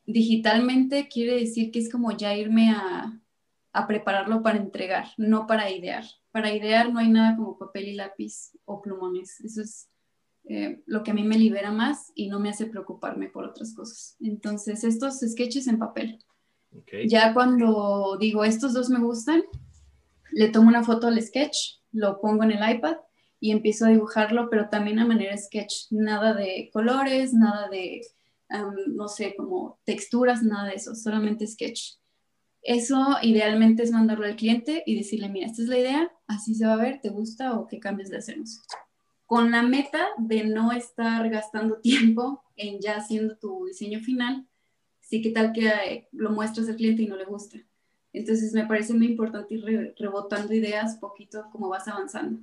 digitalmente 0.06 1.08
quiere 1.08 1.36
decir 1.40 1.72
que 1.72 1.80
es 1.80 1.90
como 1.90 2.12
ya 2.12 2.36
irme 2.36 2.72
a, 2.72 3.20
a 3.72 3.88
prepararlo 3.88 4.44
para 4.44 4.58
entregar, 4.58 5.08
no 5.18 5.48
para 5.48 5.72
idear. 5.72 6.04
Para 6.32 6.54
idear 6.54 6.92
no 6.92 7.00
hay 7.00 7.10
nada 7.10 7.38
como 7.38 7.58
papel 7.58 7.90
y 7.90 7.94
lápiz 7.94 8.52
o 8.66 8.82
plumones. 8.82 9.40
Eso 9.42 9.62
es 9.62 9.90
eh, 10.46 10.82
lo 10.86 11.04
que 11.04 11.12
a 11.12 11.14
mí 11.14 11.24
me 11.24 11.38
libera 11.38 11.72
más 11.72 12.12
y 12.16 12.28
no 12.28 12.40
me 12.40 12.50
hace 12.50 12.66
preocuparme 12.66 13.30
por 13.30 13.46
otras 13.46 13.74
cosas. 13.74 14.18
Entonces, 14.20 14.84
estos 14.84 15.20
sketches 15.20 15.68
en 15.68 15.80
papel. 15.80 16.20
Ya 17.08 17.34
cuando 17.34 18.18
digo, 18.20 18.44
estos 18.44 18.74
dos 18.74 18.90
me 18.90 19.00
gustan, 19.00 19.44
le 20.32 20.50
tomo 20.50 20.68
una 20.68 20.84
foto 20.84 21.08
al 21.08 21.22
sketch, 21.22 21.80
lo 21.92 22.20
pongo 22.20 22.44
en 22.44 22.52
el 22.52 22.78
iPad 22.78 22.98
y 23.40 23.52
empiezo 23.52 23.86
a 23.86 23.90
dibujarlo, 23.90 24.50
pero 24.50 24.70
también 24.70 25.00
a 25.00 25.06
manera 25.06 25.38
sketch, 25.38 25.92
nada 25.92 26.34
de 26.34 26.70
colores, 26.74 27.34
nada 27.34 27.70
de, 27.70 28.02
no 28.88 29.08
sé, 29.08 29.36
como 29.36 29.80
texturas, 29.84 30.42
nada 30.44 30.70
de 30.70 30.76
eso, 30.76 30.96
solamente 30.96 31.46
sketch. 31.46 31.98
Eso 32.62 33.18
idealmente 33.22 33.84
es 33.84 33.92
mandarlo 33.92 34.26
al 34.26 34.38
cliente 34.38 34.84
y 34.86 34.96
decirle, 34.96 35.30
mira, 35.30 35.48
esta 35.48 35.62
es 35.62 35.68
la 35.68 35.78
idea, 35.78 36.12
así 36.28 36.56
se 36.56 36.66
va 36.66 36.74
a 36.74 36.78
ver, 36.78 37.02
¿te 37.02 37.10
gusta 37.10 37.60
o 37.60 37.68
qué 37.68 37.80
cambios 37.80 38.10
le 38.10 38.18
hacemos? 38.18 38.62
Con 39.34 39.50
la 39.50 39.64
meta 39.64 40.10
de 40.20 40.44
no 40.44 40.72
estar 40.72 41.28
gastando 41.28 41.78
tiempo 41.82 42.44
en 42.56 42.80
ya 42.80 42.98
haciendo 42.98 43.36
tu 43.36 43.66
diseño 43.66 44.00
final, 44.00 44.46
sí 45.00 45.24
que 45.24 45.32
tal 45.32 45.54
que 45.54 45.70
eh, 45.70 46.08
lo 46.12 46.30
muestras 46.30 46.70
al 46.70 46.76
cliente 46.76 47.02
y 47.02 47.08
no 47.08 47.16
le 47.16 47.26
gusta. 47.26 47.58
Entonces 48.14 48.54
me 48.54 48.68
parece 48.68 48.94
muy 48.94 49.08
importante 49.08 49.56
ir 49.56 49.96
rebotando 49.98 50.54
ideas 50.54 50.98
poquito 50.98 51.48
como 51.52 51.68
vas 51.68 51.88
avanzando. 51.88 52.42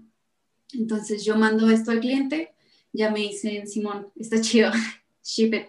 Entonces 0.72 1.24
yo 1.24 1.37
mando 1.37 1.70
esto 1.70 1.92
al 1.92 2.00
cliente, 2.00 2.55
ya 2.92 3.09
me 3.12 3.20
dicen, 3.20 3.68
Simón, 3.68 4.09
está 4.16 4.40
chido, 4.40 4.72
ship 5.22 5.55
it. 5.55 5.66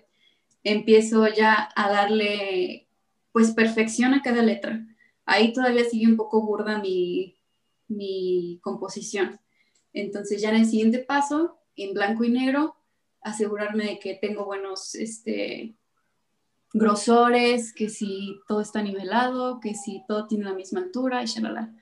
Empiezo 0.63 1.27
ya 1.27 1.69
a 1.75 1.87
darle 1.91 2.87
pues 3.31 3.51
perfección 3.51 4.15
a 4.15 4.23
cada 4.23 4.41
letra. 4.41 4.87
Ahí 5.27 5.53
todavía 5.53 5.83
sigue 5.83 6.07
un 6.07 6.17
poco 6.17 6.41
burda 6.41 6.79
mi, 6.79 7.35
mi 7.87 8.57
composición. 8.63 9.39
Entonces 9.93 10.41
ya 10.41 10.49
en 10.49 10.57
el 10.57 10.65
siguiente 10.65 10.99
paso, 10.99 11.59
en 11.75 11.93
blanco 11.93 12.23
y 12.23 12.29
negro, 12.29 12.75
asegurarme 13.21 13.85
de 13.85 13.99
que 13.99 14.15
tengo 14.15 14.45
buenos 14.45 14.95
este, 14.95 15.75
grosores, 16.73 17.73
que 17.73 17.89
si 17.89 18.39
todo 18.47 18.61
está 18.61 18.81
nivelado, 18.81 19.59
que 19.59 19.73
si 19.73 20.03
todo 20.07 20.27
tiene 20.27 20.45
la 20.45 20.53
misma 20.53 20.81
altura 20.81 21.23
y 21.23 21.25
shalala. 21.25 21.73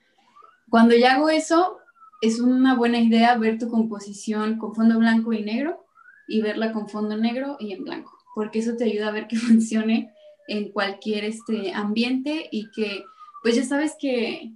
Cuando 0.69 0.95
ya 0.95 1.15
hago 1.15 1.30
eso, 1.30 1.78
es 2.22 2.39
una 2.39 2.76
buena 2.76 3.00
idea 3.00 3.38
ver 3.38 3.58
tu 3.58 3.69
composición 3.69 4.58
con 4.58 4.76
fondo 4.76 5.00
blanco 5.00 5.34
y 5.34 5.43
negro 5.43 5.86
y 6.28 6.41
verla 6.41 6.72
con 6.72 6.89
fondo 6.89 7.17
negro 7.17 7.58
y 7.60 7.74
en 7.74 7.84
blanco, 7.84 8.12
porque 8.36 8.60
eso 8.60 8.76
te 8.76 8.84
ayuda 8.84 9.08
a 9.08 9.12
ver 9.12 9.28
que 9.28 9.36
funcione 9.38 10.13
en 10.48 10.72
cualquier 10.72 11.26
este 11.26 11.74
ambiente 11.74 12.50
y 12.52 12.69
que, 12.72 13.04
pues 13.43 13.56
ya 13.56 13.63
sabes 13.63 13.95
que 14.00 14.52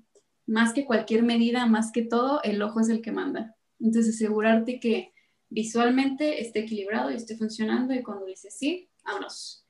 más 0.46 0.74
que 0.74 0.86
cualquier 0.86 1.24
medida, 1.24 1.66
más 1.66 1.92
que 1.92 2.04
todo, 2.04 2.42
el 2.44 2.62
ojo 2.62 2.80
es 2.80 2.90
el 2.90 3.02
que 3.02 3.12
manda. 3.12 3.56
Entonces, 3.80 4.16
asegurarte 4.16 4.80
que 4.80 5.14
visualmente 5.50 6.42
esté 6.42 6.62
equilibrado 6.62 7.12
y 7.12 7.16
esté 7.16 7.38
funcionando 7.38 7.94
y 7.94 8.02
cuando 8.02 8.26
dices 8.26 8.56
sí, 8.58 8.90
vámonos 9.04 9.64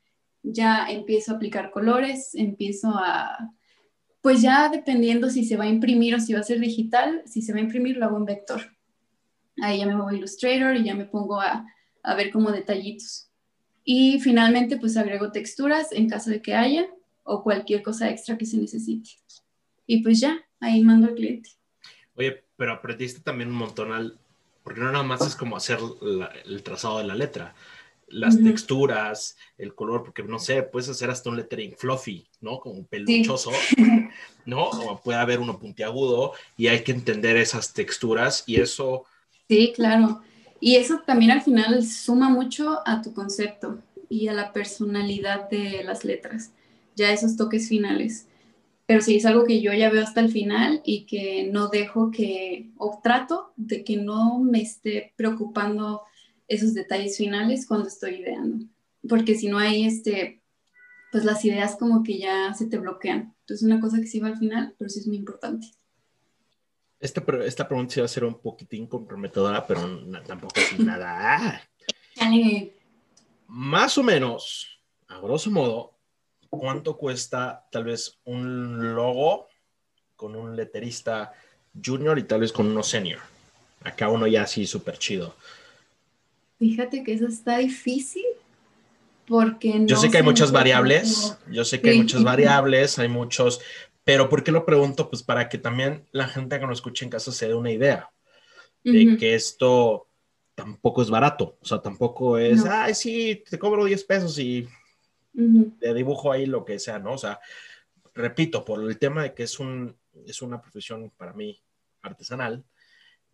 ya 0.44 0.86
empiezo 0.90 1.32
a 1.32 1.36
aplicar 1.36 1.70
colores, 1.70 2.34
empiezo 2.34 2.88
a, 2.94 3.50
pues 4.20 4.42
ya 4.42 4.68
dependiendo 4.68 5.30
si 5.30 5.44
se 5.44 5.56
va 5.56 5.64
a 5.64 5.68
imprimir 5.68 6.14
o 6.14 6.20
si 6.20 6.34
va 6.34 6.40
a 6.40 6.44
ser 6.44 6.60
digital, 6.60 7.22
si 7.24 7.42
se 7.42 7.52
va 7.52 7.58
a 7.58 7.62
imprimir 7.62 7.96
lo 7.96 8.04
hago 8.06 8.18
en 8.18 8.26
vector. 8.26 8.60
Ahí 9.62 9.78
ya 9.78 9.86
me 9.86 9.96
voy 9.96 10.14
a 10.14 10.18
Illustrator 10.18 10.76
y 10.76 10.84
ya 10.84 10.94
me 10.94 11.06
pongo 11.06 11.40
a, 11.40 11.66
a 12.02 12.14
ver 12.14 12.30
como 12.30 12.52
detallitos. 12.52 13.30
Y 13.84 14.20
finalmente 14.20 14.76
pues 14.76 14.96
agrego 14.96 15.32
texturas 15.32 15.92
en 15.92 16.08
caso 16.08 16.30
de 16.30 16.42
que 16.42 16.54
haya 16.54 16.86
o 17.22 17.42
cualquier 17.42 17.82
cosa 17.82 18.10
extra 18.10 18.36
que 18.36 18.46
se 18.46 18.58
necesite. 18.58 19.10
Y 19.86 20.02
pues 20.02 20.20
ya, 20.20 20.44
ahí 20.60 20.82
mando 20.82 21.08
al 21.08 21.14
cliente. 21.14 21.50
Oye, 22.14 22.44
pero 22.56 22.72
aprendiste 22.72 23.20
también 23.20 23.50
un 23.50 23.56
montón 23.56 23.92
al, 23.92 24.18
porque 24.62 24.80
no 24.80 24.90
nada 24.92 25.04
más 25.04 25.20
es 25.26 25.36
como 25.36 25.56
hacer 25.56 25.78
el 26.44 26.62
trazado 26.62 26.98
de 26.98 27.04
la 27.04 27.14
letra, 27.14 27.54
las 28.08 28.40
texturas, 28.40 29.36
el 29.58 29.74
color, 29.74 30.04
porque 30.04 30.22
no 30.22 30.38
sé, 30.38 30.62
puedes 30.62 30.88
hacer 30.88 31.10
hasta 31.10 31.30
un 31.30 31.36
lettering 31.36 31.74
fluffy, 31.76 32.28
¿no? 32.40 32.60
Como 32.60 32.86
peluchoso, 32.86 33.50
¿no? 34.44 34.68
O 34.68 35.00
puede 35.00 35.18
haber 35.18 35.40
uno 35.40 35.58
puntiagudo 35.58 36.32
y 36.56 36.68
hay 36.68 36.84
que 36.84 36.92
entender 36.92 37.36
esas 37.36 37.72
texturas 37.72 38.44
y 38.46 38.60
eso. 38.60 39.04
Sí, 39.48 39.72
claro. 39.74 40.22
Y 40.60 40.76
eso 40.76 41.00
también 41.06 41.30
al 41.30 41.42
final 41.42 41.84
suma 41.84 42.28
mucho 42.30 42.80
a 42.86 43.02
tu 43.02 43.12
concepto 43.12 43.82
y 44.08 44.28
a 44.28 44.32
la 44.32 44.52
personalidad 44.52 45.48
de 45.50 45.82
las 45.82 46.04
letras, 46.04 46.52
ya 46.94 47.10
esos 47.10 47.36
toques 47.36 47.68
finales. 47.68 48.28
Pero 48.86 49.00
sí, 49.00 49.16
es 49.16 49.24
algo 49.24 49.44
que 49.44 49.60
yo 49.62 49.72
ya 49.72 49.90
veo 49.90 50.02
hasta 50.02 50.20
el 50.20 50.30
final 50.30 50.82
y 50.84 51.06
que 51.06 51.48
no 51.50 51.68
dejo 51.68 52.10
que, 52.10 52.70
o 52.76 53.00
trato 53.02 53.52
de 53.56 53.82
que 53.82 53.96
no 53.96 54.40
me 54.40 54.60
esté 54.60 55.14
preocupando 55.16 56.02
esos 56.48 56.74
detalles 56.74 57.16
finales 57.16 57.66
cuando 57.66 57.88
estoy 57.88 58.16
ideando, 58.16 58.66
porque 59.08 59.34
si 59.34 59.48
no 59.48 59.58
hay 59.58 59.86
este, 59.86 60.42
pues 61.10 61.24
las 61.24 61.44
ideas 61.44 61.76
como 61.76 62.02
que 62.02 62.18
ya 62.18 62.52
se 62.54 62.66
te 62.66 62.78
bloquean. 62.78 63.34
Entonces 63.40 63.64
una 63.64 63.80
cosa 63.80 63.98
que 64.00 64.06
sí 64.06 64.20
va 64.20 64.28
al 64.28 64.36
final, 64.36 64.74
pero 64.78 64.90
sí 64.90 65.00
es 65.00 65.06
muy 65.06 65.16
importante. 65.16 65.68
Esta, 67.00 67.24
esta 67.44 67.68
pregunta 67.68 67.94
sí 67.94 68.00
va 68.00 68.06
a 68.06 68.08
ser 68.08 68.24
un 68.24 68.40
poquitín 68.40 68.86
comprometedora, 68.86 69.66
pero 69.66 69.80
tampoco 70.26 70.54
es 70.60 70.78
nada. 70.78 71.62
Más 73.46 73.96
o 73.98 74.02
menos, 74.02 74.80
a 75.06 75.18
grosso 75.18 75.50
modo, 75.50 75.93
¿cuánto 76.58 76.96
cuesta 76.96 77.66
tal 77.70 77.84
vez 77.84 78.18
un 78.24 78.94
logo 78.94 79.48
con 80.16 80.36
un 80.36 80.56
letterista 80.56 81.32
junior 81.84 82.18
y 82.18 82.24
tal 82.24 82.40
vez 82.40 82.52
con 82.52 82.66
uno 82.66 82.82
senior? 82.82 83.20
Acá 83.82 84.08
uno 84.08 84.26
ya 84.26 84.42
así 84.42 84.66
súper 84.66 84.98
chido. 84.98 85.34
Fíjate 86.58 87.04
que 87.04 87.12
eso 87.12 87.26
está 87.26 87.58
difícil 87.58 88.24
porque 89.26 89.78
no 89.78 89.86
Yo 89.86 89.96
sé 89.96 90.10
que 90.10 90.18
hay 90.18 90.22
muchas 90.22 90.52
variables, 90.52 91.36
yo 91.50 91.64
sé 91.64 91.80
que 91.80 91.90
hay 91.90 91.98
muchas 91.98 92.22
variables, 92.22 92.98
hay 92.98 93.08
muchos, 93.08 93.60
pero 94.04 94.28
¿por 94.28 94.44
qué 94.44 94.52
lo 94.52 94.66
pregunto? 94.66 95.08
Pues 95.08 95.22
para 95.22 95.48
que 95.48 95.58
también 95.58 96.06
la 96.12 96.28
gente 96.28 96.58
que 96.58 96.66
nos 96.66 96.78
escuche 96.78 97.04
en 97.04 97.10
casa 97.10 97.32
se 97.32 97.48
dé 97.48 97.54
una 97.54 97.70
idea 97.70 98.10
de 98.82 99.16
que 99.16 99.34
esto 99.34 100.08
tampoco 100.54 101.02
es 101.02 101.10
barato, 101.10 101.56
o 101.60 101.64
sea, 101.64 101.80
tampoco 101.80 102.38
es, 102.38 102.64
ay, 102.66 102.94
sí, 102.94 103.42
te 103.48 103.58
cobro 103.58 103.84
10 103.84 104.04
pesos 104.04 104.38
y 104.38 104.68
te 105.78 105.94
dibujo 105.94 106.32
ahí 106.32 106.46
lo 106.46 106.64
que 106.64 106.78
sea, 106.78 106.98
¿no? 106.98 107.14
O 107.14 107.18
sea, 107.18 107.40
repito, 108.14 108.64
por 108.64 108.82
el 108.82 108.98
tema 108.98 109.24
de 109.24 109.34
que 109.34 109.42
es, 109.42 109.58
un, 109.58 109.96
es 110.26 110.42
una 110.42 110.60
profesión 110.60 111.10
para 111.16 111.32
mí 111.32 111.60
artesanal, 112.02 112.64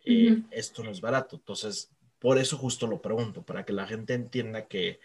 eh, 0.05 0.41
esto 0.49 0.83
no 0.83 0.89
es 0.89 0.99
barato, 0.99 1.35
entonces 1.35 1.91
por 2.21 2.37
eso 2.37 2.55
justo 2.57 2.85
lo 2.87 3.01
pregunto, 3.01 3.43
para 3.43 3.65
que 3.65 3.73
la 3.73 3.87
gente 3.87 4.13
entienda 4.13 4.67
que, 4.67 4.99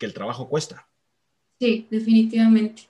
el 0.00 0.12
trabajo 0.12 0.50
cuesta. 0.50 0.86
Sí, 1.58 1.86
definitivamente. 1.90 2.82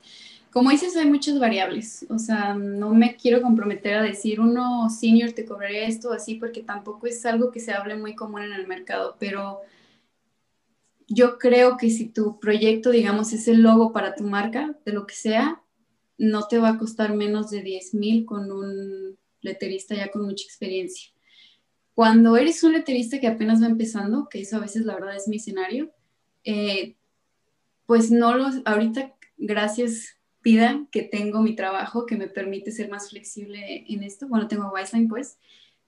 como 0.50 0.70
dices, 0.70 0.96
hay 0.96 1.06
muchas 1.06 1.38
variables. 1.38 2.04
O 2.08 2.18
sea, 2.18 2.52
no 2.54 2.92
me 2.92 3.14
quiero 3.14 3.40
comprometer 3.40 3.94
a 3.94 4.02
decir 4.02 4.40
uno 4.40 4.90
senior 4.90 5.30
te 5.30 5.44
cobraría 5.44 5.86
esto 5.86 6.12
así, 6.12 6.34
porque 6.34 6.64
tampoco 6.64 7.06
es 7.06 7.24
algo 7.24 7.52
que 7.52 7.60
se 7.60 7.70
hable 7.70 7.94
muy 7.94 8.16
común 8.16 8.42
en 8.42 8.52
el 8.52 8.66
mercado. 8.66 9.14
Pero 9.20 9.60
yo 11.08 11.38
creo 11.38 11.76
que 11.76 11.90
si 11.90 12.08
tu 12.08 12.38
proyecto, 12.38 12.90
digamos, 12.90 13.32
es 13.32 13.48
el 13.48 13.62
logo 13.62 13.92
para 13.92 14.14
tu 14.14 14.24
marca, 14.24 14.76
de 14.84 14.92
lo 14.92 15.06
que 15.06 15.14
sea, 15.14 15.62
no 16.18 16.46
te 16.46 16.58
va 16.58 16.70
a 16.70 16.78
costar 16.78 17.14
menos 17.14 17.50
de 17.50 17.62
10 17.62 17.94
mil 17.94 18.24
con 18.24 18.50
un 18.50 19.18
letterista 19.40 19.94
ya 19.94 20.10
con 20.10 20.24
mucha 20.24 20.44
experiencia. 20.44 21.10
Cuando 21.94 22.36
eres 22.36 22.62
un 22.64 22.72
letterista 22.72 23.20
que 23.20 23.28
apenas 23.28 23.62
va 23.62 23.66
empezando, 23.66 24.28
que 24.28 24.40
eso 24.40 24.56
a 24.56 24.60
veces 24.60 24.84
la 24.84 24.94
verdad 24.94 25.16
es 25.16 25.28
mi 25.28 25.36
escenario, 25.36 25.92
eh, 26.44 26.96
pues 27.86 28.10
no 28.10 28.34
los, 28.34 28.56
ahorita 28.64 29.14
gracias 29.36 30.16
pida 30.40 30.86
que 30.90 31.02
tengo 31.02 31.40
mi 31.40 31.54
trabajo 31.54 32.06
que 32.06 32.16
me 32.16 32.28
permite 32.28 32.70
ser 32.70 32.90
más 32.90 33.10
flexible 33.10 33.84
en 33.88 34.02
esto. 34.02 34.28
Bueno, 34.28 34.48
tengo 34.48 34.72
Wiseline 34.72 35.08
pues, 35.08 35.38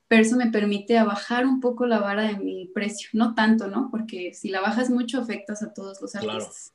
pero 0.09 0.23
eso 0.23 0.37
me 0.37 0.51
permite 0.51 1.03
bajar 1.03 1.47
un 1.47 1.61
poco 1.61 1.87
la 1.87 1.99
vara 1.99 2.29
de 2.29 2.37
mi 2.37 2.67
precio. 2.67 3.11
No 3.13 3.35
tanto, 3.35 3.69
¿no? 3.69 3.89
Porque 3.91 4.33
si 4.35 4.49
la 4.49 4.61
bajas 4.61 4.89
mucho 4.91 5.21
afectas 5.21 5.63
a 5.63 5.75
todos 5.75 6.01
los 6.01 6.15
artistas. 6.15 6.73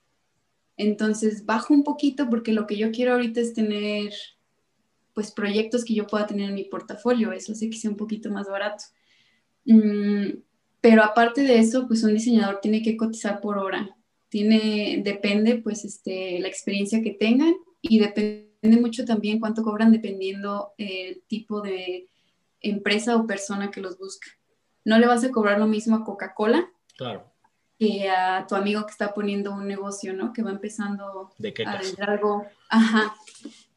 Entonces 0.78 1.46
bajo 1.46 1.74
un 1.74 1.84
poquito 1.84 2.30
porque 2.30 2.54
lo 2.54 2.68
que 2.68 2.78
yo 2.78 2.92
quiero 2.92 3.14
ahorita 3.14 3.40
es 3.40 3.54
tener 3.54 4.14
pues 5.14 5.32
proyectos 5.32 5.86
que 5.86 5.94
yo 5.94 6.08
pueda 6.08 6.28
tener 6.28 6.50
en 6.50 6.56
mi 6.56 6.66
portafolio. 6.66 7.32
Eso 7.32 7.56
sí 7.56 7.70
que 7.70 7.78
sea 7.78 7.92
un 7.92 7.98
poquito 7.98 8.30
más 8.30 8.48
barato. 8.48 8.86
Mm, 9.66 10.40
pero 10.82 11.04
aparte 11.04 11.42
de 11.42 11.60
eso, 11.60 11.88
pues 11.88 12.04
un 12.04 12.14
diseñador 12.14 12.60
tiene 12.62 12.82
que 12.82 12.98
cotizar 12.98 13.40
por 13.40 13.58
hora. 13.58 13.96
Tiene, 14.30 15.02
depende 15.04 15.58
pues 15.58 15.86
este, 15.86 16.40
la 16.40 16.48
experiencia 16.48 17.02
que 17.02 17.12
tengan 17.12 17.54
y 17.82 18.00
depende 18.00 18.50
mucho 18.80 19.06
también 19.06 19.40
cuánto 19.40 19.64
cobran 19.64 19.92
dependiendo 19.92 20.74
el 20.78 21.22
tipo 21.28 21.62
de 21.62 22.08
empresa 22.62 23.16
o 23.16 23.28
persona 23.28 23.72
que 23.72 23.82
los 23.82 23.98
busca. 23.98 24.30
No 24.86 25.00
le 25.00 25.08
vas 25.08 25.24
a 25.24 25.32
cobrar 25.32 25.60
lo 25.60 25.68
mismo 25.68 25.96
a 25.96 26.04
Coca-Cola 26.04 26.72
claro. 26.98 27.32
que 27.78 28.10
a 28.10 28.46
tu 28.48 28.56
amigo 28.56 28.86
que 28.86 28.92
está 28.92 29.14
poniendo 29.14 29.54
un 29.54 29.68
negocio, 29.68 30.14
¿no? 30.14 30.34
Que 30.34 30.44
va 30.44 30.52
empezando 30.52 31.32
¿De 31.38 31.54
qué 31.54 31.66
a 31.66 31.80
vender 31.80 32.10
algo. 32.10 32.46
Ajá. 32.70 33.16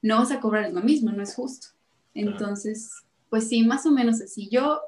No 0.03 0.19
vas 0.19 0.31
a 0.31 0.41
cobrar 0.41 0.71
lo 0.73 0.81
mismo, 0.81 1.11
no 1.11 1.23
es 1.23 1.35
justo. 1.35 1.69
Entonces, 2.15 3.05
pues 3.29 3.49
sí, 3.49 3.65
más 3.65 3.87
o 3.87 3.91
menos 3.91 4.21
así. 4.21 4.49
Yo 4.49 4.81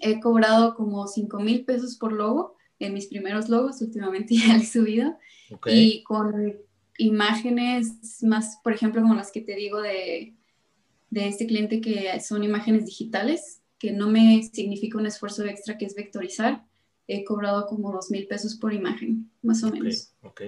he 0.00 0.20
cobrado 0.20 0.74
como 0.74 1.06
5 1.06 1.38
mil 1.40 1.64
pesos 1.64 1.96
por 1.96 2.12
logo 2.12 2.56
en 2.78 2.92
mis 2.92 3.06
primeros 3.06 3.48
logos, 3.48 3.80
últimamente 3.80 4.34
ya 4.36 4.56
he 4.56 4.64
subido. 4.64 5.16
Ok. 5.50 5.68
Y 5.70 6.02
con 6.02 6.56
imágenes 6.98 8.22
más, 8.22 8.58
por 8.62 8.72
ejemplo, 8.72 9.02
como 9.02 9.14
las 9.14 9.32
que 9.32 9.40
te 9.40 9.54
digo 9.54 9.80
de, 9.80 10.35
de 11.20 11.28
este 11.28 11.46
cliente 11.46 11.80
que 11.80 12.20
son 12.20 12.44
imágenes 12.44 12.84
digitales, 12.84 13.62
que 13.78 13.90
no 13.92 14.08
me 14.08 14.42
significa 14.52 14.98
un 14.98 15.06
esfuerzo 15.06 15.44
extra 15.44 15.78
que 15.78 15.86
es 15.86 15.94
vectorizar, 15.94 16.64
he 17.08 17.24
cobrado 17.24 17.66
como 17.66 17.90
dos 17.92 18.10
mil 18.10 18.26
pesos 18.26 18.56
por 18.56 18.74
imagen, 18.74 19.30
más 19.42 19.62
o 19.64 19.68
Ok, 19.68 19.74
menos. 19.74 20.12
ok. 20.22 20.42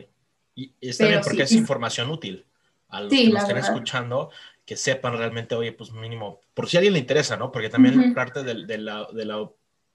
Y 0.54 0.74
está 0.80 1.04
Pero 1.04 1.10
bien 1.10 1.20
porque 1.24 1.46
sí, 1.46 1.54
es 1.54 1.60
información 1.60 2.10
útil 2.10 2.44
a 2.88 3.00
los 3.00 3.12
Sí, 3.12 3.18
que 3.18 3.24
nos 3.24 3.34
la 3.34 3.40
estén 3.40 3.56
verdad. 3.56 3.72
escuchando, 3.74 4.30
que 4.66 4.76
sepan 4.76 5.16
realmente, 5.16 5.54
oye, 5.54 5.72
pues 5.72 5.92
mínimo, 5.92 6.40
por 6.52 6.68
si 6.68 6.76
a 6.76 6.80
alguien 6.80 6.94
le 6.94 6.98
interesa, 6.98 7.36
¿no? 7.36 7.50
Porque 7.50 7.70
también 7.70 7.98
Ujú. 8.00 8.14
parte 8.14 8.42
del, 8.42 8.66
de 8.66 8.78
la, 8.78 9.06
de 9.12 9.24
la 9.24 9.50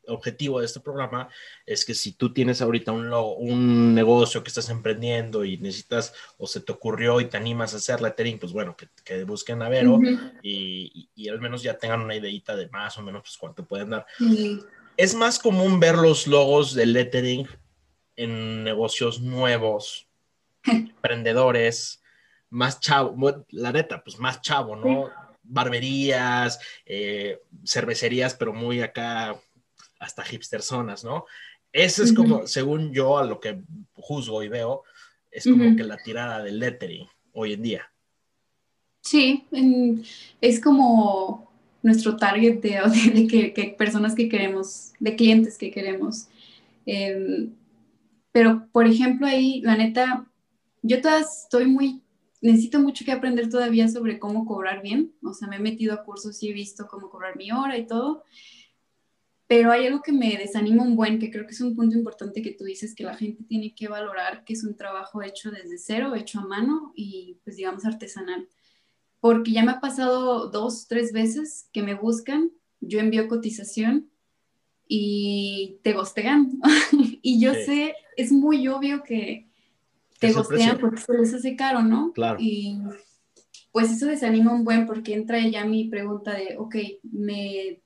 objetivo 0.08 0.60
de 0.60 0.66
este 0.66 0.80
programa 0.80 1.30
es 1.66 1.86
que 1.86 1.94
si 1.94 2.12
tú 2.14 2.34
tienes 2.34 2.62
ahorita 2.62 2.92
un, 2.92 3.10
logo- 3.10 3.36
un 3.38 3.94
negocio 3.96 4.44
que 4.44 4.50
estás 4.50 4.70
emprendiendo 4.70 5.46
y 5.46 5.58
necesitas 5.58 6.14
o 6.38 6.48
se 6.48 6.60
te 6.62 6.72
ocurrió 6.72 7.22
y 7.22 7.26
te 7.26 7.38
animas 7.38 7.74
a 7.74 7.78
hacer 7.78 8.02
lettering, 8.02 8.40
pues 8.40 8.52
bueno, 8.54 8.76
que, 8.76 8.88
que 9.04 9.24
busquen 9.24 9.62
a 9.62 9.70
Vero 9.70 10.00
y, 10.42 10.92
y- 10.94 11.10
y 11.16 11.30
al 11.30 11.40
menos 11.40 11.64
ya 11.64 11.78
tengan 11.78 12.02
una 12.02 12.16
ideita 12.16 12.56
de 12.56 12.68
más 12.70 12.98
o 12.98 13.02
menos 13.02 13.22
pues 13.24 13.38
cuánto 13.38 13.66
pueden 13.66 13.92
dar. 13.92 14.06
Sí. 14.18 14.60
Es 14.98 15.16
más 15.16 15.40
común 15.40 15.80
ver 15.80 15.96
los 15.96 16.28
logos 16.28 16.74
de 16.76 16.86
lettering 16.86 17.48
en 18.16 18.64
negocios 18.64 19.22
nuevos, 19.22 20.08
emprendedores, 20.66 22.02
más 22.50 22.80
chavo, 22.80 23.16
la 23.50 23.72
neta, 23.72 24.04
pues 24.04 24.20
más 24.20 24.42
chavo, 24.42 24.76
¿no? 24.76 25.10
Barberías, 25.42 26.60
eh, 26.86 27.42
cervecerías, 27.66 28.36
pero 28.36 28.54
muy 28.54 28.82
acá, 28.82 29.36
hasta 30.04 30.24
hipster 30.24 30.62
zonas, 30.62 31.04
¿no? 31.04 31.26
Ese 31.72 32.04
es 32.04 32.14
como, 32.14 32.38
Ujú. 32.38 32.48
según 32.48 32.94
yo, 32.94 33.18
a 33.18 33.24
lo 33.26 33.40
que 33.40 33.62
juzgo 33.96 34.44
y 34.44 34.48
veo, 34.50 34.84
es 35.32 35.46
como 35.46 35.66
Ujú. 35.66 35.76
que 35.76 35.84
la 35.84 35.98
tirada 35.98 36.44
del 36.44 36.60
lettering 36.60 37.08
hoy 37.34 37.54
en 37.54 37.62
día. 37.64 37.92
Sí, 39.02 39.46
en- 39.52 40.04
es 40.40 40.60
como 40.62 41.52
nuestro 41.82 42.16
target 42.16 42.62
de, 42.62 42.80
de 43.14 43.28
que, 43.28 43.54
que 43.54 43.76
personas 43.78 44.16
que 44.16 44.30
queremos, 44.30 44.94
de 45.00 45.16
clientes 45.16 45.58
que 45.58 45.72
queremos. 45.72 46.28
Em, 46.86 47.52
pero, 48.32 48.68
por 48.72 48.88
ejemplo, 48.88 49.28
ahí, 49.28 49.62
la 49.62 49.76
neta, 49.76 50.26
yo 50.82 51.02
todavía 51.02 51.26
estoy 51.26 51.66
muy, 51.66 52.02
necesito 52.42 52.80
mucho 52.80 53.06
que 53.06 53.12
aprender 53.12 53.50
todavía 53.50 53.88
sobre 53.88 54.20
cómo 54.20 54.46
cobrar 54.46 54.82
bien. 54.82 55.14
O 55.24 55.34
sea, 55.34 55.48
me 55.48 55.58
he 55.58 55.60
metido 55.60 55.94
a 55.94 56.04
cursos 56.04 56.42
y 56.44 56.50
he 56.50 56.54
visto 56.54 56.88
cómo 56.88 57.10
cobrar 57.10 57.36
mi 57.36 57.52
hora 57.52 57.78
y 57.78 57.86
todo. 57.88 58.24
Pero 59.56 59.72
hay 59.72 59.86
algo 59.88 60.02
que 60.02 60.12
me 60.12 60.38
desanima 60.38 60.84
un 60.84 60.96
buen, 60.96 61.20
que 61.20 61.30
creo 61.30 61.46
que 61.46 61.52
es 61.54 61.62
un 61.62 61.76
punto 61.76 61.96
importante 61.98 62.42
que 62.42 62.54
tú 62.54 62.64
dices, 62.64 62.96
que 62.96 63.04
la 63.04 63.16
gente 63.16 63.44
tiene 63.44 63.76
que 63.76 63.88
valorar 63.88 64.44
que 64.44 64.54
es 64.54 64.64
un 64.64 64.76
trabajo 64.76 65.22
hecho 65.22 65.52
desde 65.52 65.78
cero, 65.78 66.16
hecho 66.16 66.40
a 66.40 66.48
mano 66.48 66.92
y, 66.96 67.38
pues, 67.44 67.58
digamos, 67.58 67.86
artesanal 67.86 68.48
porque 69.24 69.54
ya 69.54 69.64
me 69.64 69.72
ha 69.72 69.80
pasado 69.80 70.50
dos, 70.50 70.86
tres 70.90 71.14
veces 71.14 71.70
que 71.72 71.82
me 71.82 71.94
buscan, 71.94 72.52
yo 72.82 73.00
envío 73.00 73.30
cotización 73.30 74.10
y 74.86 75.78
te 75.82 75.94
gostean. 75.94 76.60
y 77.22 77.40
yo 77.40 77.54
Sí. 77.54 77.64
sé, 77.64 77.96
es 78.18 78.34
muy 78.34 78.68
obvio 78.68 79.02
que 79.02 79.48
te 80.20 80.28
Es 80.28 80.36
gostean 80.36 80.78
porque 80.78 81.00
se 81.00 81.18
les 81.18 81.34
hace 81.34 81.56
caro, 81.56 81.84
¿no? 81.84 82.12
Claro. 82.12 82.38
Y 82.38 82.80
pues 83.72 83.92
eso 83.92 84.08
desanima 84.08 84.52
un 84.54 84.66
buen 84.66 84.86
porque 84.86 85.14
entra 85.14 85.40
ya 85.48 85.64
mi 85.64 85.88
pregunta 85.88 86.34
de, 86.34 86.58
ok, 86.58 86.76
¿me, 87.04 87.82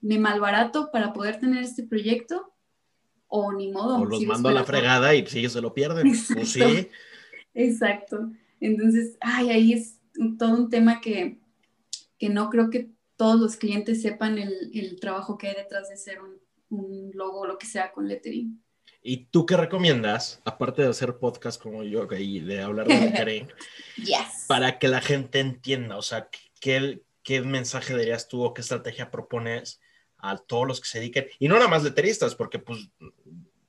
me 0.00 0.18
malbarato 0.18 0.90
para 0.90 1.12
poder 1.12 1.38
tener 1.40 1.62
este 1.62 1.82
proyecto? 1.82 2.54
O 3.26 3.52
ni 3.52 3.70
modo. 3.70 3.98
O 3.98 4.04
los 4.04 4.22
mando 4.22 4.48
a 4.48 4.52
la 4.52 4.64
fregada 4.64 5.14
y 5.14 5.22
pues 5.22 5.34
ellos 5.34 5.52
se 5.52 5.60
lo 5.60 5.74
pierden. 5.74 6.08
Pues 6.08 6.26
sí. 6.26 6.62
Exacto. 6.62 6.90
Exacto. 7.54 8.30
Entonces, 8.60 9.16
ay, 9.20 9.50
ahí 9.50 9.72
es 9.72 10.00
todo 10.38 10.54
un 10.54 10.68
tema 10.70 11.00
que, 11.00 11.38
que 12.18 12.28
no 12.28 12.50
creo 12.50 12.70
que 12.70 12.90
todos 13.16 13.38
los 13.40 13.56
clientes 13.56 14.02
sepan 14.02 14.38
el, 14.38 14.70
el 14.72 14.98
trabajo 15.00 15.36
que 15.38 15.48
hay 15.48 15.54
detrás 15.54 15.88
de 15.88 15.96
ser 15.96 16.20
un, 16.22 16.38
un 16.70 17.10
logo 17.14 17.40
o 17.40 17.46
lo 17.46 17.58
que 17.58 17.66
sea 17.66 17.92
con 17.92 18.08
lettering. 18.08 18.62
¿Y 19.02 19.26
tú 19.26 19.46
qué 19.46 19.56
recomiendas, 19.56 20.40
aparte 20.44 20.82
de 20.82 20.88
hacer 20.88 21.18
podcast 21.18 21.60
como 21.60 21.84
yo 21.84 22.06
y 22.18 22.40
de 22.40 22.62
hablar 22.62 22.86
de 22.88 22.94
lettering, 23.00 23.48
Yes. 23.96 24.44
para 24.48 24.78
que 24.78 24.88
la 24.88 25.00
gente 25.00 25.40
entienda? 25.40 25.96
O 25.96 26.02
sea, 26.02 26.28
¿qué, 26.60 27.02
qué 27.22 27.42
mensaje 27.42 27.96
darías 27.96 28.28
tú 28.28 28.42
o 28.42 28.54
qué 28.54 28.60
estrategia 28.62 29.10
propones 29.10 29.80
a 30.18 30.36
todos 30.36 30.66
los 30.66 30.80
que 30.80 30.88
se 30.88 30.98
dediquen? 31.00 31.26
Y 31.38 31.48
no 31.48 31.54
nada 31.54 31.68
más 31.68 31.84
letteristas, 31.84 32.34
porque 32.34 32.58
pues 32.58 32.88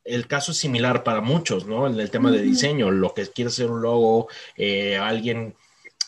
el 0.04 0.28
caso 0.28 0.52
es 0.52 0.58
similar 0.58 1.04
para 1.04 1.22
muchos, 1.22 1.66
¿no? 1.66 1.88
En 1.88 2.00
el 2.00 2.10
tema 2.10 2.32
de 2.32 2.42
diseño, 2.42 2.92
lo 2.92 3.14
que 3.14 3.28
quiere 3.28 3.52
ser 3.52 3.70
un 3.70 3.82
logo, 3.82 4.28
eh, 4.56 4.98
alguien 4.98 5.56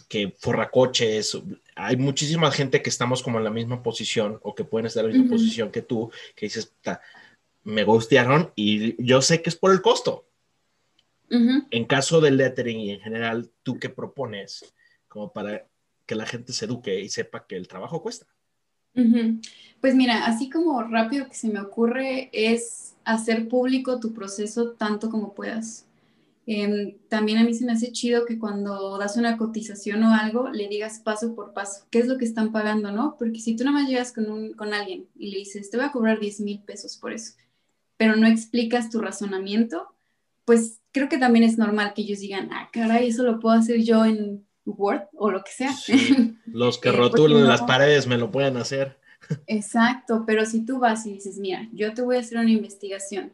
que 0.08 0.34
forra 0.38 0.70
coches, 0.72 1.38
hay 1.76 1.96
muchísima 1.96 2.52
gente 2.52 2.82
que 2.82 2.89
estamos 2.89 3.24
como 3.24 3.38
en 3.38 3.44
la 3.46 3.50
misma 3.50 3.82
posición 3.82 4.39
o 4.42 4.56
que 4.56 4.66
pueden 4.66 4.88
estar 4.88 5.06
en 5.06 5.12
la 5.12 5.14
misma 5.18 5.28
Ujú. 5.28 5.36
posición 5.36 5.72
que 5.72 5.82
tú, 5.82 6.12
que 6.36 6.48
dices, 6.48 6.74
"Ta, 6.82 7.02
me 7.64 7.84
gustearon 7.84 8.52
y 8.56 9.02
yo 9.04 9.22
sé 9.22 9.42
que 9.42 9.50
es 9.50 9.56
por 9.56 9.72
el 9.72 9.82
costo. 9.82 10.26
Ujú. 11.30 11.66
En 11.70 11.86
caso 11.86 12.20
del 12.20 12.38
lettering 12.38 12.80
y 12.80 12.92
en 12.92 13.00
general, 13.00 13.50
¿tú 13.64 13.80
qué 13.80 13.88
propones 13.89 14.74
como 15.08 15.32
para 15.32 15.66
que 16.06 16.16
la 16.16 16.26
gente 16.26 16.52
se 16.52 16.66
eduque 16.66 17.00
y 17.00 17.08
sepa 17.08 17.46
que 17.48 17.56
el 17.56 17.68
trabajo 17.68 18.02
cuesta? 18.02 18.26
Pues 19.82 19.96
mira, 19.96 20.26
así 20.26 20.50
como 20.50 20.84
rápido 20.84 21.28
que 21.28 21.34
se 21.36 21.50
me 21.50 21.60
ocurre 21.60 22.30
es 22.34 22.96
hacer 23.04 23.48
público 23.48 24.00
tu 24.00 24.14
proceso 24.14 24.72
tanto 24.74 25.10
como 25.10 25.34
puedas. 25.34 25.88
Em, 26.48 26.98
también 27.08 27.38
a 27.38 27.44
mí 27.44 27.54
se 27.54 27.66
me 27.66 27.72
hace 27.72 27.92
chido 27.92 28.26
que 28.26 28.39
cuando 28.39 28.98
das 28.98 29.18
una 29.18 29.38
cotización 29.38 30.04
o 30.04 30.14
algo, 30.14 30.50
le 30.50 30.68
digas 30.68 31.00
paso 31.00 31.36
por 31.36 31.54
paso, 31.54 31.86
qué 31.92 32.00
es 32.00 32.08
lo 32.08 32.18
que 32.18 32.26
están 32.26 32.52
pagando, 32.52 32.92
¿no? 32.92 33.16
Porque 33.18 33.39
si 33.39 33.56
tú 33.56 33.64
nada 33.64 33.80
más 33.80 33.89
llegas 33.89 34.12
con, 34.14 34.30
un, 34.30 34.54
con 34.54 34.74
alguien 34.74 35.08
y 35.18 35.32
le 35.32 35.38
dices, 35.39 35.70
te 35.70 35.78
voy 35.78 35.86
a 35.86 35.92
cobrar 35.92 36.20
10 36.20 36.42
mil 36.42 36.60
pesos 36.62 36.98
por 36.98 37.14
eso, 37.14 37.36
pero 37.98 38.16
no 38.16 38.28
explicas 38.28 38.89
tu 38.89 39.00
razonamiento, 39.00 39.88
pues 40.46 40.82
creo 40.92 41.10
que 41.10 41.18
también 41.20 41.46
es 41.46 41.58
normal 41.58 41.94
que 41.96 42.02
ellos 42.04 42.20
digan, 42.20 42.50
ah, 42.54 42.70
caray, 42.74 43.10
eso 43.10 43.24
lo 43.24 43.39
puedo 43.39 43.56
hacer 43.56 43.82
yo 43.84 44.06
en 44.06 44.46
Word 44.66 45.03
o 45.14 45.32
lo 45.32 45.43
que 45.43 45.51
sea. 45.51 45.74
Sí, 45.74 46.38
Los 46.45 46.78
que 46.80 46.89
Eh, 46.89 46.91
porque 46.93 47.09
rotulan 47.09 47.41
no- 47.43 47.47
las 47.47 47.62
paredes 47.64 48.07
me 48.07 48.18
lo 48.18 48.32
pueden 48.32 48.57
hacer. 48.57 48.99
Exacto, 49.47 50.24
pero 50.26 50.45
si 50.45 50.66
tú 50.66 50.80
vas 50.80 51.05
y 51.05 51.14
dices, 51.14 51.38
mira, 51.38 51.68
yo 51.74 51.93
te 51.93 52.01
voy 52.01 52.16
a 52.18 52.20
hacer 52.20 52.38
una 52.38 52.51
investigación, 52.51 53.34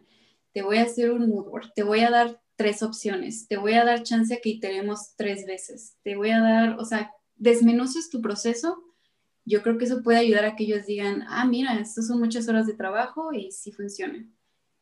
te 0.53 0.61
voy 0.61 0.77
a 0.77 0.83
hacer 0.83 1.11
un 1.11 1.29
mood 1.29 1.45
board, 1.45 1.71
te 1.75 1.83
voy 1.83 1.99
a 2.01 2.09
dar 2.09 2.41
tres 2.55 2.81
opciones, 2.81 3.47
te 3.47 3.57
voy 3.57 3.73
a 3.73 3.85
dar 3.85 4.03
chance 4.03 4.33
a 4.33 4.39
que 4.41 4.49
iteremos 4.49 5.15
tres 5.15 5.45
veces, 5.45 5.95
te 6.03 6.15
voy 6.15 6.31
a 6.31 6.39
dar, 6.39 6.79
o 6.79 6.85
sea, 6.85 7.11
desmenuces 7.35 8.09
tu 8.09 8.21
proceso, 8.21 8.83
yo 9.45 9.61
creo 9.61 9.77
que 9.77 9.85
eso 9.85 10.01
puede 10.03 10.17
ayudar 10.19 10.45
a 10.45 10.55
que 10.55 10.63
ellos 10.63 10.85
digan, 10.85 11.23
ah, 11.29 11.45
mira, 11.45 11.79
esto 11.79 12.01
son 12.01 12.19
muchas 12.19 12.47
horas 12.49 12.65
de 12.67 12.73
trabajo 12.73 13.31
y 13.31 13.51
sí 13.51 13.71
funciona. 13.71 14.25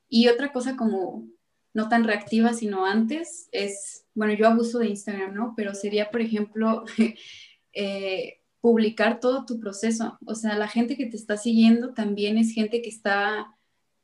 Y 0.07 0.27
otra 0.29 0.51
cosa 0.53 0.75
como 0.75 1.27
no 1.75 1.89
tan 1.89 2.05
reactiva, 2.05 2.53
sino 2.53 2.85
antes, 2.85 3.49
es, 3.51 4.05
bueno, 4.15 4.33
yo 4.33 4.47
abuso 4.47 4.79
de 4.79 4.87
Instagram, 4.87 5.33
¿no? 5.35 5.53
Pero 5.57 5.75
sería, 5.75 6.09
por 6.09 6.21
ejemplo, 6.21 6.85
eh, 7.73 8.39
publicar 8.61 9.19
todo 9.19 9.45
tu 9.45 9.59
proceso. 9.59 10.17
O 10.25 10.35
sea, 10.35 10.57
la 10.57 10.69
gente 10.69 10.95
que 10.95 11.05
te 11.05 11.17
está 11.17 11.35
siguiendo 11.35 11.93
también 11.93 12.37
es 12.37 12.53
gente 12.53 12.81
que 12.81 12.89
está 12.89 13.51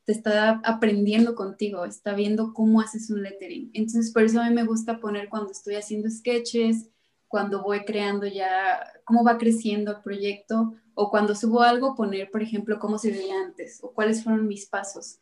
te 0.03 0.13
está 0.13 0.61
aprendiendo 0.65 1.35
contigo, 1.35 1.85
está 1.85 2.13
viendo 2.13 2.53
cómo 2.53 2.81
haces 2.81 3.09
un 3.11 3.21
lettering. 3.21 3.69
Entonces, 3.73 4.11
por 4.11 4.23
eso 4.23 4.41
a 4.41 4.49
mí 4.49 4.53
me 4.53 4.65
gusta 4.65 4.99
poner 4.99 5.29
cuando 5.29 5.51
estoy 5.51 5.75
haciendo 5.75 6.09
sketches, 6.09 6.89
cuando 7.27 7.63
voy 7.63 7.85
creando 7.85 8.25
ya, 8.25 8.81
cómo 9.05 9.23
va 9.23 9.37
creciendo 9.37 9.91
el 9.91 10.01
proyecto, 10.01 10.73
o 10.95 11.11
cuando 11.11 11.35
subo 11.35 11.61
algo, 11.61 11.95
poner, 11.95 12.31
por 12.31 12.41
ejemplo, 12.41 12.79
cómo 12.79 12.97
se 12.97 13.11
veía 13.11 13.35
antes, 13.45 13.79
o 13.83 13.93
cuáles 13.93 14.23
fueron 14.23 14.47
mis 14.47 14.65
pasos. 14.65 15.19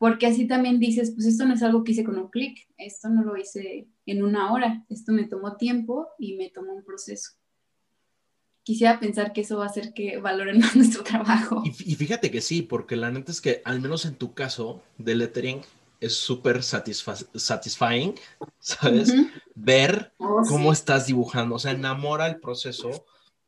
Porque 0.00 0.26
así 0.26 0.46
también 0.46 0.80
dices, 0.80 1.10
pues 1.10 1.26
esto 1.26 1.44
no 1.44 1.52
es 1.52 1.62
algo 1.62 1.84
que 1.84 1.92
hice 1.92 2.04
con 2.04 2.16
un 2.16 2.30
clic, 2.30 2.66
esto 2.78 3.10
no 3.10 3.22
lo 3.22 3.36
hice 3.36 3.86
en 4.06 4.24
una 4.24 4.50
hora, 4.50 4.82
esto 4.88 5.12
me 5.12 5.24
tomó 5.24 5.58
tiempo 5.58 6.08
y 6.18 6.36
me 6.38 6.48
tomó 6.48 6.72
un 6.72 6.82
proceso 6.82 7.32
quisiera 8.62 9.00
pensar 9.00 9.32
que 9.32 9.40
eso 9.40 9.58
va 9.58 9.64
a 9.64 9.68
hacer 9.68 9.92
que 9.94 10.18
valoren 10.18 10.58
más 10.60 10.76
nuestro 10.76 11.02
trabajo. 11.02 11.62
Y, 11.64 11.96
fíjate 11.96 12.30
que 12.30 12.40
sí, 12.40 12.62
porque 12.62 12.94
la 12.94 13.10
neta 13.10 13.32
es 13.32 13.40
que, 13.40 13.62
al 13.64 13.80
menos 13.80 14.04
en 14.04 14.14
tu 14.14 14.32
caso, 14.32 14.80
de 14.96 15.16
lettering 15.16 15.62
es 15.98 16.14
súper 16.14 16.62
satisfying, 16.62 18.14
¿sabes? 18.60 19.12
Ver 19.56 20.12
oh, 20.18 20.42
cómo 20.48 20.72
estás 20.72 21.06
dibujando, 21.06 21.56
o 21.56 21.58
sea, 21.58 21.72
enamora 21.72 22.28
el 22.28 22.38
proceso 22.38 23.04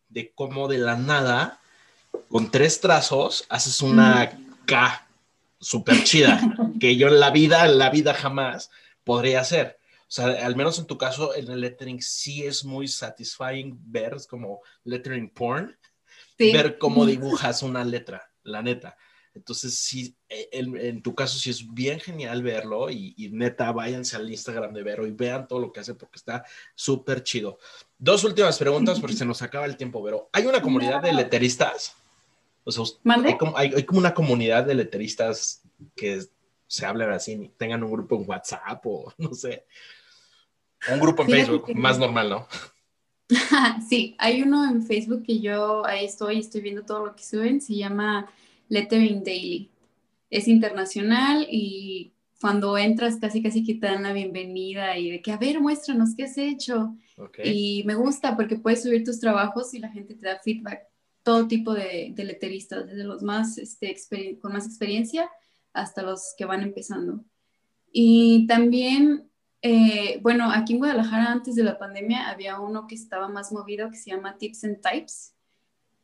de 0.09 0.32
cómo 0.34 0.66
de 0.66 0.78
la 0.78 0.96
nada, 0.96 1.61
con 2.28 2.50
tres 2.50 2.80
trazos, 2.80 3.46
haces 3.48 3.80
una 3.80 4.38
K 4.66 5.07
súper 5.63 6.05
chida, 6.05 6.41
que 6.81 6.97
yo 6.97 7.09
en 7.09 7.21
la 7.21 7.31
vida, 7.31 7.65
en 7.65 7.79
la 7.79 7.89
vida 7.89 8.13
jamás 8.13 8.71
podría 9.05 9.41
hacer. 9.41 9.79
O 10.03 10.15
sea, 10.15 10.27
al 10.45 10.57
menos 10.57 10.79
en 10.79 10.87
tu 10.87 10.99
caso, 10.99 11.35
en 11.35 11.51
el 11.51 11.63
lettering 11.63 12.03
sí 12.03 12.45
es 12.45 12.65
muy 12.67 12.87
satisfying 12.87 13.79
ver, 13.81 14.13
es 14.15 14.27
como 14.27 14.61
lettering 14.85 15.31
porn, 15.31 15.75
ver 16.39 16.77
cómo 16.77 17.07
dibujas 17.07 17.63
una 17.63 17.83
letra, 17.85 18.31
la 18.43 18.61
neta. 18.61 18.99
Entonces, 19.35 19.79
sí, 19.79 20.15
e, 20.29 20.51
en, 20.53 21.03
tu 21.03 21.15
caso 21.15 21.39
sí 21.39 21.49
es 21.49 21.73
bien 21.73 21.99
genial 21.99 22.43
verlo 22.43 22.91
y, 22.91 23.31
neta, 23.33 23.73
váyanse 23.73 24.17
al 24.17 24.31
Instagram 24.31 24.75
de 24.75 24.83
Vero 24.83 25.07
y 25.07 25.13
vean 25.13 25.49
todo 25.49 25.61
lo 25.61 25.73
que 25.73 25.81
hace 25.81 25.95
porque 25.95 26.19
está 26.19 26.45
súper 26.75 27.23
chido. 27.23 27.59
Dos 27.97 28.25
últimas 28.25 28.59
preguntas 28.59 29.01
porque 29.01 29.17
se 29.17 29.25
nos 29.25 29.41
acaba 29.41 29.65
el 29.65 29.79
tiempo, 29.79 30.03
Vero. 30.03 30.29
¿Hay 30.33 30.45
una 30.45 30.61
comunidad 30.61 31.01
de 31.01 31.15
letteristas? 31.15 31.97
O 32.65 32.71
sea, 32.71 32.85
hay 33.25 33.37
como, 33.37 33.57
hay 33.57 33.83
como 33.85 33.99
una 34.01 34.15
comunidad 34.15 34.65
de 34.65 34.75
letteristas 34.75 35.63
que 35.97 36.23
se 36.67 36.87
hablan 36.87 37.11
así, 37.11 37.51
tengan 37.59 37.83
un 37.83 37.93
grupo 37.93 38.17
en 38.17 38.29
WhatsApp 38.29 38.81
o 38.87 39.13
no 39.19 39.35
sé. 39.35 39.67
Un 40.91 40.99
grupo 40.99 41.23
en 41.23 41.29
Facebook, 41.29 41.75
más 41.77 41.99
normal, 41.99 42.31
¿no? 42.31 42.49
sí, 43.89 44.17
hay 44.19 44.43
uno 44.43 44.69
en 44.69 44.83
Facebook 44.83 45.23
que 45.23 45.39
yo 45.39 45.87
ahí 45.87 46.07
estoy, 46.07 46.39
estoy 46.39 46.61
viendo 46.61 46.83
todo 46.83 47.07
lo 47.07 47.15
que 47.15 47.23
suben, 47.23 47.61
se 47.61 47.77
llama 47.77 48.29
Lettering 48.69 49.23
Daily. 49.23 49.71
Es 50.31 50.49
internacional 50.49 51.47
y 51.51 52.15
cuando 52.41 52.77
entras 52.79 53.17
casi 53.17 53.43
casi 53.43 53.63
que 53.65 53.75
te 53.75 53.87
dan 53.87 54.03
la 54.03 54.13
bienvenida 54.13 54.97
y 54.99 55.11
de 55.11 55.23
que, 55.23 55.31
a 55.31 55.37
ver, 55.37 55.61
muéstranos 55.61 56.17
qué 56.17 56.25
has 56.25 56.39
hecho. 56.39 56.97
Y 57.45 57.85
me 57.85 57.95
gusta 57.95 58.35
porque 58.35 58.57
puedes 58.57 58.83
subir 58.83 59.05
tus 59.05 59.21
trabajos 59.21 59.75
y 59.75 59.79
la 59.79 59.91
gente 59.91 60.15
te 60.15 60.27
da 60.27 60.41
feedback. 60.43 60.89
Todo 61.23 61.49
tipo 61.49 61.73
de, 61.75 62.12
de 62.14 62.25
letteristas, 62.25 62.87
desde 62.87 63.05
los 63.05 63.23
más 63.23 63.59
este, 63.59 64.39
con 64.41 64.53
más 64.53 64.66
experiencia 64.66 65.31
hasta 65.73 66.03
los 66.03 66.35
que 66.37 66.45
van 66.45 66.62
empezando. 66.62 67.25
Y 67.93 68.47
también 68.47 69.31
eh, 69.64 70.18
bueno, 70.23 70.51
aquí 70.51 70.73
en 70.73 70.81
Guadalajara 70.81 71.31
antes 71.31 71.55
de 71.55 71.62
la 71.62 71.79
pandemia 71.79 72.29
había 72.29 72.59
uno 72.59 72.89
que 72.89 72.97
estaba 72.97 73.29
más 73.29 73.53
movido 73.53 73.91
que 73.91 73.97
se 73.97 74.11
llama 74.11 74.37
Tips 74.37 74.64
and 74.64 74.81
Types, 74.81 75.37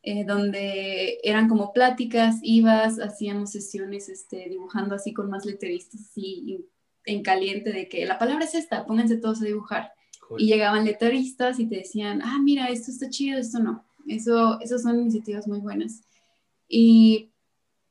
eh, 0.01 0.23
donde 0.23 1.19
eran 1.23 1.49
como 1.49 1.73
pláticas, 1.73 2.37
ibas, 2.41 2.99
hacíamos 3.01 3.51
sesiones 3.51 4.07
este, 4.07 4.47
dibujando 4.47 4.95
así 4.95 5.13
con 5.13 5.29
más 5.29 5.45
letteristas, 5.45 5.99
así 6.09 6.65
en 7.03 7.21
caliente 7.21 7.73
de 7.73 7.89
que 7.89 8.05
la 8.05 8.17
palabra 8.17 8.45
es 8.45 8.55
esta, 8.55 8.85
pónganse 8.85 9.17
todos 9.17 9.41
a 9.41 9.45
dibujar. 9.45 9.91
Y 10.37 10.45
llegaban 10.45 10.85
letteristas 10.85 11.59
y 11.59 11.67
te 11.67 11.77
decían, 11.77 12.21
ah, 12.23 12.39
mira, 12.41 12.67
esto 12.67 12.91
está 12.91 13.09
chido, 13.09 13.39
esto 13.39 13.59
no. 13.59 13.83
Eso, 14.09 14.59
esas 14.61 14.83
son 14.83 14.99
iniciativas 14.99 15.47
muy 15.47 15.59
buenas. 15.59 16.01
Y, 16.67 17.31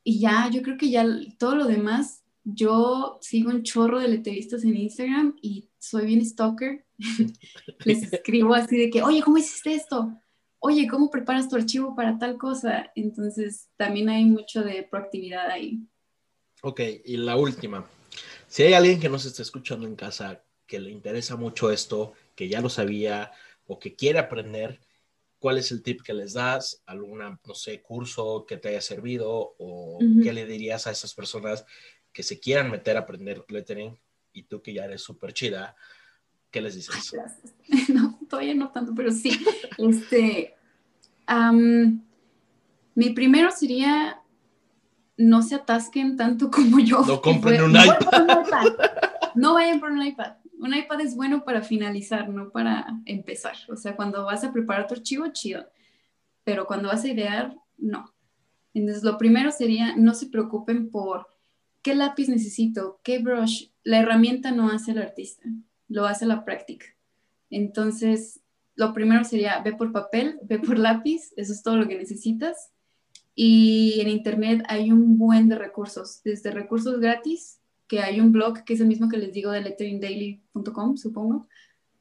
y 0.04 0.20
ya, 0.20 0.50
yo 0.50 0.62
creo 0.62 0.76
que 0.76 0.90
ya 0.90 1.06
todo 1.38 1.54
lo 1.54 1.66
demás 1.66 2.22
yo 2.54 3.18
sigo 3.20 3.50
un 3.50 3.62
chorro 3.62 4.00
de 4.00 4.08
letteristas 4.08 4.64
en 4.64 4.76
Instagram 4.76 5.36
y 5.42 5.68
soy 5.78 6.06
bien 6.06 6.24
stalker. 6.24 6.84
Les 7.84 8.12
escribo 8.12 8.54
así 8.54 8.76
de 8.76 8.90
que, 8.90 9.02
oye, 9.02 9.22
¿cómo 9.22 9.38
hiciste 9.38 9.74
esto? 9.74 10.12
Oye, 10.60 10.88
¿cómo 10.88 11.10
preparas 11.10 11.48
tu 11.48 11.56
archivo 11.56 11.94
para 11.94 12.18
tal 12.18 12.36
cosa? 12.36 12.90
Entonces, 12.96 13.68
también 13.76 14.08
hay 14.08 14.24
mucho 14.24 14.62
de 14.62 14.82
proactividad 14.82 15.50
ahí. 15.50 15.80
Ok, 16.62 16.80
y 17.04 17.16
la 17.18 17.36
última. 17.36 17.86
Si 18.48 18.62
hay 18.62 18.72
alguien 18.72 18.98
que 18.98 19.08
nos 19.08 19.24
está 19.24 19.42
escuchando 19.42 19.86
en 19.86 19.94
casa 19.94 20.42
que 20.66 20.80
le 20.80 20.90
interesa 20.90 21.36
mucho 21.36 21.70
esto, 21.70 22.14
que 22.34 22.48
ya 22.48 22.60
lo 22.60 22.68
sabía 22.68 23.30
o 23.66 23.78
que 23.78 23.94
quiere 23.94 24.18
aprender, 24.18 24.80
¿cuál 25.38 25.58
es 25.58 25.70
el 25.72 25.82
tip 25.82 26.02
que 26.02 26.14
les 26.14 26.32
das? 26.32 26.82
¿Alguna, 26.86 27.40
no 27.46 27.54
sé, 27.54 27.82
curso 27.82 28.44
que 28.46 28.56
te 28.56 28.68
haya 28.68 28.80
servido? 28.80 29.54
¿O 29.58 29.98
qué 30.22 30.32
le 30.32 30.46
dirías 30.46 30.86
a 30.86 30.90
esas 30.90 31.14
personas 31.14 31.64
que 32.12 32.22
se 32.22 32.40
quieran 32.40 32.70
meter 32.70 32.96
a 32.96 33.00
aprender 33.00 33.44
lettering 33.48 33.98
y 34.32 34.44
tú 34.44 34.62
que 34.62 34.72
ya 34.72 34.84
eres 34.84 35.02
súper 35.02 35.32
chida, 35.32 35.76
¿qué 36.50 36.60
les 36.60 36.74
dices? 36.74 37.12
no, 37.88 38.18
todavía 38.28 38.54
no 38.54 38.70
tanto, 38.70 38.94
pero 38.94 39.12
sí. 39.12 39.38
este, 39.78 40.54
mi 42.94 43.10
primero 43.10 43.50
sería 43.50 44.22
no 45.16 45.42
se 45.42 45.56
atasquen 45.56 46.16
tanto 46.16 46.50
como 46.50 46.78
yo. 46.78 47.04
No 47.06 47.20
compren 47.22 47.62
un, 47.62 47.70
iPad. 47.72 48.72
No 49.34 49.54
vayan 49.54 49.80
por 49.80 49.90
un 49.90 50.02
iPad. 50.02 50.34
Un 50.58 50.74
iPad 50.74 51.00
es 51.00 51.14
bueno 51.14 51.44
para 51.44 51.62
finalizar, 51.62 52.28
no 52.28 52.50
para 52.50 53.00
empezar. 53.04 53.56
O 53.68 53.76
sea, 53.76 53.96
cuando 53.96 54.24
vas 54.24 54.44
a 54.44 54.52
preparar 54.52 54.86
tu 54.86 54.94
archivo, 54.94 55.26
chido. 55.28 55.66
Pero 56.44 56.66
cuando 56.66 56.88
vas 56.88 57.04
a 57.04 57.08
idear, 57.08 57.56
no. 57.76 58.12
Entonces, 58.74 59.02
lo 59.02 59.18
primero 59.18 59.50
sería, 59.50 59.96
no 59.96 60.14
se 60.14 60.26
preocupen 60.26 60.90
por 60.90 61.28
¿Qué 61.82 61.94
lápiz 61.94 62.28
necesito? 62.28 63.00
¿Qué 63.02 63.18
brush? 63.18 63.68
La 63.82 64.00
herramienta 64.00 64.50
no 64.50 64.68
hace 64.68 64.90
el 64.90 64.98
artista, 64.98 65.48
lo 65.88 66.06
hace 66.06 66.26
la 66.26 66.44
práctica. 66.44 66.86
Entonces, 67.50 68.40
lo 68.74 68.92
primero 68.92 69.24
sería, 69.24 69.60
ve 69.60 69.72
por 69.72 69.92
papel, 69.92 70.38
ve 70.42 70.58
por 70.58 70.78
lápiz, 70.78 71.32
eso 71.36 71.52
es 71.52 71.62
todo 71.62 71.76
lo 71.76 71.88
que 71.88 71.96
necesitas. 71.96 72.72
Y 73.34 74.00
en 74.00 74.08
Internet 74.08 74.64
hay 74.68 74.90
un 74.90 75.16
buen 75.16 75.48
de 75.48 75.56
recursos, 75.56 76.20
desde 76.24 76.50
recursos 76.50 77.00
gratis, 77.00 77.60
que 77.88 78.00
hay 78.00 78.20
un 78.20 78.32
blog 78.32 78.64
que 78.64 78.74
es 78.74 78.80
el 78.80 78.86
mismo 78.86 79.08
que 79.08 79.16
les 79.16 79.32
digo 79.32 79.50
de 79.50 79.62
letteringdaily.com, 79.62 80.96
supongo. 80.96 81.48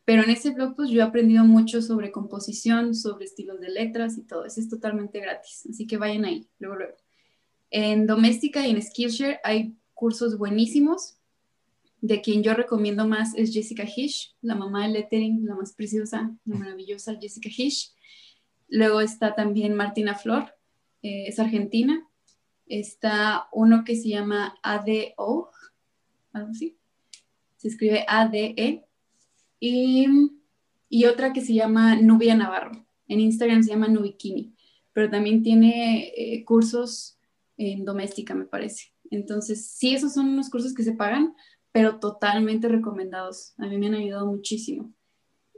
Pero 0.06 0.24
en 0.24 0.30
ese 0.30 0.52
blog 0.52 0.76
pues 0.76 0.90
yo 0.90 1.02
he 1.02 1.04
aprendido 1.04 1.44
mucho 1.44 1.82
sobre 1.82 2.12
composición, 2.12 2.94
sobre 2.94 3.26
estilos 3.26 3.60
de 3.60 3.70
letras 3.70 4.18
y 4.18 4.24
todo. 4.24 4.46
Eso 4.46 4.62
es 4.62 4.70
totalmente 4.70 5.20
gratis. 5.20 5.68
Así 5.70 5.88
que 5.88 5.98
vayan 5.98 6.26
ahí, 6.26 6.48
luego, 6.60 6.78
luego. 6.78 6.98
En 7.72 8.08
Doméstica 8.08 8.66
y 8.66 8.72
en 8.72 8.82
Skillshare 8.82 9.40
hay 9.44 9.76
cursos 9.94 10.38
buenísimos. 10.38 11.16
De 12.00 12.22
quien 12.22 12.44
yo 12.44 12.54
recomiendo 12.54 13.08
más 13.08 13.34
es 13.36 13.52
Jessica 13.52 13.84
Hish, 13.84 14.36
la 14.42 14.56
mamá 14.56 14.88
de 14.88 14.94
lettering, 14.94 15.46
la 15.46 15.56
más 15.56 15.74
preciosa, 15.74 16.32
la 16.46 16.56
maravillosa 16.56 17.18
Jessica 17.20 17.50
Hish. 17.50 17.92
Luego 18.70 19.02
está 19.02 19.34
también 19.34 19.74
Martina 19.74 20.14
Flor, 20.14 20.54
eh, 21.02 21.26
es 21.28 21.40
argentina. 21.40 22.08
Está 22.68 23.48
uno 23.52 23.84
que 23.84 23.96
se 23.96 24.10
llama 24.10 24.56
ADO, 24.62 25.50
algo 26.34 26.50
así. 26.50 26.78
Se 27.58 27.68
escribe 27.68 28.06
ADE. 28.08 28.86
Y, 29.60 30.08
y 30.90 31.06
otra 31.06 31.34
que 31.34 31.42
se 31.42 31.54
llama 31.54 31.96
Nubia 31.96 32.36
Navarro. 32.36 32.86
En 33.08 33.20
Instagram 33.20 33.64
se 33.64 33.72
llama 33.72 33.88
Nubikini, 33.88 34.54
pero 34.94 35.10
también 35.10 35.42
tiene 35.42 36.14
eh, 36.16 36.44
cursos 36.44 37.18
en 37.58 37.86
doméstica, 37.86 38.36
me 38.36 38.46
parece. 38.46 38.94
Entonces, 39.10 39.66
sí, 39.66 39.96
esos 39.96 40.14
son 40.14 40.28
unos 40.28 40.50
cursos 40.50 40.74
que 40.74 40.84
se 40.84 40.92
pagan, 40.92 41.34
pero 41.72 42.00
totalmente 42.00 42.68
recomendados. 42.68 43.54
A 43.58 43.68
mí 43.68 43.78
me 43.78 43.88
han 43.88 43.96
ayudado 43.96 44.28
muchísimo. 44.28 44.94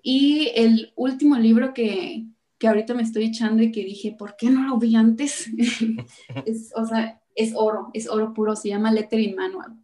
Y 0.01 0.51
el 0.55 0.93
último 0.95 1.37
libro 1.37 1.73
que, 1.73 2.25
que 2.57 2.67
ahorita 2.67 2.93
me 2.93 3.03
estoy 3.03 3.25
echando 3.25 3.63
y 3.63 3.71
que 3.71 3.83
dije, 3.83 4.15
¿por 4.17 4.35
qué 4.37 4.49
no 4.49 4.63
lo 4.63 4.77
vi 4.77 4.95
antes? 4.95 5.49
es, 6.45 6.71
o 6.75 6.85
sea, 6.85 7.21
es 7.35 7.53
oro, 7.55 7.89
es 7.93 8.09
oro 8.09 8.33
puro, 8.33 8.55
se 8.55 8.69
llama 8.69 8.91
Lettering 8.91 9.35
Manual, 9.35 9.77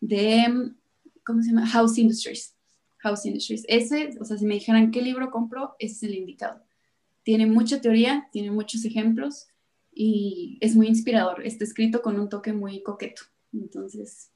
de 0.00 0.74
¿cómo 1.26 1.42
se 1.42 1.50
llama? 1.50 1.66
House 1.66 1.98
Industries. 1.98 2.54
House 2.98 3.26
Industries. 3.26 3.64
Ese, 3.68 4.16
o 4.20 4.24
sea, 4.24 4.38
si 4.38 4.46
me 4.46 4.54
dijeran 4.54 4.90
qué 4.90 5.02
libro 5.02 5.30
compro, 5.30 5.74
ese 5.78 5.94
es 5.94 6.02
el 6.04 6.14
indicado. 6.14 6.62
Tiene 7.24 7.46
mucha 7.46 7.80
teoría, 7.80 8.28
tiene 8.32 8.52
muchos 8.52 8.84
ejemplos 8.84 9.48
y 9.92 10.58
es 10.60 10.76
muy 10.76 10.86
inspirador. 10.86 11.44
Está 11.44 11.64
escrito 11.64 12.00
con 12.00 12.18
un 12.18 12.28
toque 12.28 12.52
muy 12.52 12.82
coqueto. 12.82 13.22
Entonces, 13.52 14.30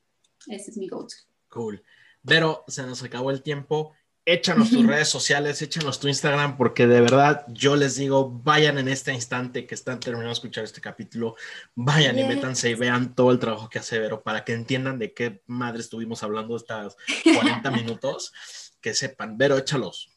ese 0.48 0.70
es 0.70 0.76
mi 0.76 0.88
go-to. 0.88 1.14
Cool. 1.48 1.82
Pero 2.26 2.64
se 2.66 2.82
nos 2.82 3.02
acabó 3.02 3.30
el 3.30 3.42
tiempo 3.42 3.92
échanos 4.24 4.70
tus 4.70 4.86
redes 4.86 5.08
sociales, 5.08 5.60
échanos 5.62 5.98
tu 5.98 6.08
Instagram, 6.08 6.56
porque 6.56 6.86
de 6.86 7.00
verdad 7.00 7.44
yo 7.48 7.76
les 7.76 7.96
digo, 7.96 8.30
vayan 8.30 8.78
en 8.78 8.88
este 8.88 9.12
instante 9.12 9.66
que 9.66 9.74
están 9.74 10.00
terminando 10.00 10.28
de 10.28 10.34
escuchar 10.34 10.64
este 10.64 10.80
capítulo, 10.80 11.36
vayan 11.74 12.18
y 12.18 12.24
métanse 12.24 12.70
y 12.70 12.74
vean 12.74 13.14
todo 13.14 13.30
el 13.32 13.38
trabajo 13.38 13.68
que 13.68 13.78
hace 13.78 13.98
Vero 13.98 14.22
para 14.22 14.44
que 14.44 14.52
entiendan 14.52 14.98
de 14.98 15.12
qué 15.12 15.42
madre 15.46 15.80
estuvimos 15.80 16.22
hablando 16.22 16.56
estos 16.56 16.96
40 17.24 17.70
minutos, 17.72 18.32
que 18.80 18.94
sepan. 18.94 19.36
Vero, 19.36 19.56
échalos. 19.58 20.10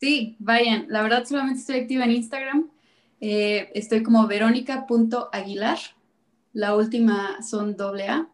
Sí, 0.00 0.36
vayan. 0.40 0.86
La 0.88 1.02
verdad 1.02 1.24
solamente 1.24 1.60
estoy 1.60 1.80
activa 1.80 2.04
en 2.04 2.10
Instagram. 2.10 2.70
Eh, 3.20 3.70
estoy 3.74 4.02
como 4.02 4.26
verónica.aguilar. 4.26 5.78
La 6.52 6.74
última 6.74 7.40
son 7.42 7.76
doble 7.76 8.08
A. 8.08 8.28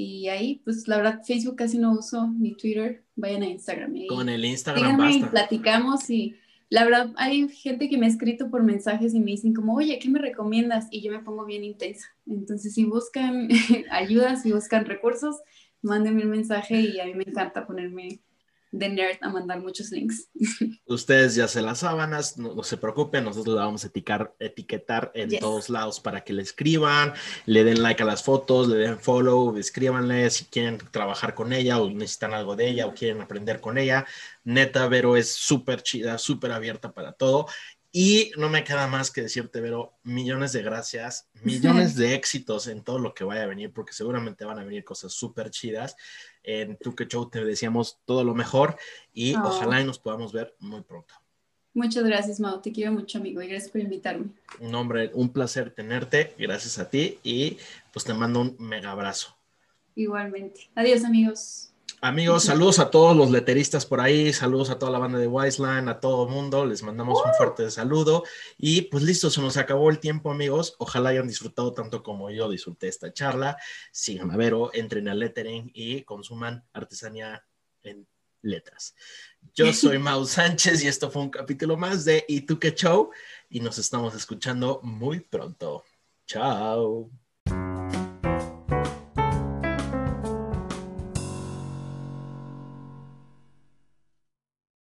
Y 0.00 0.28
ahí, 0.28 0.60
pues 0.62 0.86
la 0.86 0.98
verdad, 0.98 1.22
Facebook 1.26 1.56
casi 1.56 1.76
no 1.76 1.90
uso, 1.90 2.28
ni 2.38 2.54
Twitter, 2.54 3.02
vayan 3.16 3.42
a 3.42 3.46
Instagram. 3.46 3.94
Con 4.08 4.28
el 4.28 4.44
Instagram 4.44 4.96
basta. 4.96 5.26
Y 5.26 5.28
platicamos 5.28 6.08
y 6.08 6.36
la 6.68 6.84
verdad 6.84 7.12
hay 7.16 7.48
gente 7.48 7.88
que 7.88 7.98
me 7.98 8.06
ha 8.06 8.08
escrito 8.08 8.48
por 8.48 8.62
mensajes 8.62 9.12
y 9.12 9.18
me 9.18 9.32
dicen 9.32 9.54
como, 9.54 9.74
oye, 9.74 9.98
¿qué 9.98 10.08
me 10.08 10.20
recomiendas? 10.20 10.86
Y 10.92 11.02
yo 11.02 11.10
me 11.10 11.18
pongo 11.18 11.44
bien 11.44 11.64
intensa. 11.64 12.06
Entonces, 12.28 12.74
si 12.74 12.84
buscan 12.84 13.48
ayuda, 13.90 14.36
si 14.36 14.52
buscan 14.52 14.84
recursos, 14.84 15.34
mándenme 15.82 16.22
un 16.22 16.30
mensaje 16.30 16.80
y 16.80 17.00
a 17.00 17.04
mí 17.04 17.14
me 17.14 17.24
encanta 17.24 17.66
ponerme 17.66 18.20
de 18.70 18.88
nerd 18.88 19.18
a 19.20 19.28
mandar 19.28 19.60
muchos 19.60 19.90
links. 19.90 20.28
Ustedes 20.86 21.34
ya 21.34 21.48
se 21.48 21.62
las 21.62 21.80
sábanas, 21.80 22.36
no, 22.38 22.62
se 22.62 22.76
preocupen, 22.76 23.24
nosotros 23.24 23.56
la 23.56 23.64
vamos 23.64 23.84
a 23.84 23.88
etiquetar, 23.88 24.34
etiquetar 24.38 25.10
en 25.14 25.38
todos 25.38 25.70
lados 25.70 26.00
para 26.00 26.22
que 26.22 26.32
le 26.32 26.42
escriban, 26.42 27.12
le 27.46 27.64
den 27.64 27.82
like 27.82 28.02
a 28.02 28.06
las 28.06 28.22
fotos, 28.22 28.68
le 28.68 28.76
den 28.76 28.98
follow, 28.98 29.56
escríbanle 29.56 30.30
si 30.30 30.44
quieren 30.46 30.78
trabajar 30.90 31.34
con 31.34 31.52
ella 31.52 31.80
o 31.80 31.90
necesitan 31.90 32.34
algo 32.34 32.56
de 32.56 32.68
ella 32.68 32.86
o 32.86 32.94
quieren 32.94 33.20
aprender 33.20 33.60
con 33.60 33.78
ella. 33.78 34.06
Neta, 34.44 34.88
Vero 34.88 35.16
es 35.16 35.30
súper 35.30 35.82
chida, 35.82 36.18
súper 36.18 36.52
abierta 36.52 36.92
para 36.92 37.12
todo 37.12 37.46
y 37.90 38.32
no 38.36 38.50
me 38.50 38.64
queda 38.64 38.86
más 38.86 39.10
que 39.10 39.22
decirte, 39.22 39.60
Vero, 39.60 39.94
millones 40.02 40.52
de 40.52 40.62
gracias, 40.62 41.28
millones 41.42 41.96
de 41.96 42.14
éxitos 42.14 42.66
en 42.66 42.82
todo 42.82 42.98
lo 42.98 43.14
que 43.14 43.24
vaya 43.24 43.44
a 43.44 43.46
venir, 43.46 43.72
porque 43.72 43.94
seguramente 43.94 44.44
van 44.44 44.58
a 44.58 44.64
venir 44.64 44.84
cosas 44.84 45.12
súper 45.12 45.50
chidas. 45.50 45.96
En 46.42 46.76
Tu 46.76 46.94
Que 46.94 47.06
Show 47.06 47.30
te 47.30 47.44
decíamos 47.44 47.98
todo 48.04 48.24
lo 48.24 48.34
mejor 48.34 48.76
y 49.12 49.34
oh. 49.34 49.42
ojalá 49.44 49.80
y 49.80 49.84
nos 49.84 49.98
podamos 49.98 50.32
ver 50.32 50.54
muy 50.58 50.82
pronto. 50.82 51.14
Muchas 51.74 52.04
gracias, 52.04 52.40
Mau. 52.40 52.60
Te 52.60 52.72
quiero 52.72 52.92
mucho, 52.92 53.18
amigo, 53.18 53.40
y 53.40 53.48
gracias 53.48 53.70
por 53.70 53.80
invitarme. 53.80 54.26
Un 54.58 54.74
hombre, 54.74 55.10
un 55.14 55.32
placer 55.32 55.70
tenerte. 55.70 56.34
Gracias 56.38 56.78
a 56.78 56.90
ti 56.90 57.18
y 57.22 57.56
pues 57.92 58.04
te 58.04 58.12
mando 58.14 58.40
un 58.40 58.56
mega 58.58 58.90
abrazo. 58.90 59.36
Igualmente. 59.94 60.70
Adiós, 60.74 61.04
amigos. 61.04 61.67
Amigos, 62.00 62.44
saludos 62.44 62.78
a 62.78 62.90
todos 62.90 63.16
los 63.16 63.32
leteristas 63.32 63.84
por 63.84 64.00
ahí, 64.00 64.32
saludos 64.32 64.70
a 64.70 64.78
toda 64.78 64.92
la 64.92 65.00
banda 65.00 65.18
de 65.18 65.26
Wiseline, 65.26 65.88
a 65.88 65.98
todo 65.98 66.28
el 66.28 66.32
mundo, 66.32 66.64
les 66.64 66.84
mandamos 66.84 67.20
un 67.24 67.34
fuerte 67.34 67.68
saludo 67.72 68.22
y 68.56 68.82
pues 68.82 69.02
listo, 69.02 69.30
se 69.30 69.40
nos 69.40 69.56
acabó 69.56 69.90
el 69.90 69.98
tiempo 69.98 70.30
amigos, 70.30 70.76
ojalá 70.78 71.08
hayan 71.08 71.26
disfrutado 71.26 71.72
tanto 71.72 72.04
como 72.04 72.30
yo 72.30 72.48
disfruté 72.48 72.86
esta 72.86 73.12
charla, 73.12 73.56
sigan 73.90 74.30
a 74.30 74.36
Vero, 74.36 74.70
entren 74.74 75.08
al 75.08 75.18
lettering 75.18 75.72
y 75.74 76.02
consuman 76.02 76.64
artesanía 76.72 77.44
en 77.82 78.06
letras. 78.42 78.94
Yo 79.52 79.72
soy 79.72 79.98
Mau 79.98 80.24
Sánchez 80.24 80.84
y 80.84 80.86
esto 80.86 81.10
fue 81.10 81.22
un 81.22 81.30
capítulo 81.30 81.76
más 81.76 82.04
de 82.04 82.24
¿Y 82.28 82.42
tú 82.42 82.60
qué 82.60 82.72
show? 82.72 83.10
Y 83.48 83.58
nos 83.58 83.76
estamos 83.78 84.14
escuchando 84.14 84.78
muy 84.84 85.18
pronto. 85.18 85.82
Chao. 86.26 87.10